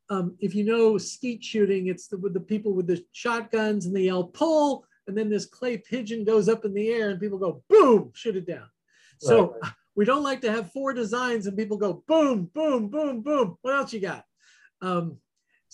Um, 0.09 0.35
if 0.39 0.55
you 0.55 0.63
know 0.63 0.97
skeet 0.97 1.43
shooting, 1.43 1.87
it's 1.87 2.07
the, 2.07 2.17
with 2.17 2.33
the 2.33 2.39
people 2.39 2.73
with 2.73 2.87
the 2.87 3.05
shotguns 3.11 3.85
and 3.85 3.95
they 3.95 4.03
yell 4.03 4.23
pull, 4.23 4.83
and 5.07 5.15
then 5.15 5.29
this 5.29 5.45
clay 5.45 5.77
pigeon 5.77 6.23
goes 6.23 6.49
up 6.49 6.65
in 6.65 6.73
the 6.73 6.89
air 6.89 7.11
and 7.11 7.19
people 7.19 7.37
go 7.37 7.61
boom, 7.69 8.09
shoot 8.15 8.35
it 8.35 8.47
down. 8.47 8.67
So 9.19 9.57
we 9.95 10.05
don't 10.05 10.23
like 10.23 10.41
to 10.41 10.51
have 10.51 10.71
four 10.71 10.91
designs 10.93 11.45
and 11.45 11.55
people 11.55 11.77
go 11.77 12.03
boom, 12.07 12.49
boom, 12.51 12.87
boom, 12.87 13.21
boom. 13.21 13.57
What 13.61 13.75
else 13.75 13.93
you 13.93 13.99
got? 13.99 14.25
Um, 14.81 15.19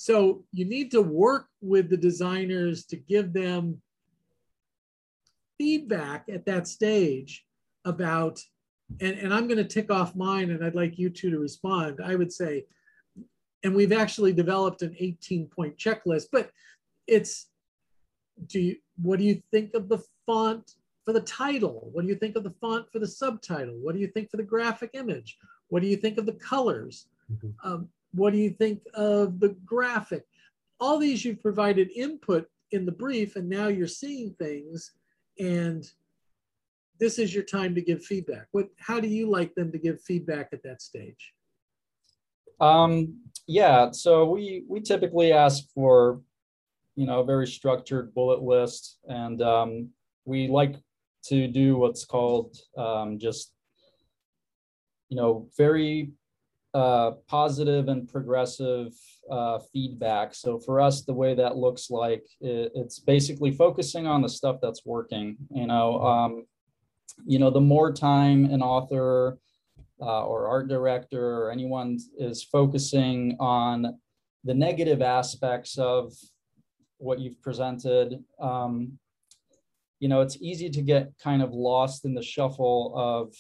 so 0.02 0.44
you 0.52 0.66
need 0.66 0.90
to 0.90 1.02
work 1.04 1.46
with 1.62 1.92
the 1.92 1.96
designers 1.96 2.86
to 2.86 2.96
give 2.96 3.34
them 3.34 3.80
feedback 5.60 6.26
at 6.28 6.44
that 6.48 6.68
stage 6.68 7.46
about, 7.86 8.42
and, 9.00 9.16
and 9.20 9.32
I'm 9.32 9.48
going 9.48 9.60
to 9.60 9.64
tick 9.64 9.92
off 9.92 10.16
mine 10.16 10.50
and 10.50 10.66
I'd 10.66 10.74
like 10.74 10.98
you 10.98 11.12
two 11.12 11.30
to 11.30 11.38
respond. 11.38 12.00
I 12.04 12.16
would 12.16 12.34
say, 12.34 12.66
and 13.62 13.76
we've 13.76 13.92
actually 13.92 14.34
developed 14.34 14.82
an 14.82 14.96
18 14.98 15.46
point 15.50 15.78
checklist, 15.78 16.30
but 16.32 16.50
it's, 17.06 17.50
do 18.48 18.60
you, 18.60 18.78
what 19.00 19.20
do 19.20 19.26
you 19.26 19.40
think 19.52 19.76
of 19.76 19.88
the 19.88 20.04
font 20.26 20.78
for 21.06 21.14
the 21.14 21.22
title? 21.22 21.92
What 21.94 22.02
do 22.02 22.08
you 22.08 22.16
think 22.16 22.36
of 22.36 22.44
the 22.44 22.56
font 22.60 22.92
for 22.92 22.98
the 22.98 23.08
subtitle? 23.08 23.78
What 23.80 23.94
do 23.94 24.02
you 24.02 24.08
think 24.08 24.32
for 24.32 24.38
the 24.38 24.42
graphic 24.52 24.90
image? 24.96 25.38
What 25.68 25.84
do 25.84 25.88
you 25.88 25.98
think 25.98 26.18
of 26.18 26.26
the 26.26 26.34
colors? 26.34 27.06
Mhm. 27.32 27.54
Um, 27.64 27.90
what 28.14 28.34
do 28.34 28.40
you 28.40 28.50
think 28.50 28.82
of 28.94 29.40
the 29.40 29.56
graphic? 29.66 30.26
All 30.80 30.98
these 30.98 31.24
you've 31.24 31.42
provided 31.42 31.90
input 31.96 32.48
in 32.72 32.86
the 32.86 32.92
brief, 32.92 33.36
and 33.36 33.50
now 33.50 33.68
you're 33.68 33.88
seeing 33.88 34.34
things, 34.34 34.92
and 35.40 35.90
this 37.00 37.20
is 37.20 37.34
your 37.34 37.44
time 37.44 37.76
to 37.76 37.82
give 37.82 38.04
feedback. 38.04 38.48
What? 38.52 38.70
How 38.78 39.00
do 39.00 39.08
you 39.08 39.30
like 39.30 39.54
them 39.56 39.72
to 39.72 39.78
give 39.78 40.02
feedback 40.02 40.50
at 40.54 40.64
that 40.64 40.82
stage? 40.82 41.34
Um, 42.60 43.20
yeah, 43.48 43.92
so 43.92 44.30
we 44.30 44.64
we 44.68 44.82
typically 44.82 45.34
ask 45.34 45.64
for, 45.74 46.22
you 46.96 47.06
know, 47.06 47.22
a 47.22 47.26
very 47.26 47.48
structured 47.48 48.14
bullet 48.14 48.42
list, 48.42 49.00
and 49.08 49.42
um, 49.42 49.90
we 50.26 50.48
like 50.48 50.76
to 51.26 51.48
do 51.48 51.78
what's 51.78 52.06
called 52.06 52.58
um, 52.78 53.20
just, 53.20 53.52
you 55.10 55.18
know, 55.18 55.48
very 55.58 56.12
uh, 56.74 57.12
positive 57.28 57.88
and 57.90 58.08
progressive 58.08 58.94
uh, 59.30 59.60
feedback. 59.74 60.34
So 60.34 60.60
for 60.60 60.80
us, 60.80 61.04
the 61.04 61.14
way 61.14 61.36
that 61.36 61.58
looks 61.58 61.90
like 61.90 62.24
it, 62.40 62.72
it's 62.76 63.00
basically 63.00 63.52
focusing 63.52 64.08
on 64.08 64.22
the 64.22 64.30
stuff 64.30 64.58
that's 64.62 64.86
working. 64.86 65.38
You 65.54 65.68
know, 65.68 66.02
um, 66.02 66.46
you 67.26 67.40
know, 67.40 67.50
the 67.50 67.62
more 67.62 67.92
time 67.92 68.46
an 68.46 68.62
author 68.62 69.38
uh, 70.02 70.24
or 70.26 70.48
art 70.48 70.68
director 70.68 71.44
or 71.44 71.52
anyone 71.52 72.00
is 72.18 72.44
focusing 72.44 73.36
on 73.40 74.00
the 74.44 74.54
negative 74.54 75.02
aspects 75.02 75.78
of 75.78 76.14
what 76.98 77.20
you've 77.20 77.42
presented, 77.42 78.24
um, 78.40 78.98
you 80.00 80.08
know, 80.08 80.22
it's 80.22 80.38
easy 80.42 80.70
to 80.70 80.82
get 80.82 81.14
kind 81.22 81.44
of 81.44 81.54
lost 81.54 82.06
in 82.06 82.14
the 82.16 82.24
shuffle 82.24 82.94
of, 82.96 83.36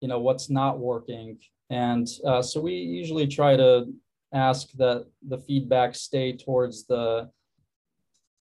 you 0.00 0.08
know, 0.08 0.18
what's 0.18 0.48
not 0.48 0.78
working. 0.78 1.38
And 1.74 2.06
uh, 2.24 2.42
so 2.42 2.60
we 2.60 2.74
usually 2.74 3.26
try 3.26 3.56
to 3.56 3.92
ask 4.32 4.70
that 4.72 5.06
the 5.26 5.38
feedback 5.38 5.94
stay 5.94 6.36
towards 6.36 6.86
the 6.86 7.30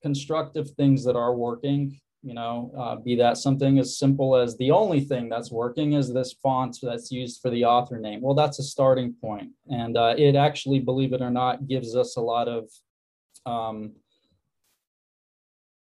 constructive 0.03 0.71
things 0.73 1.05
that 1.05 1.16
are 1.16 1.35
working 1.35 2.01
you 2.23 2.35
know 2.35 2.73
uh, 2.79 2.97
be 2.97 3.16
that 3.16 3.37
something 3.37 3.79
as 3.79 3.99
simple 3.99 4.37
as 4.37 4.57
the 4.57 4.71
only 4.71 5.01
thing 5.01 5.29
that's 5.29 5.51
working 5.51 5.95
is 5.95 6.12
this 6.12 6.35
font 6.42 6.77
that's 6.83 7.11
used 7.11 7.40
for 7.40 7.51
the 7.51 7.64
author 7.64 7.99
name. 7.99 8.21
Well 8.21 8.35
that's 8.35 8.59
a 8.59 8.62
starting 8.62 9.14
point. 9.21 9.51
And 9.68 9.97
uh, 9.97 10.14
it 10.16 10.37
actually 10.37 10.81
believe 10.81 11.12
it 11.12 11.21
or 11.21 11.31
not 11.31 11.66
gives 11.66 11.97
us 11.97 12.16
a 12.16 12.21
lot 12.21 12.49
of 12.49 12.71
um, 13.45 13.92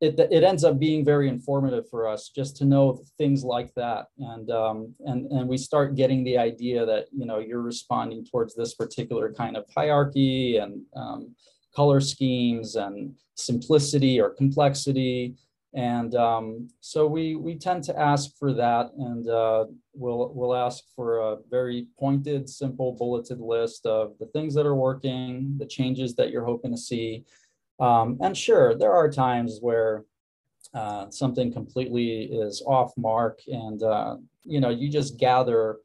it, 0.01 0.19
it 0.31 0.45
ends 0.45 0.63
up 0.63 0.79
being 0.79 1.05
very 1.05 1.29
informative 1.29 1.89
for 1.89 2.07
us 2.07 2.29
just 2.29 2.57
to 2.59 2.65
know 2.65 3.03
things 3.17 3.45
like 3.45 3.73
that. 3.75 4.07
And 4.19 4.51
um, 4.51 4.95
and 5.01 5.31
and 5.33 5.49
we 5.49 5.57
start 5.57 5.97
getting 5.97 6.23
the 6.23 6.37
idea 6.37 6.85
that 6.85 7.07
you 7.13 7.25
know 7.25 7.39
you're 7.39 7.63
responding 7.63 8.25
towards 8.25 8.55
this 8.55 8.75
particular 8.75 9.33
kind 9.33 9.57
of 9.57 9.65
hierarchy 9.75 10.59
and 10.59 10.83
um, 10.95 11.35
color 11.75 12.01
schemes 12.01 12.77
and 12.77 13.15
simplicity 13.37 14.21
or 14.21 14.31
complexity. 14.31 15.37
And 15.75 16.15
um, 16.15 16.69
so 16.81 17.07
we 17.07 17.37
we 17.37 17.55
tend 17.55 17.85
to 17.85 17.99
ask 17.99 18.37
for 18.39 18.53
that 18.53 18.91
and 18.99 19.29
uh, 19.29 19.65
we'll 19.95 20.33
we'll 20.35 20.55
ask 20.55 20.85
for 20.95 21.19
a 21.19 21.37
very 21.51 21.87
pointed 21.99 22.49
simple 22.49 22.93
bulleted 22.93 23.41
list 23.41 23.87
of 23.87 24.13
the 24.19 24.27
things 24.27 24.55
that 24.55 24.67
are 24.67 24.75
working 24.75 25.57
the 25.59 25.67
changes 25.67 26.15
that 26.15 26.31
you're 26.31 26.45
hoping 26.45 26.71
to 26.71 26.79
see 26.79 27.25
um, 27.79 28.19
and 28.21 28.37
sure, 28.37 28.75
there 28.75 28.93
are 28.93 29.11
times 29.11 29.59
where 29.61 30.05
uh, 30.75 31.11
something 31.11 31.53
completely 31.53 32.25
is 32.25 32.63
off 32.67 32.93
mark 32.97 33.41
and, 33.47 33.83
uh, 33.83 34.17
you 34.45 34.61
know, 34.61 34.71
you 34.71 34.91
just 34.91 35.19
gather 35.19 35.79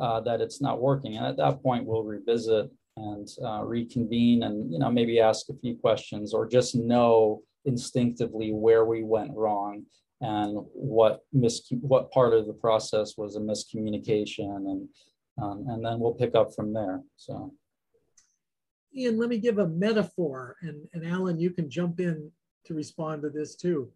uh, 0.00 0.20
that 0.20 0.40
it's 0.40 0.60
not 0.60 0.80
working. 0.80 1.16
And 1.16 1.26
at 1.26 1.36
that 1.36 1.62
point, 1.62 1.86
we'll 1.86 2.04
revisit 2.04 2.70
and 2.96 3.28
uh, 3.44 3.62
reconvene 3.64 4.42
and, 4.42 4.72
you 4.72 4.78
know, 4.78 4.90
maybe 4.90 5.20
ask 5.20 5.48
a 5.48 5.54
few 5.54 5.76
questions 5.76 6.32
or 6.32 6.46
just 6.46 6.74
know 6.74 7.42
instinctively 7.64 8.52
where 8.52 8.84
we 8.84 9.02
went 9.02 9.32
wrong 9.34 9.84
and 10.22 10.58
what 10.72 11.20
mis 11.32 11.60
what 11.80 12.10
part 12.10 12.32
of 12.32 12.46
the 12.46 12.52
process 12.54 13.18
was 13.18 13.36
a 13.36 13.40
miscommunication 13.40 14.56
and 14.70 14.88
um, 15.38 15.66
and 15.68 15.84
then 15.84 15.98
we'll 16.00 16.14
pick 16.14 16.34
up 16.34 16.54
from 16.54 16.72
there. 16.72 17.02
So. 17.16 17.52
Ian, 18.96 19.18
let 19.18 19.28
me 19.28 19.38
give 19.38 19.58
a 19.58 19.68
metaphor, 19.68 20.56
and, 20.62 20.88
and 20.94 21.06
Alan, 21.06 21.38
you 21.38 21.50
can 21.50 21.68
jump 21.68 22.00
in 22.00 22.30
to 22.64 22.74
respond 22.74 23.22
to 23.22 23.30
this 23.30 23.54
too. 23.54 23.90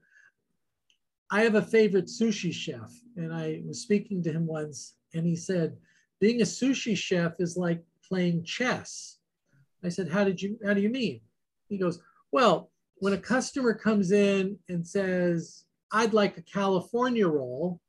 I 1.31 1.43
have 1.43 1.55
a 1.55 1.63
favorite 1.63 2.07
sushi 2.07 2.53
chef, 2.53 2.93
and 3.17 3.33
I 3.33 3.63
was 3.67 3.81
speaking 3.81 4.23
to 4.25 4.33
him 4.33 4.47
once, 4.47 4.97
and 5.15 5.25
he 5.25 5.37
said, 5.37 5.77
being 6.21 6.43
a 6.43 6.45
sushi 6.45 6.97
chef 6.97 7.33
is 7.39 7.57
like 7.57 7.83
playing 8.07 8.45
chess. 8.45 9.19
I 9.83 9.89
said, 9.89 10.11
how 10.11 10.25
did 10.25 10.43
you, 10.43 10.59
how 10.65 10.75
do 10.75 10.83
you 10.83 10.91
mean? 10.91 11.21
He 11.69 11.79
goes, 11.79 12.01
well, 12.31 12.71
when 12.97 13.15
a 13.15 13.19
customer 13.19 13.73
comes 13.73 14.13
in 14.13 14.59
and 14.69 14.87
says, 14.87 15.65
I'd 15.93 16.13
like 16.13 16.37
a 16.37 16.43
California 16.43 17.27
roll, 17.27 17.81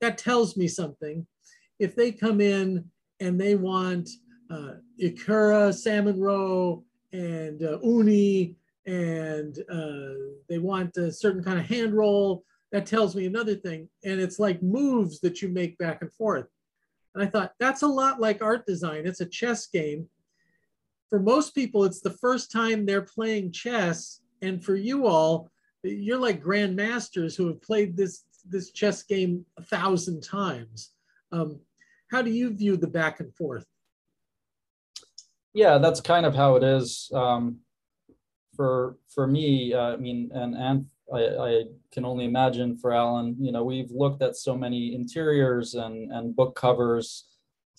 that 0.00 0.16
tells 0.16 0.56
me 0.56 0.68
something. 0.68 1.26
If 1.78 1.94
they 1.94 2.12
come 2.12 2.40
in 2.40 2.86
and 3.20 3.38
they 3.38 3.54
want 3.54 4.08
uh, 4.50 4.74
ikura, 5.02 5.74
salmon 5.74 6.20
roe, 6.20 6.84
and 7.12 7.62
uh, 7.62 7.78
uni, 7.82 8.56
and 8.86 9.58
uh, 9.70 10.14
they 10.48 10.58
want 10.58 10.96
a 10.96 11.10
certain 11.10 11.42
kind 11.42 11.58
of 11.58 11.66
hand 11.66 11.94
roll. 11.94 12.44
That 12.72 12.86
tells 12.86 13.14
me 13.14 13.26
another 13.26 13.54
thing. 13.54 13.88
And 14.04 14.20
it's 14.20 14.38
like 14.38 14.62
moves 14.62 15.20
that 15.20 15.40
you 15.40 15.48
make 15.48 15.78
back 15.78 16.02
and 16.02 16.12
forth. 16.12 16.46
And 17.14 17.22
I 17.22 17.26
thought, 17.26 17.52
that's 17.58 17.82
a 17.82 17.86
lot 17.86 18.20
like 18.20 18.42
art 18.42 18.66
design. 18.66 19.06
It's 19.06 19.20
a 19.20 19.26
chess 19.26 19.66
game. 19.66 20.08
For 21.08 21.18
most 21.18 21.54
people, 21.54 21.84
it's 21.84 22.00
the 22.00 22.10
first 22.10 22.50
time 22.52 22.84
they're 22.84 23.02
playing 23.02 23.52
chess. 23.52 24.20
And 24.42 24.62
for 24.62 24.74
you 24.74 25.06
all, 25.06 25.50
you're 25.82 26.18
like 26.18 26.42
grandmasters 26.42 27.36
who 27.36 27.46
have 27.46 27.62
played 27.62 27.96
this, 27.96 28.24
this 28.48 28.70
chess 28.72 29.02
game 29.02 29.46
a 29.56 29.62
thousand 29.62 30.22
times. 30.22 30.90
Um, 31.32 31.60
how 32.10 32.22
do 32.22 32.30
you 32.30 32.50
view 32.50 32.76
the 32.76 32.88
back 32.88 33.20
and 33.20 33.34
forth? 33.34 33.66
Yeah, 35.56 35.78
that's 35.78 36.02
kind 36.02 36.26
of 36.26 36.34
how 36.34 36.56
it 36.56 36.62
is 36.62 37.10
um, 37.14 37.60
for 38.54 38.98
for 39.08 39.26
me. 39.26 39.72
Uh, 39.72 39.94
I 39.94 39.96
mean, 39.96 40.30
and 40.34 40.54
and 40.54 40.86
I, 41.12 41.20
I, 41.20 41.64
can 41.92 42.04
only 42.04 42.26
imagine 42.26 42.76
for 42.76 42.92
Alan. 42.92 43.34
You 43.40 43.52
know, 43.52 43.64
we've 43.64 43.90
looked 43.90 44.20
at 44.22 44.36
so 44.36 44.54
many 44.54 44.94
interiors 44.94 45.72
and 45.72 46.12
and 46.12 46.36
book 46.36 46.56
covers 46.56 47.24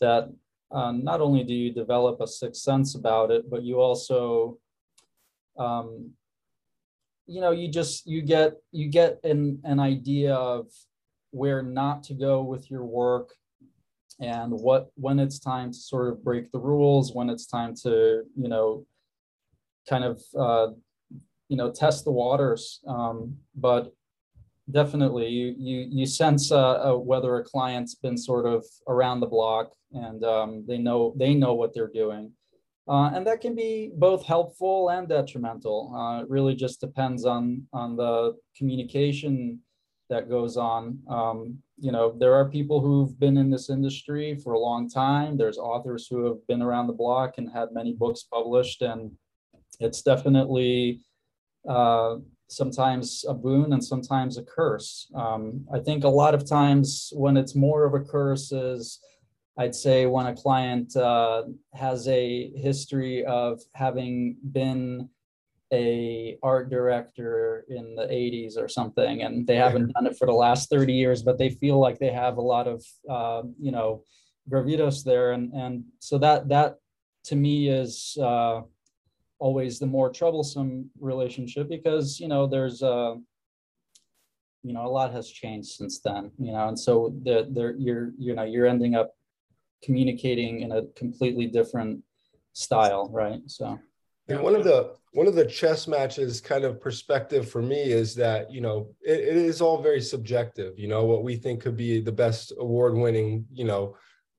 that 0.01 0.33
uh, 0.71 0.91
not 0.91 1.21
only 1.21 1.43
do 1.43 1.53
you 1.53 1.71
develop 1.71 2.19
a 2.19 2.25
sixth 2.25 2.63
sense 2.63 2.95
about 2.95 3.29
it, 3.29 3.47
but 3.47 3.61
you 3.61 3.79
also, 3.79 4.57
um, 5.59 6.13
you 7.27 7.41
know, 7.41 7.51
you 7.51 7.67
just 7.69 8.07
you 8.07 8.23
get 8.23 8.53
you 8.71 8.89
get 8.89 9.19
an 9.23 9.59
an 9.65 9.79
idea 9.79 10.33
of 10.33 10.65
where 11.29 11.61
not 11.61 12.01
to 12.05 12.15
go 12.15 12.41
with 12.41 12.71
your 12.71 12.85
work 12.85 13.35
and 14.19 14.51
what 14.51 14.89
when 14.95 15.19
it's 15.19 15.39
time 15.39 15.71
to 15.71 15.77
sort 15.77 16.09
of 16.09 16.23
break 16.23 16.51
the 16.51 16.59
rules 16.59 17.13
when 17.13 17.29
it's 17.29 17.45
time 17.45 17.73
to 17.83 18.23
you 18.35 18.49
know 18.49 18.85
kind 19.87 20.03
of 20.03 20.21
uh, 20.37 20.67
you 21.49 21.57
know 21.57 21.71
test 21.71 22.05
the 22.05 22.11
waters. 22.11 22.79
Um, 22.87 23.37
but 23.55 23.93
definitely 24.69 25.27
you 25.27 25.55
you 25.57 25.87
you 25.89 26.05
sense 26.05 26.51
uh, 26.51 26.91
uh, 26.91 26.97
whether 26.97 27.37
a 27.37 27.43
client's 27.43 27.95
been 27.95 28.17
sort 28.17 28.45
of 28.45 28.65
around 28.87 29.19
the 29.19 29.27
block 29.27 29.71
and 29.93 30.23
um, 30.23 30.65
they 30.67 30.77
know 30.77 31.13
they 31.17 31.33
know 31.33 31.53
what 31.53 31.73
they're 31.73 31.87
doing. 31.93 32.31
Uh, 32.89 33.11
and 33.13 33.27
that 33.27 33.41
can 33.41 33.53
be 33.53 33.91
both 33.95 34.25
helpful 34.25 34.89
and 34.89 35.09
detrimental. 35.09 35.93
Uh, 35.93 36.21
it 36.21 36.29
really 36.29 36.55
just 36.55 36.79
depends 36.79 37.25
on 37.25 37.63
on 37.73 37.95
the 37.95 38.35
communication 38.57 39.59
that 40.09 40.29
goes 40.29 40.55
on. 40.57 40.99
Um, 41.09 41.59
you 41.77 41.91
know, 41.91 42.15
there 42.17 42.33
are 42.33 42.49
people 42.49 42.81
who've 42.81 43.19
been 43.19 43.37
in 43.37 43.49
this 43.49 43.69
industry 43.69 44.35
for 44.35 44.53
a 44.53 44.59
long 44.59 44.89
time. 44.89 45.37
There's 45.37 45.57
authors 45.57 46.07
who 46.07 46.25
have 46.25 46.45
been 46.47 46.61
around 46.61 46.87
the 46.87 46.93
block 46.93 47.35
and 47.37 47.49
had 47.51 47.71
many 47.71 47.93
books 47.93 48.23
published, 48.23 48.81
and 48.81 49.11
it's 49.79 50.01
definitely 50.01 51.01
uh, 51.69 52.15
sometimes 52.47 53.25
a 53.27 53.33
boon 53.33 53.73
and 53.73 53.83
sometimes 53.83 54.37
a 54.37 54.43
curse. 54.43 55.07
Um, 55.13 55.65
I 55.71 55.79
think 55.79 56.03
a 56.03 56.09
lot 56.09 56.33
of 56.33 56.49
times 56.49 57.11
when 57.15 57.37
it's 57.37 57.55
more 57.55 57.85
of 57.85 57.93
a 57.93 58.03
curse 58.03 58.51
is, 58.51 58.99
I'd 59.57 59.75
say, 59.75 60.07
when 60.07 60.27
a 60.27 60.35
client 60.35 60.95
uh, 60.95 61.43
has 61.73 62.07
a 62.07 62.51
history 62.55 63.23
of 63.25 63.61
having 63.73 64.37
been 64.51 65.09
a 65.73 66.37
art 66.41 66.69
director 66.69 67.65
in 67.67 67.95
the 67.95 68.03
80s 68.03 68.57
or 68.57 68.69
something 68.69 69.23
and 69.23 69.45
they 69.45 69.57
haven't 69.57 69.91
done 69.93 70.07
it 70.07 70.17
for 70.17 70.25
the 70.25 70.31
last 70.31 70.69
30 70.69 70.93
years 70.93 71.21
but 71.21 71.37
they 71.37 71.49
feel 71.49 71.77
like 71.77 71.99
they 71.99 72.11
have 72.11 72.37
a 72.37 72.41
lot 72.41 72.67
of 72.67 72.81
uh, 73.09 73.41
you 73.59 73.71
know 73.71 74.01
gravitas 74.49 75.03
there. 75.03 75.31
And 75.31 75.53
and 75.53 75.83
so 75.99 76.17
that 76.19 76.47
that 76.49 76.75
to 77.25 77.35
me 77.35 77.69
is 77.69 78.17
uh, 78.21 78.61
always 79.39 79.79
the 79.79 79.85
more 79.85 80.11
troublesome 80.11 80.89
relationship 80.99 81.69
because 81.69 82.19
you 82.19 82.27
know 82.27 82.47
there's 82.47 82.81
uh 82.81 83.15
you 84.63 84.73
know 84.73 84.85
a 84.85 84.89
lot 84.89 85.13
has 85.13 85.29
changed 85.29 85.69
since 85.69 85.99
then 85.99 86.31
you 86.39 86.51
know 86.51 86.67
and 86.67 86.79
so 86.79 87.13
the 87.23 87.47
there 87.51 87.75
you're 87.77 88.11
you 88.17 88.33
know 88.33 88.43
you're 88.43 88.65
ending 88.65 88.95
up 88.95 89.11
communicating 89.83 90.61
in 90.61 90.71
a 90.71 90.81
completely 90.95 91.45
different 91.45 92.01
style 92.53 93.07
right? 93.13 93.41
So 93.45 93.77
and 94.27 94.41
one 94.41 94.55
of 94.55 94.63
the 94.63 94.93
one 95.13 95.27
of 95.27 95.35
the 95.35 95.45
chess 95.45 95.87
matches 95.87 96.41
kind 96.41 96.63
of 96.63 96.81
perspective 96.81 97.49
for 97.49 97.61
me 97.61 97.91
is 97.91 98.13
that 98.15 98.51
you 98.51 98.61
know 98.61 98.89
it, 99.01 99.19
it 99.19 99.35
is 99.35 99.61
all 99.61 99.81
very 99.81 100.01
subjective. 100.01 100.77
You 100.77 100.87
know 100.87 101.05
what 101.05 101.23
we 101.23 101.35
think 101.35 101.61
could 101.61 101.77
be 101.77 101.99
the 101.99 102.11
best 102.11 102.53
award 102.59 102.95
winning, 102.95 103.45
you 103.51 103.65
know, 103.65 103.95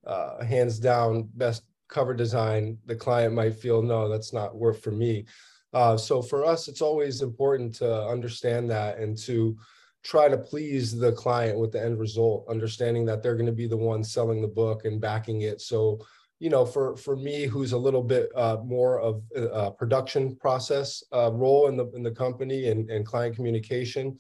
uh, 0.07 0.45
hands 0.45 0.79
down 0.79 1.29
best 1.35 1.63
cover 1.89 2.15
design. 2.15 2.79
The 2.87 2.97
client 2.97 3.35
might 3.35 3.55
feel 3.55 3.83
no, 3.83 4.09
that's 4.09 4.33
not 4.33 4.57
worth 4.57 4.83
for 4.83 4.93
me. 4.93 5.27
Uh, 5.73 5.97
so 5.97 6.23
for 6.23 6.45
us, 6.45 6.69
it's 6.69 6.81
always 6.81 7.23
important 7.23 7.75
to 7.77 8.07
understand 8.07 8.71
that 8.71 8.99
and 8.99 9.17
to 9.19 9.57
try 10.03 10.29
to 10.29 10.39
please 10.39 10.97
the 10.97 11.13
client 11.13 11.59
with 11.59 11.73
the 11.73 11.83
end 11.83 11.99
result, 11.99 12.47
understanding 12.49 13.05
that 13.05 13.23
they're 13.23 13.37
going 13.37 13.47
to 13.47 13.53
be 13.53 13.67
the 13.67 13.77
one 13.77 14.03
selling 14.03 14.41
the 14.41 14.49
book 14.49 14.85
and 14.85 15.01
backing 15.01 15.43
it. 15.43 15.61
So 15.61 15.99
you 16.41 16.51
know, 16.51 16.65
for 16.65 16.97
for 16.97 17.17
me, 17.17 17.47
who's 17.47 17.73
a 17.73 17.79
little 17.79 18.03
bit 18.03 18.31
uh, 18.37 18.59
more 18.65 19.01
of 19.01 19.23
a 19.35 19.71
production 19.71 20.37
process 20.37 21.03
uh, 21.13 21.31
role 21.33 21.69
in 21.69 21.77
the 21.77 21.91
in 21.91 22.03
the 22.03 22.11
company 22.11 22.69
and, 22.69 22.89
and 22.91 23.05
client 23.05 23.35
communication, 23.35 24.19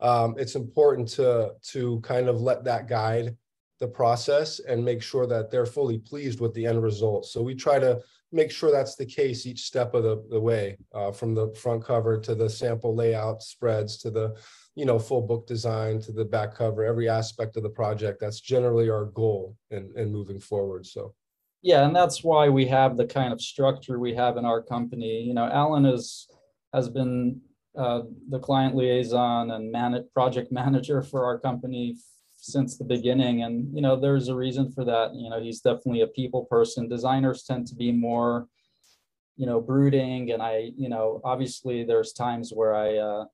um, 0.00 0.34
it's 0.38 0.54
important 0.54 1.08
to 1.08 1.52
to 1.72 2.00
kind 2.00 2.28
of 2.28 2.40
let 2.40 2.64
that 2.64 2.88
guide 2.88 3.36
the 3.80 3.88
process 3.88 4.60
and 4.60 4.84
make 4.84 5.02
sure 5.02 5.26
that 5.26 5.50
they're 5.50 5.66
fully 5.66 5.98
pleased 5.98 6.40
with 6.40 6.52
the 6.54 6.66
end 6.66 6.82
result. 6.82 7.26
So 7.26 7.42
we 7.42 7.54
try 7.54 7.78
to 7.78 8.00
make 8.32 8.50
sure 8.50 8.70
that's 8.70 8.96
the 8.96 9.06
case 9.06 9.46
each 9.46 9.62
step 9.62 9.94
of 9.94 10.02
the, 10.02 10.24
the 10.30 10.40
way, 10.40 10.76
uh, 10.92 11.12
from 11.12 11.34
the 11.34 11.54
front 11.54 11.84
cover 11.84 12.18
to 12.18 12.34
the 12.34 12.50
sample 12.50 12.94
layout 12.94 13.42
spreads 13.42 13.96
to 13.98 14.10
the, 14.10 14.36
you 14.74 14.84
know, 14.84 14.98
full 14.98 15.22
book 15.22 15.46
design 15.46 16.00
to 16.00 16.12
the 16.12 16.24
back 16.24 16.54
cover, 16.54 16.84
every 16.84 17.08
aspect 17.08 17.56
of 17.56 17.62
the 17.62 17.70
project. 17.70 18.20
That's 18.20 18.40
generally 18.40 18.90
our 18.90 19.04
goal 19.06 19.56
in, 19.70 19.92
in 19.96 20.10
moving 20.10 20.40
forward. 20.40 20.84
So. 20.86 21.14
Yeah, 21.62 21.84
and 21.84 21.94
that's 21.94 22.22
why 22.22 22.48
we 22.48 22.66
have 22.66 22.96
the 22.96 23.06
kind 23.06 23.32
of 23.32 23.40
structure 23.40 23.98
we 23.98 24.14
have 24.14 24.36
in 24.36 24.44
our 24.44 24.62
company. 24.62 25.22
You 25.22 25.34
know, 25.34 25.48
Alan 25.48 25.84
is 25.84 26.28
has 26.72 26.88
been 26.88 27.40
uh, 27.76 28.02
the 28.28 28.38
client 28.38 28.76
liaison 28.76 29.50
and 29.50 29.72
man- 29.72 30.08
project 30.12 30.52
manager 30.62 31.02
for 31.02 31.24
our 31.24 31.38
company 31.38 31.96
since 32.40 32.78
the 32.78 32.84
beginning 32.84 33.42
and 33.42 33.74
you 33.74 33.82
know 33.82 33.98
there's 33.98 34.28
a 34.28 34.34
reason 34.34 34.70
for 34.70 34.84
that. 34.84 35.14
You 35.14 35.30
know 35.30 35.40
he's 35.40 35.60
definitely 35.60 36.02
a 36.02 36.06
people 36.06 36.44
person. 36.44 36.88
Designers 36.88 37.42
tend 37.42 37.66
to 37.68 37.74
be 37.74 37.90
more 37.92 38.48
you 39.38 39.46
know 39.46 39.60
brooding 39.60 40.32
and 40.32 40.42
i 40.42 40.70
you 40.76 40.88
know 40.90 41.20
obviously 41.24 41.84
there's 41.84 42.12
times 42.12 42.50
where 42.52 42.74
i 42.74 42.96
uh, 42.96 43.24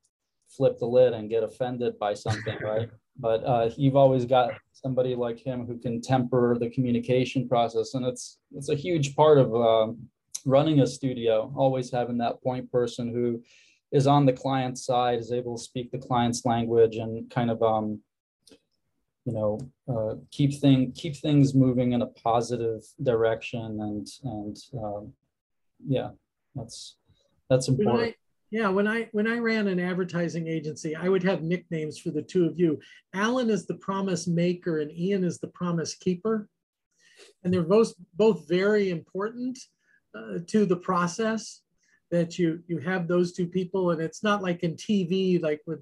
flip 0.55 0.79
the 0.79 0.87
lid 0.87 1.15
and 1.15 1.31
get 1.31 1.43
offended 1.43 1.99
by 1.99 2.15
something 2.15 2.59
right 2.63 2.91
but 3.19 3.45
uh, 3.45 3.71
you've 3.77 3.97
always 3.97 4.25
got 4.25 4.53
somebody 4.73 5.15
like 5.15 5.39
him 5.39 5.67
who 5.67 5.79
can 5.79 6.01
temper 6.01 6.57
the 6.59 6.71
communication 6.71 7.49
process 7.49 7.95
and 7.95 8.05
it's 8.05 8.39
it's 8.53 8.69
a 8.69 8.75
huge 8.75 9.15
part 9.15 9.39
of 9.39 9.55
um, 9.55 9.99
running 10.45 10.81
a 10.81 10.87
studio 10.87 11.53
always 11.57 11.91
having 11.91 12.19
that 12.19 12.43
point 12.43 12.71
person 12.71 13.13
who 13.13 13.43
is 13.93 14.07
on 14.07 14.27
the 14.27 14.33
client 14.33 14.79
side 14.79 15.19
is 15.19 15.33
able 15.33 15.57
to 15.57 15.63
speak 15.63 15.91
the 15.91 15.99
client's 15.99 16.45
language 16.45 16.97
and 16.97 17.31
kind 17.31 17.51
of 17.51 17.63
um, 17.63 18.01
you 19.25 19.33
know 19.33 19.59
uh, 19.89 20.15
keep 20.31 20.61
thing 20.61 20.93
keep 20.93 21.17
things 21.17 21.55
moving 21.55 21.93
in 21.93 22.03
a 22.03 22.07
positive 22.07 22.83
direction 23.03 23.81
and 23.81 24.07
and 24.25 24.59
um, 24.83 25.13
yeah 25.87 26.11
that's 26.55 26.97
that's 27.49 27.69
important 27.69 28.15
yeah 28.51 28.69
when 28.69 28.87
i 28.87 29.09
when 29.13 29.27
i 29.27 29.39
ran 29.39 29.69
an 29.69 29.81
advertising 29.81 30.47
agency 30.47 30.95
i 30.97 31.09
would 31.09 31.23
have 31.23 31.43
nicknames 31.43 31.99
for 31.99 32.11
the 32.11 32.23
two 32.23 32.47
of 32.47 32.59
you 32.59 32.79
alan 33.15 33.51
is 33.51 33.67
the 33.67 33.77
promise 33.77 34.27
maker 34.27 34.81
and 34.81 34.91
ian 34.93 35.25
is 35.25 35.39
the 35.39 35.49
promise 35.49 35.95
keeper 35.95 36.49
and 37.43 37.53
they're 37.53 37.63
both 37.63 37.95
both 38.15 38.49
very 38.49 38.91
important 38.91 39.59
uh, 40.17 40.39
to 40.47 40.65
the 40.67 40.77
process 40.77 41.63
that 42.11 42.39
you 42.39 42.63
you 42.67 42.79
have 42.79 43.09
those 43.09 43.33
two 43.33 43.47
people 43.47 43.91
and 43.91 44.01
it's 44.01 44.23
not 44.23 44.43
like 44.43 44.63
in 44.63 44.75
tv 44.75 45.43
like 45.43 45.61
with 45.67 45.81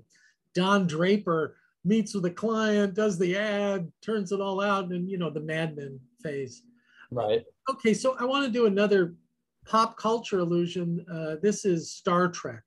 don 0.55 0.87
draper 0.87 1.57
meets 1.85 2.15
with 2.15 2.25
a 2.27 2.31
client, 2.31 2.95
does 2.95 3.19
the 3.19 3.37
ad, 3.37 3.91
turns 4.03 4.33
it 4.33 4.41
all 4.41 4.61
out, 4.61 4.91
and 4.91 5.11
you 5.11 5.19
know 5.19 5.31
the 5.31 5.41
Mad 5.41 5.77
Men 5.77 5.99
phase. 6.23 6.63
Right. 7.11 7.45
Okay, 7.71 7.95
so 7.95 8.17
I 8.19 8.25
want 8.25 8.47
to 8.47 8.53
do 8.53 8.67
another 8.67 9.15
pop 9.67 9.97
culture 9.97 10.39
illusion. 10.39 11.05
Uh, 11.11 11.37
this 11.43 11.65
is 11.65 11.93
Star 11.93 12.29
Trek, 12.29 12.63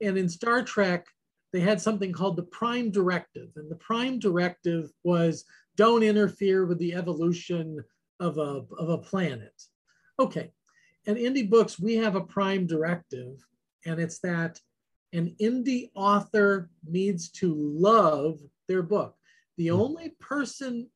and 0.00 0.16
in 0.16 0.28
Star 0.28 0.62
Trek, 0.62 1.06
they 1.52 1.60
had 1.60 1.80
something 1.80 2.12
called 2.12 2.36
the 2.36 2.44
Prime 2.44 2.90
Directive, 2.90 3.50
and 3.56 3.70
the 3.70 3.76
Prime 3.76 4.18
Directive 4.18 4.90
was 5.04 5.44
don't 5.76 6.02
interfere 6.02 6.66
with 6.66 6.78
the 6.78 6.94
evolution 6.94 7.82
of 8.20 8.38
a 8.38 8.64
of 8.78 8.88
a 8.88 8.98
planet. 8.98 9.54
Okay, 10.18 10.50
at 11.06 11.16
Indie 11.16 11.48
Books 11.48 11.78
we 11.78 11.96
have 11.96 12.16
a 12.16 12.20
Prime 12.20 12.66
Directive, 12.66 13.44
and 13.84 14.00
it's 14.00 14.18
that 14.20 14.60
an 15.12 15.34
indie 15.40 15.90
author 15.94 16.68
needs 16.86 17.30
to 17.30 17.54
love 17.54 18.38
their 18.68 18.82
book. 18.82 19.16
The 19.56 19.68
hmm. 19.68 19.80
only 19.80 20.08
person 20.20 20.90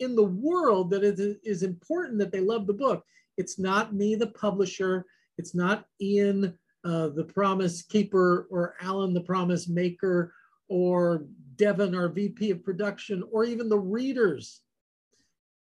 in 0.00 0.16
the 0.16 0.24
world 0.24 0.90
that 0.90 1.04
is, 1.04 1.20
is 1.44 1.62
important 1.62 2.18
that 2.18 2.32
they 2.32 2.40
love 2.40 2.66
the 2.66 2.72
book, 2.72 3.04
it's 3.36 3.58
not 3.58 3.94
me, 3.94 4.14
the 4.14 4.28
publisher, 4.28 5.06
it's 5.38 5.54
not 5.54 5.86
Ian, 6.00 6.58
uh, 6.84 7.08
the 7.08 7.24
promise 7.24 7.82
keeper, 7.82 8.46
or 8.50 8.74
Alan, 8.80 9.12
the 9.12 9.20
promise 9.20 9.68
maker, 9.68 10.32
or 10.68 11.26
Devin, 11.56 11.94
our 11.94 12.08
VP 12.08 12.50
of 12.50 12.64
production, 12.64 13.22
or 13.30 13.44
even 13.44 13.68
the 13.68 13.78
readers. 13.78 14.62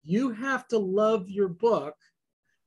You 0.03 0.31
have 0.31 0.68
to 0.68 0.79
love 0.79 1.29
your 1.29 1.49
book 1.49 1.94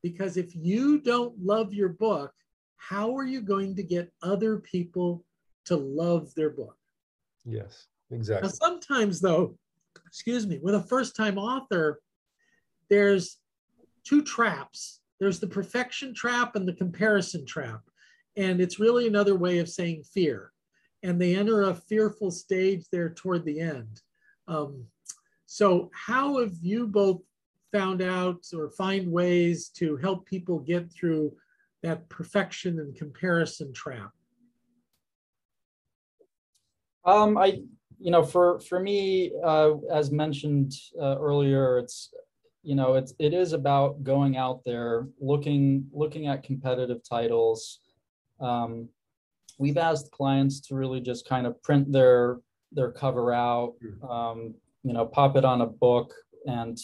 because 0.02 0.38
if 0.38 0.56
you 0.56 1.00
don't 1.00 1.38
love 1.40 1.74
your 1.74 1.90
book, 1.90 2.34
how 2.78 3.16
are 3.16 3.26
you 3.26 3.42
going 3.42 3.76
to 3.76 3.84
get 3.84 4.12
other 4.22 4.58
people 4.58 5.24
to 5.66 5.76
love 5.76 6.34
their 6.36 6.50
book? 6.50 6.78
Yes. 7.46 7.88
Exactly. 8.12 8.48
Now, 8.48 8.54
sometimes, 8.54 9.20
though, 9.20 9.58
excuse 10.06 10.46
me, 10.46 10.60
with 10.62 10.76
a 10.76 10.82
first 10.82 11.16
time 11.16 11.38
author, 11.38 12.00
there's 12.90 13.38
two 14.04 14.24
traps 14.24 14.98
there's 15.20 15.40
the 15.40 15.48
perfection 15.48 16.14
trap 16.14 16.56
and 16.56 16.68
the 16.68 16.74
comparison 16.74 17.46
trap. 17.46 17.82
And 18.36 18.62
it's 18.62 18.80
really 18.80 19.08
another 19.08 19.36
way 19.36 19.60
of 19.60 19.70
saying 19.70 20.04
fear. 20.04 20.52
And 21.04 21.20
they 21.20 21.36
enter 21.36 21.64
a 21.64 21.76
fearful 21.76 22.32
stage 22.32 22.86
there 22.92 23.10
toward 23.10 23.46
the 23.46 23.60
end. 23.60 24.02
Um, 24.48 24.86
so, 25.46 25.90
how 25.94 26.40
have 26.40 26.54
you 26.62 26.88
both 26.88 27.22
found 27.72 28.02
out 28.02 28.44
or 28.54 28.70
find 28.72 29.12
ways 29.12 29.70
to 29.70 29.98
help 29.98 30.26
people 30.26 30.60
get 30.60 30.92
through 30.92 31.34
that 31.84 32.10
perfection 32.10 32.80
and 32.80 32.96
comparison 32.96 33.74
trap? 33.74 34.12
Um, 37.06 37.38
I 37.38 37.62
you 38.00 38.12
know, 38.12 38.24
for 38.24 38.60
for 38.60 38.80
me, 38.80 39.32
uh, 39.44 39.74
as 39.92 40.12
mentioned 40.12 40.74
uh, 41.00 41.18
earlier, 41.20 41.80
it's 41.80 42.14
you 42.64 42.76
know, 42.76 42.96
it's 42.96 43.14
it 43.20 43.34
is 43.34 43.54
about 43.54 44.04
going 44.04 44.38
out 44.38 44.62
there, 44.66 45.08
looking 45.20 45.88
looking 45.92 46.28
at 46.28 46.44
competitive 46.44 47.02
titles. 47.08 47.80
Um, 48.40 48.90
we've 49.58 49.78
asked 49.78 50.12
clients 50.12 50.60
to 50.68 50.76
really 50.76 51.02
just 51.02 51.28
kind 51.28 51.48
of 51.48 51.62
print 51.64 51.92
their 51.92 52.40
their 52.72 52.92
cover 52.92 53.34
out, 53.34 53.76
hmm. 53.82 54.06
um, 54.06 54.56
you 54.84 54.94
know, 54.94 55.06
pop 55.06 55.38
it 55.38 55.46
on 55.46 55.62
a 55.62 55.66
book 55.66 56.14
and 56.46 56.78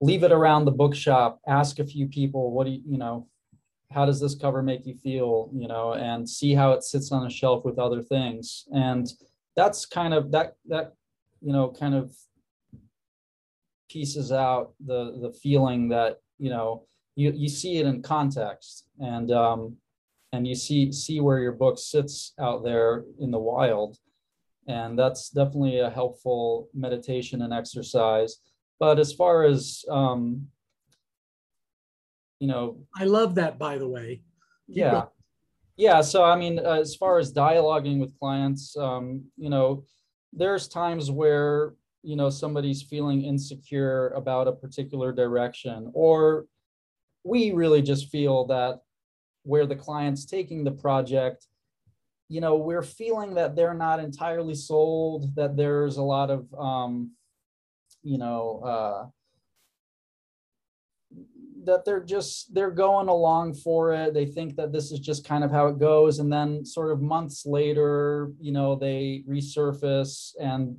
leave 0.00 0.22
it 0.22 0.32
around 0.32 0.64
the 0.64 0.70
bookshop. 0.70 1.40
Ask 1.46 1.78
a 1.78 1.84
few 1.84 2.06
people, 2.06 2.52
what 2.52 2.64
do 2.64 2.70
you, 2.70 2.82
you 2.86 2.98
know, 2.98 3.26
how 3.90 4.04
does 4.04 4.20
this 4.20 4.34
cover 4.34 4.62
make 4.62 4.86
you 4.86 4.94
feel, 4.94 5.50
you 5.52 5.66
know, 5.66 5.94
and 5.94 6.28
see 6.28 6.54
how 6.54 6.72
it 6.72 6.84
sits 6.84 7.10
on 7.10 7.26
a 7.26 7.30
shelf 7.30 7.64
with 7.64 7.78
other 7.78 8.02
things 8.02 8.66
and 8.72 9.08
that's 9.58 9.84
kind 9.86 10.14
of 10.14 10.30
that 10.30 10.54
that 10.68 10.94
you 11.40 11.52
know 11.52 11.68
kind 11.68 11.94
of 12.00 12.14
pieces 13.90 14.30
out 14.30 14.74
the 14.86 15.18
the 15.20 15.32
feeling 15.42 15.88
that 15.88 16.20
you 16.38 16.48
know 16.48 16.84
you 17.16 17.32
you 17.34 17.48
see 17.48 17.78
it 17.78 17.86
in 17.86 18.00
context 18.00 18.84
and 19.00 19.32
um 19.32 19.76
and 20.32 20.46
you 20.46 20.54
see 20.54 20.92
see 20.92 21.18
where 21.20 21.40
your 21.40 21.56
book 21.64 21.76
sits 21.78 22.34
out 22.38 22.62
there 22.62 23.04
in 23.18 23.30
the 23.32 23.38
wild. 23.38 23.96
And 24.68 24.98
that's 24.98 25.30
definitely 25.30 25.80
a 25.80 25.88
helpful 25.88 26.68
meditation 26.74 27.40
and 27.40 27.52
exercise. 27.52 28.36
But 28.78 28.98
as 29.00 29.12
far 29.12 29.44
as 29.44 29.84
um 29.90 30.46
you 32.38 32.46
know 32.46 32.78
i 32.94 33.04
love 33.04 33.34
that 33.34 33.58
by 33.58 33.78
the 33.78 33.88
way. 33.88 34.22
Yeah. 34.68 35.06
Yeah, 35.78 36.00
so 36.00 36.24
I 36.24 36.34
mean, 36.34 36.58
uh, 36.58 36.72
as 36.80 36.96
far 36.96 37.18
as 37.20 37.32
dialoguing 37.32 38.00
with 38.00 38.18
clients, 38.18 38.76
um, 38.76 39.22
you 39.36 39.48
know, 39.48 39.84
there's 40.32 40.66
times 40.66 41.08
where 41.10 41.74
you 42.02 42.16
know 42.16 42.30
somebody's 42.30 42.82
feeling 42.82 43.24
insecure 43.24 44.08
about 44.08 44.48
a 44.48 44.52
particular 44.52 45.12
direction, 45.12 45.90
or 45.94 46.46
we 47.24 47.52
really 47.52 47.80
just 47.80 48.08
feel 48.10 48.44
that 48.46 48.80
where 49.44 49.66
the 49.66 49.76
client's 49.76 50.24
taking 50.24 50.64
the 50.64 50.72
project, 50.72 51.46
you 52.28 52.40
know, 52.40 52.56
we're 52.56 52.82
feeling 52.82 53.34
that 53.34 53.54
they're 53.54 53.72
not 53.72 54.00
entirely 54.00 54.54
sold, 54.56 55.32
that 55.36 55.56
there's 55.56 55.96
a 55.96 56.02
lot 56.02 56.28
of, 56.30 56.52
um, 56.58 57.12
you 58.02 58.18
know, 58.18 58.60
uh, 58.64 59.06
that 61.68 61.84
they're 61.84 62.04
just 62.04 62.54
they're 62.54 62.70
going 62.70 63.08
along 63.08 63.54
for 63.54 63.92
it. 63.92 64.14
They 64.14 64.26
think 64.26 64.56
that 64.56 64.72
this 64.72 64.90
is 64.90 64.98
just 64.98 65.24
kind 65.24 65.44
of 65.44 65.50
how 65.50 65.68
it 65.68 65.78
goes. 65.78 66.18
And 66.18 66.32
then 66.32 66.64
sort 66.64 66.90
of 66.90 67.00
months 67.00 67.46
later 67.46 68.32
you 68.40 68.52
know 68.52 68.74
they 68.74 69.24
resurface 69.28 70.32
and 70.40 70.76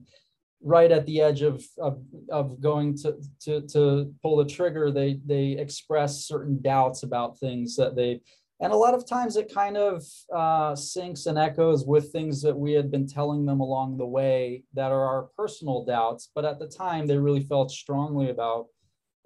right 0.61 0.91
at 0.91 1.05
the 1.05 1.21
edge 1.21 1.41
of 1.41 1.63
of, 1.77 2.01
of 2.29 2.59
going 2.59 2.97
to, 2.97 3.15
to 3.39 3.61
to 3.61 4.13
pull 4.21 4.35
the 4.37 4.45
trigger 4.45 4.91
they 4.91 5.19
they 5.25 5.51
express 5.51 6.25
certain 6.25 6.61
doubts 6.61 7.03
about 7.03 7.39
things 7.39 7.77
that 7.77 7.95
they 7.95 8.19
and 8.61 8.73
a 8.73 8.75
lot 8.75 8.93
of 8.93 9.07
times 9.07 9.37
it 9.37 9.53
kind 9.53 9.77
of 9.77 10.03
uh, 10.33 10.73
syncs 10.73 11.27
and 11.27 11.37
echoes 11.37 11.85
with 11.85 12.11
things 12.11 12.41
that 12.41 12.57
we 12.57 12.73
had 12.73 12.91
been 12.91 13.07
telling 13.07 13.45
them 13.45 13.61
along 13.61 13.97
the 13.97 14.05
way 14.05 14.63
that 14.73 14.91
are 14.91 15.05
our 15.05 15.29
personal 15.37 15.85
doubts. 15.85 16.29
But 16.35 16.43
at 16.43 16.59
the 16.59 16.67
time 16.67 17.07
they 17.07 17.17
really 17.17 17.43
felt 17.43 17.71
strongly 17.71 18.29
about 18.29 18.65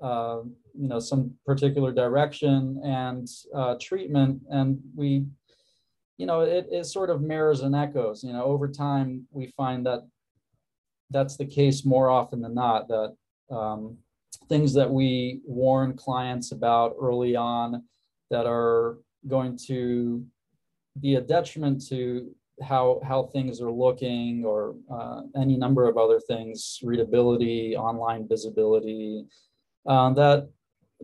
uh, 0.02 0.40
you 0.74 0.88
know 0.88 1.00
some 1.00 1.34
particular 1.46 1.92
direction 1.92 2.82
and 2.84 3.28
uh, 3.56 3.76
treatment. 3.80 4.42
And 4.50 4.80
we 4.96 5.26
you 6.18 6.26
know 6.26 6.42
it, 6.42 6.68
it 6.72 6.86
sort 6.86 7.10
of 7.10 7.22
mirrors 7.22 7.62
and 7.62 7.76
echoes 7.76 8.24
you 8.24 8.34
know 8.34 8.44
over 8.44 8.68
time 8.68 9.28
we 9.32 9.48
find 9.58 9.86
that 9.86 10.08
that's 11.10 11.38
the 11.38 11.46
case 11.46 11.86
more 11.86 12.10
often 12.10 12.42
than 12.42 12.54
not 12.54 12.88
that 12.88 13.16
um, 13.52 13.98
things 14.50 14.74
that 14.74 14.90
we 14.90 15.42
warn 15.46 15.96
clients 15.96 16.52
about 16.52 16.96
early 17.00 17.36
on 17.36 17.84
that 18.30 18.46
are 18.46 18.98
going 19.28 19.58
to 19.68 20.26
be 21.00 21.16
a 21.16 21.22
detriment 21.22 21.86
to 21.88 22.32
how 22.62 23.00
how 23.04 23.24
things 23.24 23.62
are 23.62 23.72
looking 23.72 24.44
or 24.46 24.76
uh, 24.92 25.22
any 25.36 25.58
number 25.58 25.88
of 25.88 25.98
other 25.98 26.20
things 26.20 26.80
readability 26.84 27.76
online 27.76 28.28
visibility 28.28 29.26
uh, 29.86 30.10
that 30.12 30.50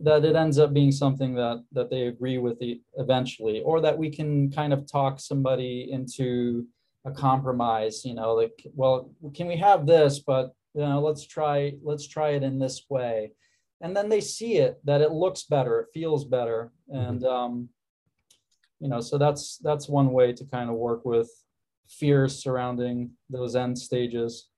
that 0.02 0.24
it 0.24 0.36
ends 0.36 0.58
up 0.58 0.72
being 0.72 0.92
something 0.92 1.34
that 1.34 1.62
that 1.72 1.90
they 1.90 2.02
agree 2.06 2.38
with 2.38 2.58
the, 2.58 2.80
eventually 2.96 3.60
or 3.62 3.80
that 3.80 3.96
we 3.96 4.10
can 4.10 4.50
kind 4.50 4.72
of 4.72 4.90
talk 4.90 5.20
somebody 5.20 5.88
into 5.90 6.66
a 7.04 7.10
compromise 7.10 8.04
you 8.04 8.14
know 8.14 8.34
like 8.34 8.66
well 8.74 9.10
can 9.34 9.46
we 9.46 9.56
have 9.56 9.86
this 9.86 10.18
but 10.18 10.54
you 10.74 10.82
know 10.82 11.00
let's 11.00 11.26
try 11.26 11.72
let's 11.82 12.06
try 12.06 12.30
it 12.30 12.42
in 12.42 12.58
this 12.58 12.84
way 12.88 13.32
and 13.80 13.96
then 13.96 14.08
they 14.08 14.20
see 14.20 14.56
it 14.56 14.78
that 14.84 15.00
it 15.00 15.10
looks 15.10 15.44
better 15.44 15.80
it 15.80 15.88
feels 15.92 16.24
better 16.24 16.72
mm-hmm. 16.92 17.08
and 17.08 17.24
um 17.24 17.68
you 18.80 18.88
know 18.88 19.00
so 19.00 19.18
that's 19.18 19.58
that's 19.58 19.88
one 19.88 20.12
way 20.12 20.32
to 20.32 20.44
kind 20.44 20.70
of 20.70 20.76
work 20.76 21.04
with 21.04 21.30
fears 21.88 22.42
surrounding 22.42 23.10
those 23.28 23.56
end 23.56 23.78
stages 23.78 24.48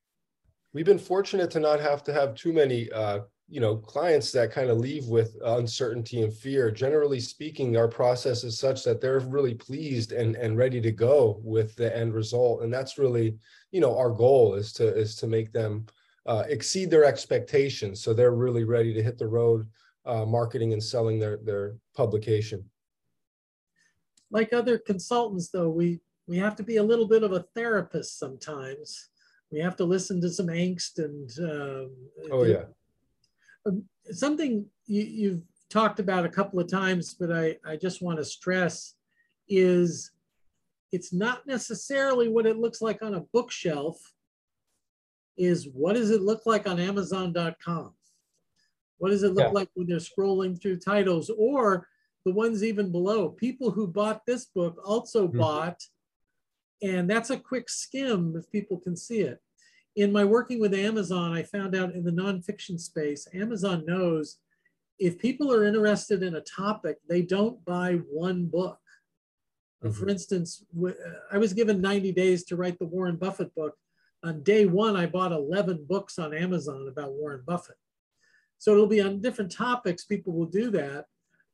we've 0.73 0.87
been 0.87 0.99
fortunate 0.99 1.51
to 1.51 1.61
not 1.61 1.81
have 1.81 2.03
to 2.03 2.13
have 2.13 2.35
too 2.35 2.53
many 2.53 2.91
uh 2.93 3.21
you 3.49 3.61
know 3.61 3.77
clients 3.77 4.33
that 4.33 4.51
kind 4.51 4.71
of 4.71 4.79
leave 4.79 5.07
with 5.07 5.37
uncertainty 5.45 6.23
and 6.23 6.33
fear 6.33 6.71
generally 6.71 7.21
speaking 7.21 7.77
our 7.77 7.89
process 7.89 8.45
is 8.45 8.59
such 8.59 8.85
that 8.85 9.01
they're 9.01 9.21
really 9.21 9.55
pleased 9.55 10.13
and 10.13 10.37
and 10.37 10.57
ready 10.57 10.81
to 10.81 10.91
go 10.91 11.41
with 11.43 11.75
the 11.77 11.95
end 11.97 12.15
result. 12.15 12.63
And 12.63 12.73
that's 12.73 12.99
really 12.99 13.37
you 13.71 13.81
know 13.81 13.97
our 13.97 14.11
goal 14.11 14.55
is 14.55 14.73
to 14.75 14.87
is 14.87 15.17
to 15.17 15.27
make 15.27 15.53
them 15.53 15.87
uh, 16.25 16.45
exceed 16.49 16.91
their 16.91 17.05
expectations. 17.05 18.03
So 18.03 18.15
they're 18.15 18.33
really 18.33 18.65
ready 18.65 18.95
to 18.95 19.03
hit 19.03 19.19
the 19.19 19.27
road 19.27 19.67
uh, 20.07 20.25
marketing 20.25 20.73
and 20.73 20.83
selling 20.83 21.19
their 21.19 21.39
their 21.45 21.77
publication. 21.97 22.65
Like 24.31 24.53
other 24.53 24.79
consultants 24.79 25.51
though 25.51 25.69
we 25.69 26.01
we 26.27 26.39
have 26.39 26.57
to 26.57 26.63
be 26.63 26.77
a 26.77 26.83
little 26.83 27.09
bit 27.09 27.23
of 27.23 27.33
a 27.33 27.45
therapist 27.55 28.19
sometimes. 28.19 29.11
We 29.51 29.59
have 29.59 29.77
to 29.77 29.85
listen 29.85 30.23
to 30.23 30.31
some 30.31 30.47
angst 30.47 30.97
and 30.97 31.31
um, 31.39 31.91
oh 32.31 32.45
yeah 32.45 32.65
something 34.11 34.67
you, 34.87 35.03
you've 35.03 35.43
talked 35.71 36.01
about 36.01 36.27
a 36.27 36.31
couple 36.31 36.61
of 36.61 36.71
times, 36.71 37.15
but 37.19 37.33
I, 37.33 37.57
I 37.65 37.77
just 37.77 38.03
want 38.03 38.19
to 38.19 38.25
stress 38.25 38.95
is 39.49 40.11
it's 40.93 41.13
not 41.13 41.47
necessarily 41.47 42.29
what 42.29 42.47
it 42.47 42.59
looks 42.59 42.83
like 42.83 43.03
on 43.03 43.15
a 43.15 43.25
bookshelf 43.33 43.99
is 45.37 45.69
what 45.73 45.95
does 45.95 46.11
it 46.11 46.21
look 46.21 46.43
like 46.45 46.69
on 46.69 46.79
amazon.com 46.79 47.93
what 48.99 49.11
does 49.11 49.23
it 49.23 49.35
look 49.35 49.47
yeah. 49.47 49.51
like 49.51 49.69
when 49.75 49.87
they're 49.87 49.97
scrolling 49.99 50.61
through 50.61 50.79
titles 50.79 51.31
or 51.37 51.89
the 52.25 52.33
ones 52.33 52.63
even 52.63 52.93
below 52.93 53.31
people 53.31 53.71
who 53.71 53.87
bought 53.87 54.25
this 54.27 54.45
book 54.45 54.79
also 54.85 55.27
mm-hmm. 55.27 55.39
bought 55.39 55.83
and 56.83 57.09
that's 57.09 57.31
a 57.31 57.39
quick 57.39 57.69
skim 57.69 58.35
if 58.37 58.51
people 58.51 58.79
can 58.79 58.97
see 58.97 59.21
it 59.21 59.41
in 59.97 60.13
my 60.13 60.25
working 60.25 60.61
with 60.61 60.75
Amazon, 60.75 61.33
I 61.33 61.43
found 61.43 61.75
out 61.75 61.95
in 61.95 62.05
the 62.05 62.11
nonfiction 62.11 62.81
space, 62.81 63.29
Amazon 63.35 63.85
knows 63.87 64.39
if 64.99 65.19
people 65.19 65.53
are 65.53 65.65
interested 65.65 66.23
in 66.23 66.37
a 66.37 66.41
topic, 66.41 66.99
they 67.09 67.23
don't 67.23 67.63
buy 67.65 67.95
one 68.09 68.47
book. 68.47 68.79
Mm-hmm. 69.83 69.99
For 69.99 70.09
instance, 70.09 70.65
I 71.33 71.39
was 71.39 71.53
given 71.53 71.81
90 71.81 72.13
days 72.13 72.45
to 72.45 72.57
write 72.57 72.79
the 72.79 72.87
Warren 72.87 73.17
Buffett 73.17 73.55
book. 73.55 73.75
On 74.25 74.43
day 74.43 74.67
one, 74.67 74.97
I 74.97 75.07
bought 75.07 75.33
11 75.33 75.87
books 75.89 76.19
on 76.19 76.33
Amazon 76.33 76.89
about 76.89 77.13
Warren 77.13 77.43
Buffett. 77.45 77.77
So 78.59 78.73
it'll 78.73 78.87
be 78.87 79.01
on 79.01 79.21
different 79.21 79.51
topics, 79.51 80.05
people 80.05 80.33
will 80.33 80.47
do 80.47 80.71
that. 80.71 81.07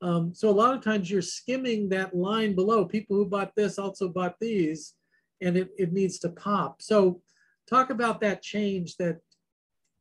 Um, 0.03 0.32
so 0.34 0.49
a 0.49 0.53
lot 0.53 0.74
of 0.74 0.84
times 0.84 1.11
you're 1.11 1.22
skimming 1.22 1.89
that 1.89 2.14
line 2.14 2.55
below. 2.55 2.84
People 2.84 3.16
who 3.16 3.26
bought 3.26 3.55
this 3.57 3.78
also 3.78 4.09
bought 4.09 4.36
these, 4.41 4.95
and 5.41 5.57
it, 5.57 5.70
it 5.78 5.93
needs 5.93 6.18
to 6.20 6.28
pop. 6.28 6.82
So 6.82 7.22
talk 7.68 7.90
about 7.90 8.20
that 8.20 8.42
change 8.42 8.96
that 8.96 9.18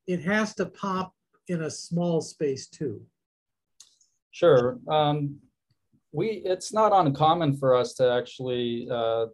it 0.08 0.22
has 0.22 0.56
to 0.56 0.66
pop 0.66 1.14
in 1.48 1.64
a 1.64 1.70
small 1.70 2.22
space 2.22 2.68
too. 2.68 3.02
Sure. 4.32 4.80
Um, 4.88 5.40
we 6.12 6.42
it's 6.46 6.72
not 6.72 6.94
uncommon 6.94 7.56
for 7.58 7.76
us 7.76 7.94
to 7.96 8.12
actually 8.12 8.88
uh, 8.92 9.26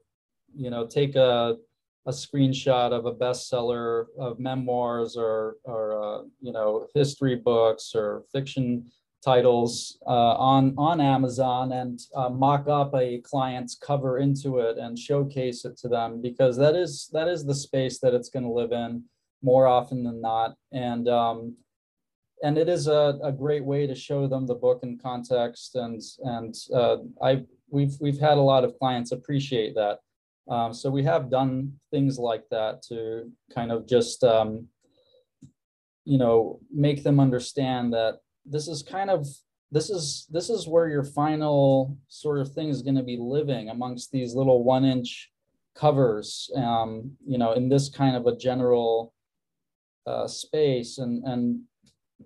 you 0.56 0.70
know 0.70 0.88
take 0.88 1.16
a 1.16 1.58
a 2.06 2.12
screenshot 2.12 2.92
of 2.92 3.06
a 3.06 3.14
bestseller 3.14 4.06
of 4.20 4.40
memoirs 4.40 5.16
or 5.16 5.58
or 5.64 6.04
uh, 6.04 6.22
you 6.42 6.52
know 6.52 6.88
history 6.94 7.36
books 7.36 7.94
or 7.96 8.24
fiction 8.32 8.90
titles 9.24 9.98
uh, 10.06 10.36
on 10.36 10.74
on 10.78 11.00
Amazon 11.00 11.72
and 11.72 12.00
uh, 12.16 12.30
mock 12.30 12.68
up 12.68 12.94
a 12.96 13.20
client's 13.20 13.76
cover 13.76 14.18
into 14.18 14.60
it 14.60 14.78
and 14.78 14.98
showcase 14.98 15.66
it 15.66 15.78
to 15.78 15.88
them 15.88 16.22
because 16.22 16.58
that 16.58 16.76
is 16.76 17.10
that 17.14 17.28
is 17.28 17.46
the 17.46 17.56
space 17.56 18.00
that 18.00 18.14
it's 18.14 18.30
going 18.30 18.44
to 18.44 18.52
live 18.52 18.72
in 18.72 19.04
more 19.42 19.68
often 19.68 20.04
than 20.04 20.22
not. 20.22 20.56
And 20.72 21.08
um, 21.08 21.56
and 22.44 22.58
it 22.58 22.68
is 22.68 22.88
a, 22.88 23.20
a 23.24 23.32
great 23.32 23.64
way 23.64 23.88
to 23.88 23.96
show 23.96 24.28
them 24.28 24.46
the 24.46 24.56
book 24.56 24.82
in 24.84 24.98
context 24.98 25.76
and 25.76 26.02
and 26.24 26.56
uh, 26.74 26.98
I 27.22 27.44
we've 27.70 27.96
we've 28.00 28.20
had 28.20 28.38
a 28.38 28.42
lot 28.42 28.64
of 28.64 28.78
clients 28.78 29.12
appreciate 29.12 29.76
that. 29.76 30.00
Um, 30.50 30.74
so 30.74 30.90
we 30.90 31.04
have 31.04 31.30
done 31.30 31.74
things 31.90 32.20
like 32.20 32.44
that 32.52 32.82
to 32.90 33.32
kind 33.54 33.72
of 33.72 33.88
just 33.88 34.24
um, 34.24 34.68
you 36.04 36.18
know 36.18 36.60
make 36.72 37.04
them 37.04 37.20
understand 37.20 37.94
that 37.94 38.20
this 38.46 38.68
is 38.68 38.84
kind 38.84 39.10
of 39.10 39.28
this 39.72 39.90
is 39.90 40.28
this 40.30 40.50
is 40.50 40.68
where 40.68 40.88
your 40.88 41.04
final 41.04 41.98
sort 42.08 42.40
of 42.40 42.52
thing 42.54 42.70
is 42.70 42.82
going 42.82 42.96
to 42.96 43.04
be 43.04 43.18
living 43.20 43.70
amongst 43.70 44.12
these 44.12 44.36
little 44.36 44.64
one 44.64 44.86
inch 44.86 45.32
covers 45.76 46.52
um, 46.56 47.12
you 47.26 47.38
know 47.38 47.54
in 47.54 47.70
this 47.70 47.90
kind 47.90 48.16
of 48.16 48.28
a 48.28 48.36
general 48.36 49.14
uh, 50.06 50.28
space. 50.28 50.98
And 50.98 51.24
and 51.24 51.62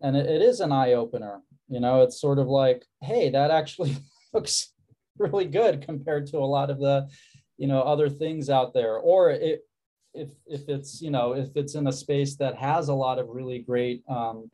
and 0.01 0.17
it, 0.17 0.25
it 0.25 0.41
is 0.41 0.59
an 0.59 0.71
eye 0.71 0.93
opener 0.93 1.41
you 1.69 1.79
know? 1.79 2.01
It's 2.01 2.19
sort 2.19 2.39
of 2.39 2.47
like 2.47 2.85
hey 3.01 3.29
that 3.29 3.51
actually 3.51 3.95
looks 4.33 4.73
really 5.17 5.45
good 5.45 5.85
compared 5.85 6.27
to 6.27 6.37
a 6.37 6.45
lot 6.45 6.69
of 6.69 6.79
the 6.79 7.07
you 7.57 7.67
know 7.67 7.81
other 7.81 8.09
things 8.09 8.49
out 8.49 8.73
there. 8.73 8.97
Or 8.97 9.31
it 9.31 9.61
if 10.13 10.29
if 10.45 10.67
it's 10.67 11.01
you 11.01 11.11
know 11.11 11.33
if 11.33 11.49
it's 11.55 11.75
in 11.75 11.87
a 11.87 11.91
space 11.91 12.35
that 12.37 12.55
has 12.55 12.87
a 12.87 12.93
lot 12.93 13.19
of 13.19 13.29
really 13.29 13.59
great 13.59 14.03
um, 14.09 14.49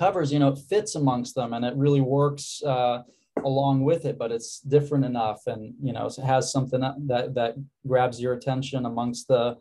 covers, 0.00 0.32
you 0.32 0.38
know, 0.38 0.48
it 0.48 0.58
fits 0.58 0.94
amongst 0.94 1.34
them 1.34 1.52
and 1.52 1.62
it 1.62 1.76
really 1.76 2.00
works 2.00 2.62
uh, 2.62 3.02
along 3.44 3.84
with 3.84 4.06
it, 4.06 4.16
but 4.18 4.32
it's 4.32 4.60
different 4.60 5.04
enough 5.04 5.46
and, 5.46 5.74
you 5.82 5.92
know, 5.92 6.06
it 6.06 6.16
has 6.16 6.50
something 6.50 6.80
that, 6.80 7.34
that 7.34 7.54
grabs 7.86 8.18
your 8.18 8.32
attention 8.32 8.86
amongst 8.86 9.28
the 9.28 9.58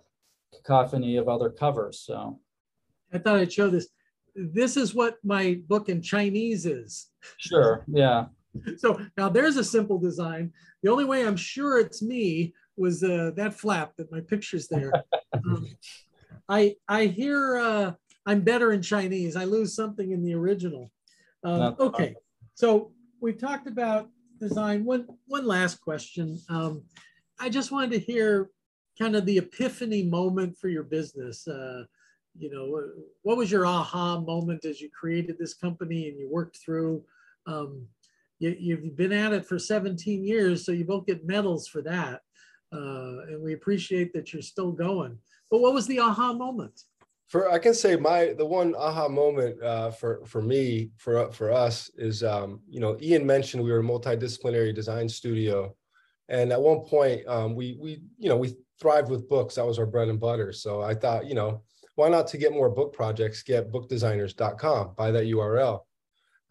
cacophony 0.53 1.17
of 1.17 1.27
other 1.27 1.49
covers. 1.49 1.99
So 1.99 2.39
I 3.13 3.17
thought 3.17 3.35
I'd 3.35 3.51
show 3.51 3.69
this. 3.69 3.89
This 4.33 4.77
is 4.77 4.95
what 4.95 5.17
my 5.25 5.59
book 5.67 5.89
in 5.89 6.01
Chinese 6.01 6.65
is. 6.65 7.09
Sure. 7.37 7.83
Yeah. 7.87 8.27
so 8.77 9.01
now 9.17 9.27
there's 9.27 9.57
a 9.57 9.63
simple 9.63 9.99
design. 9.99 10.53
The 10.83 10.89
only 10.89 11.03
way 11.03 11.27
I'm 11.27 11.35
sure 11.35 11.79
it's 11.79 12.01
me 12.01 12.53
was 12.77 13.03
uh, 13.03 13.31
that 13.35 13.53
flap 13.53 13.97
that 13.97 14.09
my 14.09 14.21
picture's 14.21 14.69
there. 14.69 14.93
um, 15.33 15.67
I 16.47 16.75
I 16.87 17.07
hear 17.07 17.57
uh, 17.57 17.91
I'm 18.29 18.41
better 18.41 18.73
in 18.73 18.83
Chinese. 18.83 19.35
I 19.35 19.45
lose 19.45 19.73
something 19.73 20.11
in 20.11 20.21
the 20.21 20.35
original. 20.35 20.91
Um, 21.43 21.75
okay, 21.79 22.13
so 22.53 22.91
we've 23.21 23.39
talked 23.39 23.65
about 23.65 24.07
design. 24.39 24.85
One 24.85 25.07
one 25.25 25.47
last 25.47 25.81
question. 25.81 26.39
Um, 26.47 26.83
I 27.39 27.49
just 27.49 27.71
wanted 27.71 27.89
to 27.89 27.99
hear 27.99 28.51
kind 28.99 29.15
of 29.15 29.25
the 29.25 29.39
epiphany 29.39 30.03
moment 30.03 30.55
for 30.59 30.69
your 30.69 30.83
business. 30.83 31.47
Uh, 31.47 31.85
you 32.37 32.51
know, 32.51 32.79
what 33.23 33.37
was 33.37 33.51
your 33.51 33.65
aha 33.65 34.19
moment 34.19 34.63
as 34.63 34.79
you 34.79 34.91
created 34.91 35.39
this 35.39 35.55
company 35.55 36.07
and 36.09 36.19
you 36.19 36.29
worked 36.31 36.57
through? 36.57 37.03
Um, 37.47 37.87
you, 38.37 38.75
have 38.75 38.95
been 38.95 39.11
at 39.11 39.33
it 39.33 39.47
for 39.47 39.57
17 39.57 40.23
years, 40.23 40.63
so 40.63 40.71
you 40.71 40.85
both 40.85 41.07
get 41.07 41.25
medals 41.25 41.67
for 41.67 41.81
that. 41.81 42.21
Uh, 42.71 43.25
and 43.27 43.41
we 43.41 43.53
appreciate 43.53 44.13
that 44.13 44.33
you're 44.33 44.43
still 44.43 44.71
going. 44.71 45.17
But 45.49 45.61
what 45.61 45.73
was 45.73 45.87
the 45.87 45.99
aha 45.99 46.31
moment? 46.33 46.83
For 47.29 47.51
I 47.51 47.59
can 47.59 47.75
say 47.75 47.95
my 47.95 48.33
the 48.37 48.45
one 48.45 48.75
aha 48.75 49.07
moment 49.07 49.61
uh, 49.61 49.91
for 49.91 50.25
for 50.25 50.41
me 50.41 50.89
for 50.97 51.31
for 51.31 51.51
us 51.51 51.89
is 51.95 52.23
um, 52.23 52.59
you 52.67 52.79
know 52.79 52.97
Ian 53.01 53.25
mentioned 53.25 53.63
we 53.63 53.71
were 53.71 53.79
a 53.79 53.83
multidisciplinary 53.83 54.73
design 54.73 55.07
studio, 55.07 55.75
and 56.27 56.51
at 56.51 56.61
one 56.61 56.79
point 56.79 57.25
um, 57.27 57.55
we 57.55 57.77
we 57.79 58.01
you 58.17 58.29
know 58.29 58.37
we 58.37 58.55
thrived 58.81 59.09
with 59.09 59.29
books 59.29 59.55
that 59.55 59.65
was 59.65 59.77
our 59.77 59.85
bread 59.85 60.09
and 60.09 60.19
butter. 60.19 60.51
So 60.51 60.81
I 60.81 60.95
thought 60.95 61.27
you 61.27 61.35
know 61.35 61.61
why 61.95 62.09
not 62.09 62.27
to 62.27 62.37
get 62.37 62.51
more 62.51 62.69
book 62.69 62.93
projects 62.93 63.43
get 63.43 63.71
bookdesigners.com 63.71 64.95
buy 64.97 65.11
that 65.11 65.25
URL. 65.25 65.81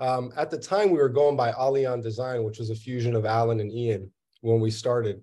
Um, 0.01 0.33
at 0.37 0.49
the 0.49 0.59
time, 0.59 0.91
we 0.91 0.99
were 0.99 1.09
going 1.09 1.37
by 1.37 1.51
Allian 1.51 2.01
Design, 2.01 2.45
which 2.45 2.61
was 2.61 2.71
a 2.71 2.75
fusion 2.77 3.17
of 3.17 3.27
Alan 3.27 3.59
and 3.59 3.73
Ian 3.73 4.13
when 4.43 4.61
we 4.61 4.71
started. 4.71 5.21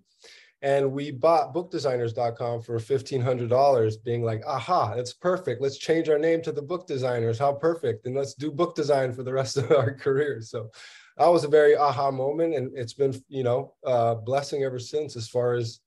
And 0.66 0.91
we 0.91 1.11
bought 1.11 1.53
bookdesigners.com 1.53 2.63
for 2.63 2.80
$1,500, 2.80 4.03
being 4.03 4.24
like, 4.24 4.41
aha, 4.47 4.93
it's 4.93 5.13
perfect. 5.13 5.61
Let's 5.61 5.78
change 5.78 6.09
our 6.09 6.18
name 6.18 6.41
to 6.41 6.51
the 6.51 6.61
book 6.63 6.88
designers. 6.88 7.38
How 7.38 7.53
perfect. 7.53 8.07
And 8.07 8.16
let's 8.16 8.34
do 8.34 8.49
book 8.49 8.74
design 8.74 9.13
for 9.13 9.22
the 9.22 9.32
rest 9.32 9.57
of 9.57 9.72
our 9.72 9.93
careers 9.93 10.49
So 10.49 10.72
that 11.18 11.28
was 11.28 11.43
a 11.43 11.49
very 11.49 11.78
aha 11.78 12.09
moment. 12.09 12.55
And 12.55 12.76
it's 12.76 12.93
been, 12.93 13.13
you 13.28 13.43
know, 13.43 13.76
uh, 13.86 14.16
blessing 14.16 14.63
ever 14.63 14.80
since 14.80 15.16
as 15.16 15.30
far 15.30 15.53
as 15.53 15.82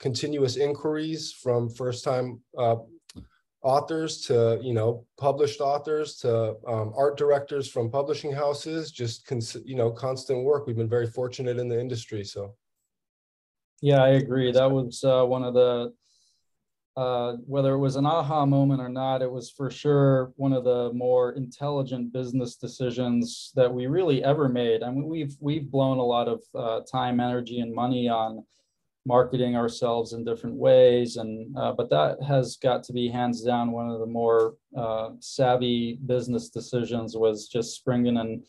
continuous 0.00 0.56
inquiries 0.56 1.32
from 1.32 1.70
first 1.70 2.02
time 2.02 2.40
uh, 2.58 2.76
authors 3.62 4.20
to 4.22 4.58
you 4.62 4.72
know 4.72 5.04
published 5.18 5.60
authors 5.60 6.14
to 6.14 6.54
um, 6.68 6.92
art 6.96 7.18
directors 7.18 7.68
from 7.68 7.90
publishing 7.90 8.32
houses 8.32 8.92
just 8.92 9.26
cons- 9.26 9.56
you 9.64 9.74
know 9.74 9.90
constant 9.90 10.44
work 10.44 10.64
we've 10.64 10.76
been 10.76 10.88
very 10.88 11.08
fortunate 11.08 11.58
in 11.58 11.66
the 11.66 11.78
industry 11.78 12.22
so 12.22 12.54
yeah 13.80 14.02
i 14.02 14.10
agree. 14.10 14.52
That 14.52 14.70
was 14.70 15.02
uh, 15.04 15.24
one 15.24 15.44
of 15.44 15.54
the 15.54 15.92
uh, 16.96 17.36
whether 17.46 17.74
it 17.74 17.78
was 17.78 17.94
an 17.94 18.06
aha 18.06 18.44
moment 18.44 18.80
or 18.80 18.88
not 18.88 19.22
it 19.22 19.30
was 19.30 19.50
for 19.50 19.70
sure 19.70 20.32
one 20.34 20.52
of 20.52 20.64
the 20.64 20.92
more 20.92 21.32
intelligent 21.32 22.12
business 22.12 22.56
decisions 22.56 23.52
that 23.54 23.72
we 23.72 23.86
really 23.86 24.24
ever 24.24 24.48
made. 24.48 24.82
I 24.82 24.90
mean 24.90 25.06
we've 25.06 25.36
we've 25.40 25.70
blown 25.70 25.98
a 25.98 26.04
lot 26.04 26.26
of 26.28 26.42
uh, 26.54 26.80
time 26.90 27.20
energy 27.20 27.60
and 27.60 27.72
money 27.72 28.08
on 28.08 28.44
marketing 29.08 29.56
ourselves 29.56 30.12
in 30.12 30.22
different 30.22 30.56
ways. 30.56 31.16
And 31.16 31.56
uh, 31.56 31.72
but 31.72 31.88
that 31.90 32.22
has 32.22 32.56
got 32.56 32.84
to 32.84 32.92
be 32.92 33.08
hands 33.08 33.42
down 33.42 33.72
one 33.72 33.88
of 33.90 34.00
the 34.00 34.06
more 34.06 34.54
uh, 34.76 35.10
savvy 35.18 35.98
business 36.06 36.50
decisions 36.50 37.16
was 37.16 37.48
just 37.48 37.74
springing 37.74 38.18
and 38.18 38.44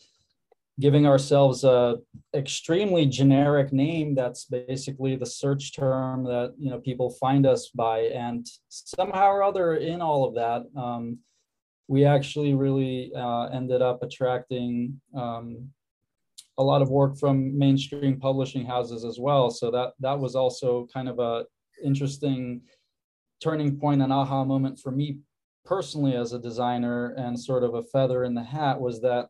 giving 0.80 1.06
ourselves 1.06 1.62
a 1.62 1.96
extremely 2.34 3.06
generic 3.06 3.72
name 3.72 4.14
that's 4.14 4.46
basically 4.46 5.14
the 5.14 5.26
search 5.26 5.76
term 5.76 6.24
that 6.24 6.54
you 6.58 6.70
know 6.70 6.80
people 6.80 7.10
find 7.20 7.46
us 7.46 7.70
by 7.74 8.00
and 8.00 8.46
somehow 8.68 9.28
or 9.28 9.42
other 9.42 9.74
in 9.74 10.00
all 10.00 10.24
of 10.24 10.34
that 10.34 10.62
um, 10.80 11.18
we 11.90 12.04
actually 12.04 12.54
really 12.54 13.12
uh, 13.16 13.46
ended 13.46 13.82
up 13.82 14.02
attracting 14.02 15.00
um, 15.16 15.68
a 16.56 16.62
lot 16.62 16.82
of 16.82 16.90
work 16.90 17.18
from 17.18 17.58
mainstream 17.58 18.20
publishing 18.20 18.64
houses 18.64 19.04
as 19.04 19.18
well. 19.18 19.50
So 19.50 19.70
that 19.72 19.94
that 19.98 20.18
was 20.18 20.36
also 20.36 20.86
kind 20.94 21.08
of 21.08 21.18
a 21.18 21.44
interesting 21.84 22.60
turning 23.42 23.76
point 23.76 24.02
and 24.02 24.12
aha 24.12 24.44
moment 24.44 24.78
for 24.78 24.92
me 24.92 25.18
personally 25.64 26.14
as 26.14 26.32
a 26.32 26.38
designer 26.38 27.14
and 27.16 27.38
sort 27.38 27.64
of 27.64 27.74
a 27.74 27.82
feather 27.82 28.22
in 28.24 28.34
the 28.34 28.44
hat 28.44 28.80
was 28.80 29.00
that 29.00 29.28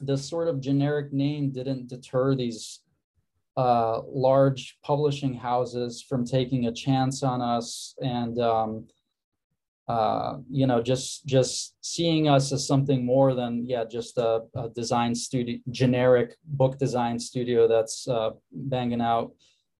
this 0.00 0.28
sort 0.28 0.48
of 0.48 0.60
generic 0.60 1.12
name 1.12 1.50
didn't 1.50 1.88
deter 1.88 2.34
these 2.34 2.80
uh, 3.56 4.00
large 4.06 4.78
publishing 4.82 5.34
houses 5.34 6.02
from 6.06 6.24
taking 6.24 6.66
a 6.66 6.72
chance 6.72 7.22
on 7.22 7.42
us 7.42 7.94
and 8.00 8.38
um, 8.40 8.86
uh, 9.90 10.38
you 10.48 10.68
know, 10.68 10.80
just 10.80 11.26
just 11.26 11.74
seeing 11.80 12.28
us 12.28 12.52
as 12.52 12.64
something 12.64 13.04
more 13.04 13.34
than 13.34 13.66
yeah, 13.66 13.84
just 13.84 14.18
a, 14.18 14.42
a 14.54 14.68
design 14.68 15.12
studio, 15.16 15.58
generic 15.68 16.36
book 16.44 16.78
design 16.78 17.18
studio 17.18 17.66
that's 17.66 18.06
uh, 18.06 18.30
banging 18.52 19.00
out, 19.00 19.32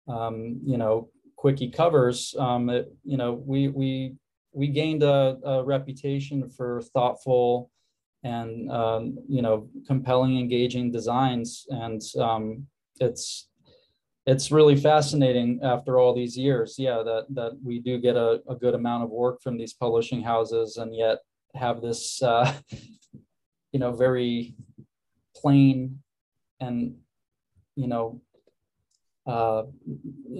um, 0.09 0.59
you 0.65 0.77
know, 0.77 1.09
quickie 1.37 1.69
covers. 1.69 2.35
Um, 2.37 2.69
it, 2.69 2.93
you 3.05 3.15
know, 3.15 3.31
we 3.31 3.69
we 3.69 4.15
we 4.51 4.67
gained 4.67 5.01
a, 5.01 5.37
a 5.45 5.63
reputation 5.63 6.49
for 6.49 6.81
thoughtful 6.93 7.70
and 8.23 8.71
um, 8.71 9.17
you 9.27 9.41
know 9.41 9.67
compelling, 9.87 10.37
engaging 10.37 10.91
designs, 10.91 11.65
and 11.69 12.01
um, 12.19 12.67
it's 12.99 13.47
it's 14.25 14.51
really 14.51 14.75
fascinating 14.75 15.59
after 15.63 15.97
all 15.97 16.13
these 16.13 16.37
years 16.37 16.75
yeah 16.77 17.01
that 17.03 17.25
that 17.29 17.57
we 17.63 17.79
do 17.79 17.97
get 17.97 18.15
a, 18.15 18.39
a 18.47 18.55
good 18.55 18.75
amount 18.75 19.03
of 19.03 19.09
work 19.09 19.41
from 19.41 19.57
these 19.57 19.73
publishing 19.73 20.21
houses 20.21 20.77
and 20.77 20.95
yet 20.95 21.19
have 21.55 21.81
this 21.81 22.21
uh, 22.21 22.53
you 23.71 23.79
know 23.79 23.91
very 23.91 24.55
plain 25.35 25.99
and 26.59 26.95
you 27.75 27.87
know 27.87 28.21
uh, 29.27 29.63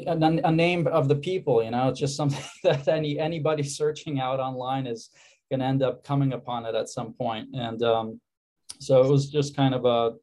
a, 0.07 0.17
a, 0.17 0.51
name 0.51 0.87
of 0.87 1.07
the 1.07 1.15
people 1.15 1.63
you 1.63 1.69
know? 1.69 1.89
It's 1.89 1.99
just 1.99 2.15
something 2.15 2.43
that 2.63 2.87
any 2.87 3.19
anybody 3.19 3.63
searching 3.63 4.19
out 4.19 4.39
online 4.39 4.87
is 4.87 5.09
going 5.51 5.59
to 5.59 5.65
end 5.67 5.83
up 5.83 6.03
coming 6.03 6.33
upon 6.33 6.65
it 6.65 6.73
at 6.73 6.89
some 6.89 7.13
point 7.13 7.47
and 7.53 7.83
um, 7.83 8.19
so 8.79 9.03
it 9.03 9.09
was 9.09 9.29
just 9.29 9.55
kind 9.55 9.75
of 9.75 9.85
a 9.85 10.13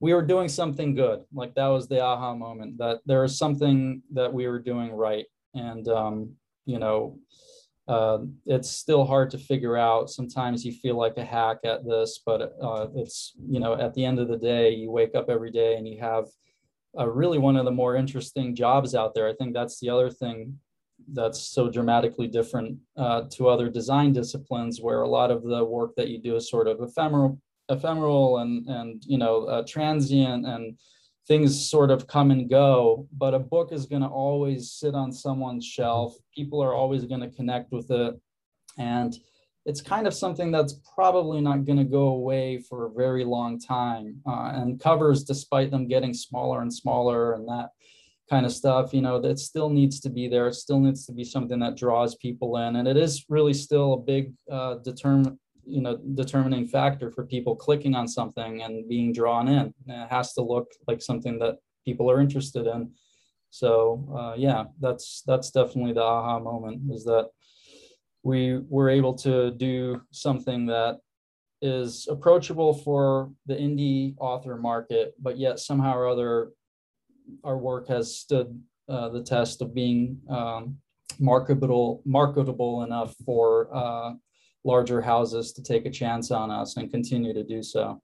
we 0.00 0.14
were 0.14 0.22
doing 0.22 0.48
something 0.48 0.94
good. 0.94 1.24
Like 1.32 1.54
that 1.54 1.66
was 1.66 1.86
the 1.86 2.00
aha 2.00 2.34
moment 2.34 2.78
that 2.78 3.00
there 3.04 3.22
is 3.22 3.36
something 3.36 4.02
that 4.12 4.32
we 4.32 4.48
were 4.48 4.58
doing 4.58 4.92
right. 4.92 5.26
And, 5.54 5.86
um, 5.88 6.32
you 6.64 6.78
know, 6.78 7.18
uh, 7.86 8.18
it's 8.46 8.70
still 8.70 9.04
hard 9.04 9.30
to 9.30 9.38
figure 9.38 9.76
out. 9.76 10.08
Sometimes 10.08 10.64
you 10.64 10.72
feel 10.72 10.96
like 10.96 11.18
a 11.18 11.24
hack 11.24 11.58
at 11.64 11.84
this, 11.84 12.20
but 12.24 12.54
uh, 12.62 12.86
it's, 12.94 13.34
you 13.46 13.60
know, 13.60 13.74
at 13.74 13.92
the 13.94 14.04
end 14.04 14.18
of 14.18 14.28
the 14.28 14.38
day, 14.38 14.70
you 14.70 14.90
wake 14.90 15.14
up 15.14 15.28
every 15.28 15.50
day 15.50 15.76
and 15.76 15.86
you 15.86 16.00
have 16.00 16.24
really 16.96 17.38
one 17.38 17.56
of 17.56 17.66
the 17.66 17.70
more 17.70 17.94
interesting 17.94 18.54
jobs 18.54 18.94
out 18.94 19.14
there. 19.14 19.28
I 19.28 19.34
think 19.34 19.52
that's 19.52 19.80
the 19.80 19.90
other 19.90 20.08
thing 20.08 20.58
that's 21.12 21.40
so 21.40 21.70
dramatically 21.70 22.28
different 22.28 22.78
uh, 22.96 23.22
to 23.30 23.48
other 23.48 23.68
design 23.68 24.12
disciplines 24.12 24.80
where 24.80 25.02
a 25.02 25.08
lot 25.08 25.30
of 25.30 25.42
the 25.42 25.64
work 25.64 25.94
that 25.96 26.08
you 26.08 26.18
do 26.18 26.36
is 26.36 26.50
sort 26.50 26.66
of 26.66 26.80
ephemeral 26.80 27.40
ephemeral 27.68 28.38
and 28.38 28.66
and 28.66 29.04
you 29.06 29.16
know 29.18 29.44
uh, 29.44 29.62
transient 29.66 30.44
and 30.46 30.76
things 31.30 31.70
sort 31.70 31.92
of 31.92 32.08
come 32.08 32.32
and 32.32 32.50
go. 32.50 33.06
But 33.16 33.34
a 33.34 33.38
book 33.38 33.70
is 33.70 33.86
going 33.86 34.02
to 34.02 34.08
always 34.08 34.72
sit 34.72 34.96
on 34.96 35.12
someone's 35.12 35.64
shelf. 35.64 36.16
People 36.34 36.60
are 36.60 36.74
always 36.74 37.04
going 37.04 37.20
to 37.20 37.30
connect 37.30 37.70
with 37.70 37.88
it. 37.92 38.20
And 38.78 39.14
it's 39.64 39.80
kind 39.80 40.08
of 40.08 40.14
something 40.14 40.50
that's 40.50 40.80
probably 40.94 41.40
not 41.40 41.64
going 41.64 41.78
to 41.78 41.84
go 41.84 42.08
away 42.08 42.58
for 42.58 42.86
a 42.86 42.90
very 42.90 43.24
long 43.24 43.60
time 43.60 44.20
uh, 44.26 44.50
and 44.54 44.80
covers 44.80 45.22
despite 45.22 45.70
them 45.70 45.86
getting 45.86 46.14
smaller 46.14 46.62
and 46.62 46.74
smaller 46.74 47.34
and 47.34 47.46
that 47.46 47.70
kind 48.30 48.46
of 48.46 48.52
stuff 48.52 48.94
you 48.94 49.02
know 49.02 49.20
that 49.20 49.38
still 49.38 49.68
needs 49.68 49.98
to 50.00 50.08
be 50.08 50.28
there. 50.28 50.46
It 50.46 50.54
still 50.54 50.78
needs 50.78 51.04
to 51.06 51.12
be 51.12 51.24
something 51.24 51.58
that 51.58 51.76
draws 51.76 52.14
people 52.14 52.56
in. 52.58 52.76
And 52.76 52.86
it 52.86 52.96
is 52.96 53.26
really 53.28 53.52
still 53.52 53.94
a 53.94 53.98
big 53.98 54.32
uh, 54.50 54.76
determine 54.76 55.38
you 55.66 55.82
know 55.82 55.98
determining 56.14 56.66
factor 56.66 57.10
for 57.10 57.26
people 57.26 57.54
clicking 57.54 57.94
on 57.94 58.06
something 58.08 58.62
and 58.62 58.88
being 58.88 59.12
drawn 59.12 59.48
in. 59.48 59.74
It 59.86 60.08
has 60.10 60.32
to 60.34 60.42
look 60.42 60.68
like 60.86 61.02
something 61.02 61.38
that 61.40 61.58
people 61.84 62.10
are 62.10 62.20
interested 62.20 62.66
in. 62.66 62.92
So 63.50 63.68
uh, 64.16 64.34
yeah 64.36 64.64
that's 64.78 65.22
that's 65.26 65.50
definitely 65.50 65.94
the 65.94 66.02
aha 66.02 66.38
moment 66.38 66.82
is 66.92 67.04
that 67.04 67.28
we 68.22 68.60
were 68.68 68.90
able 68.90 69.14
to 69.14 69.50
do 69.52 70.02
something 70.12 70.66
that 70.66 70.98
is 71.62 72.06
approachable 72.08 72.72
for 72.72 73.30
the 73.46 73.54
indie 73.54 74.14
author 74.18 74.56
market 74.56 75.14
but 75.20 75.36
yet 75.36 75.58
somehow 75.58 75.94
or 75.94 76.08
other 76.08 76.50
our 77.44 77.58
work 77.58 77.88
has 77.88 78.16
stood 78.16 78.60
uh, 78.88 79.08
the 79.08 79.22
test 79.22 79.62
of 79.62 79.74
being 79.74 80.18
um, 80.28 80.76
marketable 81.18 82.02
marketable 82.04 82.82
enough 82.82 83.14
for 83.24 83.68
uh, 83.74 84.12
larger 84.64 85.00
houses 85.00 85.52
to 85.52 85.62
take 85.62 85.86
a 85.86 85.90
chance 85.90 86.30
on 86.30 86.50
us 86.50 86.76
and 86.76 86.90
continue 86.90 87.32
to 87.32 87.44
do 87.44 87.62
so. 87.62 88.00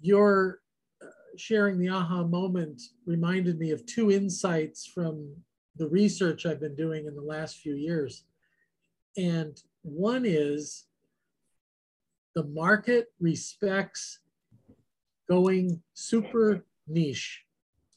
Your 0.00 0.60
uh, 1.00 1.06
sharing 1.36 1.78
the 1.78 1.88
aha 1.88 2.24
moment 2.24 2.82
reminded 3.06 3.58
me 3.58 3.70
of 3.70 3.86
two 3.86 4.10
insights 4.10 4.86
from 4.86 5.34
the 5.76 5.88
research 5.88 6.44
I've 6.44 6.60
been 6.60 6.76
doing 6.76 7.06
in 7.06 7.14
the 7.14 7.22
last 7.22 7.58
few 7.58 7.74
years. 7.74 8.24
And 9.16 9.60
one 9.82 10.24
is 10.26 10.84
the 12.34 12.44
market 12.44 13.12
respects 13.20 14.20
going 15.36 15.82
super 15.94 16.64
niche, 16.86 17.44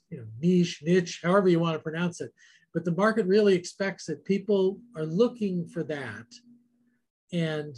you 0.09 0.17
know, 0.17 0.27
niche, 0.41 0.81
niche, 0.83 1.21
however 1.23 1.49
you 1.49 1.59
want 1.59 1.75
to 1.75 1.83
pronounce 1.88 2.21
it 2.21 2.31
but 2.75 2.83
the 2.83 2.91
market 2.91 3.25
really 3.25 3.55
expects 3.55 4.09
it. 4.09 4.25
People 4.25 4.79
are 4.97 5.05
looking 5.05 5.65
for 5.65 5.81
that. 5.86 6.25
And 7.31 7.73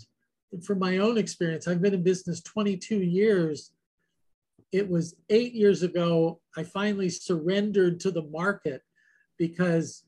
from 0.66 0.80
my 0.80 0.98
own 0.98 1.20
experience, 1.20 1.68
I've 1.68 1.84
been 1.84 1.94
in 1.94 2.02
business 2.02 2.42
22 2.42 3.04
years. 3.04 3.72
It 4.72 4.90
was 4.90 5.16
eight 5.30 5.54
years 5.54 5.84
ago, 5.84 6.42
I 6.58 6.64
finally 6.64 7.10
surrendered 7.10 8.00
to 8.02 8.12
the 8.12 8.24
market 8.24 8.82
because 9.38 10.04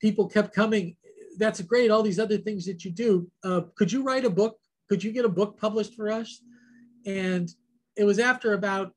people 0.00 0.26
kept 0.26 0.54
coming. 0.54 0.96
That's 1.36 1.60
great, 1.60 1.90
all 1.90 2.02
these 2.02 2.18
other 2.18 2.38
things 2.38 2.64
that 2.64 2.82
you 2.82 2.90
do. 2.90 3.30
Uh, 3.44 3.60
could 3.76 3.92
you 3.92 4.02
write 4.02 4.24
a 4.24 4.30
book? 4.30 4.56
Could 4.88 5.04
you 5.04 5.12
get 5.12 5.26
a 5.26 5.28
book 5.28 5.60
published 5.60 5.94
for 5.94 6.10
us? 6.10 6.40
And 7.04 7.50
it 7.98 8.04
was 8.04 8.18
after 8.18 8.54
about 8.54 8.92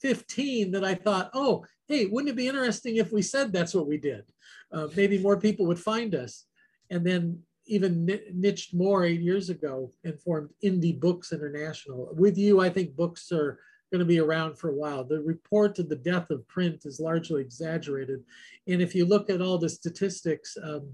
15 0.00 0.72
that 0.72 0.84
I 0.84 0.94
thought, 0.94 1.30
oh, 1.34 1.64
hey, 1.86 2.06
wouldn't 2.06 2.30
it 2.30 2.36
be 2.36 2.48
interesting 2.48 2.96
if 2.96 3.12
we 3.12 3.22
said 3.22 3.52
that's 3.52 3.74
what 3.74 3.86
we 3.86 3.98
did? 3.98 4.24
Uh, 4.72 4.88
maybe 4.96 5.18
more 5.18 5.38
people 5.38 5.66
would 5.66 5.78
find 5.78 6.14
us. 6.14 6.46
And 6.90 7.06
then 7.06 7.40
even 7.66 8.06
niched 8.32 8.74
more 8.74 9.04
eight 9.04 9.20
years 9.20 9.50
ago 9.50 9.92
and 10.02 10.18
formed 10.18 10.48
Indie 10.64 10.98
Books 10.98 11.32
International. 11.32 12.08
With 12.12 12.38
you, 12.38 12.60
I 12.60 12.70
think 12.70 12.96
books 12.96 13.30
are 13.30 13.58
going 13.92 13.98
to 13.98 14.06
be 14.06 14.20
around 14.20 14.56
for 14.56 14.70
a 14.70 14.74
while. 14.74 15.04
The 15.04 15.20
report 15.20 15.78
of 15.78 15.90
the 15.90 15.96
death 15.96 16.30
of 16.30 16.48
print 16.48 16.86
is 16.86 17.00
largely 17.00 17.42
exaggerated. 17.42 18.24
And 18.66 18.80
if 18.80 18.94
you 18.94 19.04
look 19.04 19.28
at 19.28 19.42
all 19.42 19.58
the 19.58 19.68
statistics, 19.68 20.56
um, 20.62 20.90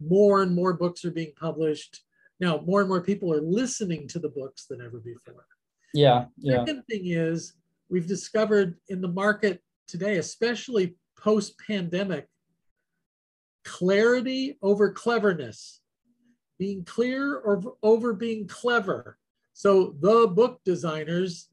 more 0.00 0.42
and 0.42 0.54
more 0.54 0.72
books 0.72 1.04
are 1.04 1.10
being 1.10 1.32
published. 1.38 2.02
Now, 2.38 2.62
more 2.64 2.80
and 2.80 2.88
more 2.88 3.02
people 3.02 3.32
are 3.32 3.40
listening 3.40 4.06
to 4.08 4.18
the 4.18 4.28
books 4.28 4.66
than 4.66 4.80
ever 4.80 4.98
before. 4.98 5.46
Yeah. 5.94 6.26
yeah. 6.36 6.58
Second 6.58 6.82
thing 6.90 7.06
is, 7.06 7.54
we've 7.88 8.06
discovered 8.06 8.76
in 8.88 9.00
the 9.00 9.08
market 9.08 9.62
today, 9.86 10.18
especially 10.18 10.96
post 11.16 11.54
pandemic, 11.66 12.26
clarity 13.64 14.58
over 14.60 14.90
cleverness, 14.90 15.80
being 16.58 16.84
clear 16.84 17.36
or 17.36 17.62
over 17.82 18.12
being 18.12 18.46
clever. 18.46 19.18
So 19.52 19.94
the 20.00 20.26
book 20.26 20.60
designers 20.64 21.48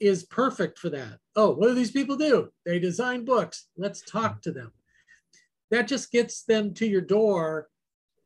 is 0.00 0.24
perfect 0.24 0.78
for 0.78 0.90
that. 0.90 1.18
Oh, 1.36 1.50
what 1.50 1.68
do 1.68 1.74
these 1.74 1.92
people 1.92 2.16
do? 2.16 2.50
They 2.66 2.78
design 2.78 3.24
books. 3.24 3.68
Let's 3.76 4.02
talk 4.02 4.42
to 4.42 4.52
them. 4.52 4.72
That 5.70 5.88
just 5.88 6.10
gets 6.10 6.42
them 6.42 6.74
to 6.74 6.86
your 6.86 7.00
door. 7.00 7.68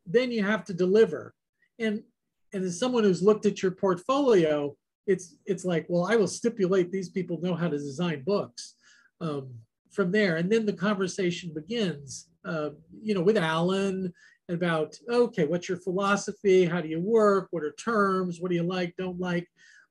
Then 0.05 0.31
you 0.31 0.43
have 0.43 0.65
to 0.65 0.73
deliver. 0.73 1.33
And 1.77 2.03
and 2.51 2.63
as 2.63 2.79
someone 2.79 3.03
who's 3.03 3.21
looked 3.21 3.45
at 3.45 3.61
your 3.61 3.71
portfolio, 3.71 4.75
it's 5.09 5.35
it's 5.47 5.65
like, 5.65 5.87
well, 5.89 6.05
I 6.05 6.15
will 6.15 6.27
stipulate 6.27 6.91
these 6.91 7.09
people 7.09 7.41
know 7.41 7.55
how 7.55 7.67
to 7.67 7.77
design 7.77 8.23
books 8.23 8.75
um, 9.19 9.49
from 9.91 10.11
there, 10.11 10.37
and 10.37 10.51
then 10.51 10.65
the 10.65 10.73
conversation 10.73 11.51
begins. 11.53 12.29
Uh, 12.45 12.69
you 13.01 13.13
know, 13.13 13.21
with 13.21 13.37
Alan 13.37 14.13
about 14.49 14.95
okay, 15.09 15.45
what's 15.45 15.67
your 15.67 15.79
philosophy? 15.79 16.63
How 16.63 16.79
do 16.79 16.87
you 16.87 17.01
work? 17.01 17.47
What 17.49 17.63
are 17.63 17.71
terms? 17.71 18.39
What 18.39 18.49
do 18.49 18.55
you 18.55 18.63
like? 18.63 18.93
Don't 18.97 19.19
like? 19.19 19.47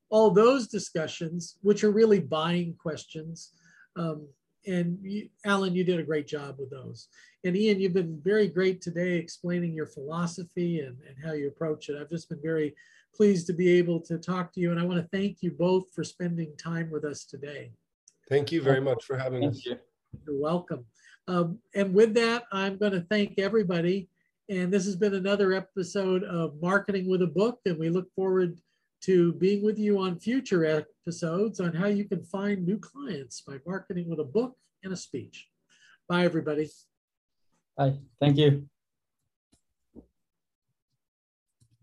All 0.09 0.31
those 0.31 0.67
discussions, 0.67 1.57
which 1.61 1.83
are 1.83 1.91
really 1.91 2.19
buying 2.19 2.75
questions. 2.81 3.51
Um, 3.97 4.27
and 4.65 4.97
you, 5.01 5.29
Alan, 5.45 5.75
you 5.75 5.83
did 5.83 5.99
a 5.99 6.03
great 6.03 6.27
job 6.27 6.55
with 6.59 6.71
those. 6.71 7.07
And 7.43 7.55
Ian, 7.55 7.79
you've 7.79 7.93
been 7.93 8.19
very 8.23 8.47
great 8.47 8.81
today 8.81 9.15
explaining 9.15 9.73
your 9.73 9.85
philosophy 9.85 10.79
and, 10.79 10.97
and 11.07 11.15
how 11.23 11.33
you 11.33 11.47
approach 11.47 11.89
it. 11.89 11.97
I've 11.99 12.09
just 12.09 12.29
been 12.29 12.41
very 12.41 12.75
pleased 13.19 13.47
to 13.47 13.53
be 13.53 13.69
able 13.77 13.99
to 13.99 14.17
talk 14.17 14.53
to 14.53 14.61
you. 14.61 14.71
And 14.71 14.79
I 14.79 14.83
want 14.85 15.01
to 15.01 15.09
thank 15.17 15.43
you 15.43 15.51
both 15.51 15.93
for 15.93 16.05
spending 16.05 16.55
time 16.55 16.89
with 16.89 17.03
us 17.03 17.25
today. 17.25 17.73
Thank 18.29 18.49
you 18.49 18.61
very 18.61 18.79
much 18.79 19.03
for 19.03 19.17
having 19.17 19.41
thank 19.41 19.55
us. 19.55 19.65
You. 19.65 19.77
You're 20.25 20.39
welcome. 20.39 20.85
Um, 21.27 21.59
and 21.75 21.93
with 21.93 22.13
that, 22.13 22.45
I'm 22.53 22.77
going 22.77 22.93
to 22.93 23.01
thank 23.01 23.37
everybody. 23.37 24.07
And 24.47 24.71
this 24.71 24.85
has 24.85 24.95
been 24.95 25.15
another 25.15 25.51
episode 25.51 26.23
of 26.23 26.53
Marketing 26.61 27.09
with 27.09 27.21
a 27.21 27.27
Book. 27.27 27.59
And 27.65 27.77
we 27.77 27.89
look 27.89 28.07
forward 28.15 28.57
to 29.01 29.33
being 29.33 29.65
with 29.65 29.77
you 29.77 29.99
on 29.99 30.17
future 30.17 30.63
episodes 30.65 31.59
on 31.59 31.73
how 31.73 31.87
you 31.87 32.05
can 32.05 32.23
find 32.23 32.65
new 32.65 32.77
clients 32.77 33.41
by 33.41 33.57
marketing 33.67 34.09
with 34.09 34.21
a 34.21 34.23
book 34.23 34.55
and 34.85 34.93
a 34.93 34.97
speech. 34.97 35.49
Bye, 36.07 36.23
everybody. 36.23 36.69
Bye. 37.75 37.97
Thank 38.21 38.37
you. 38.37 38.69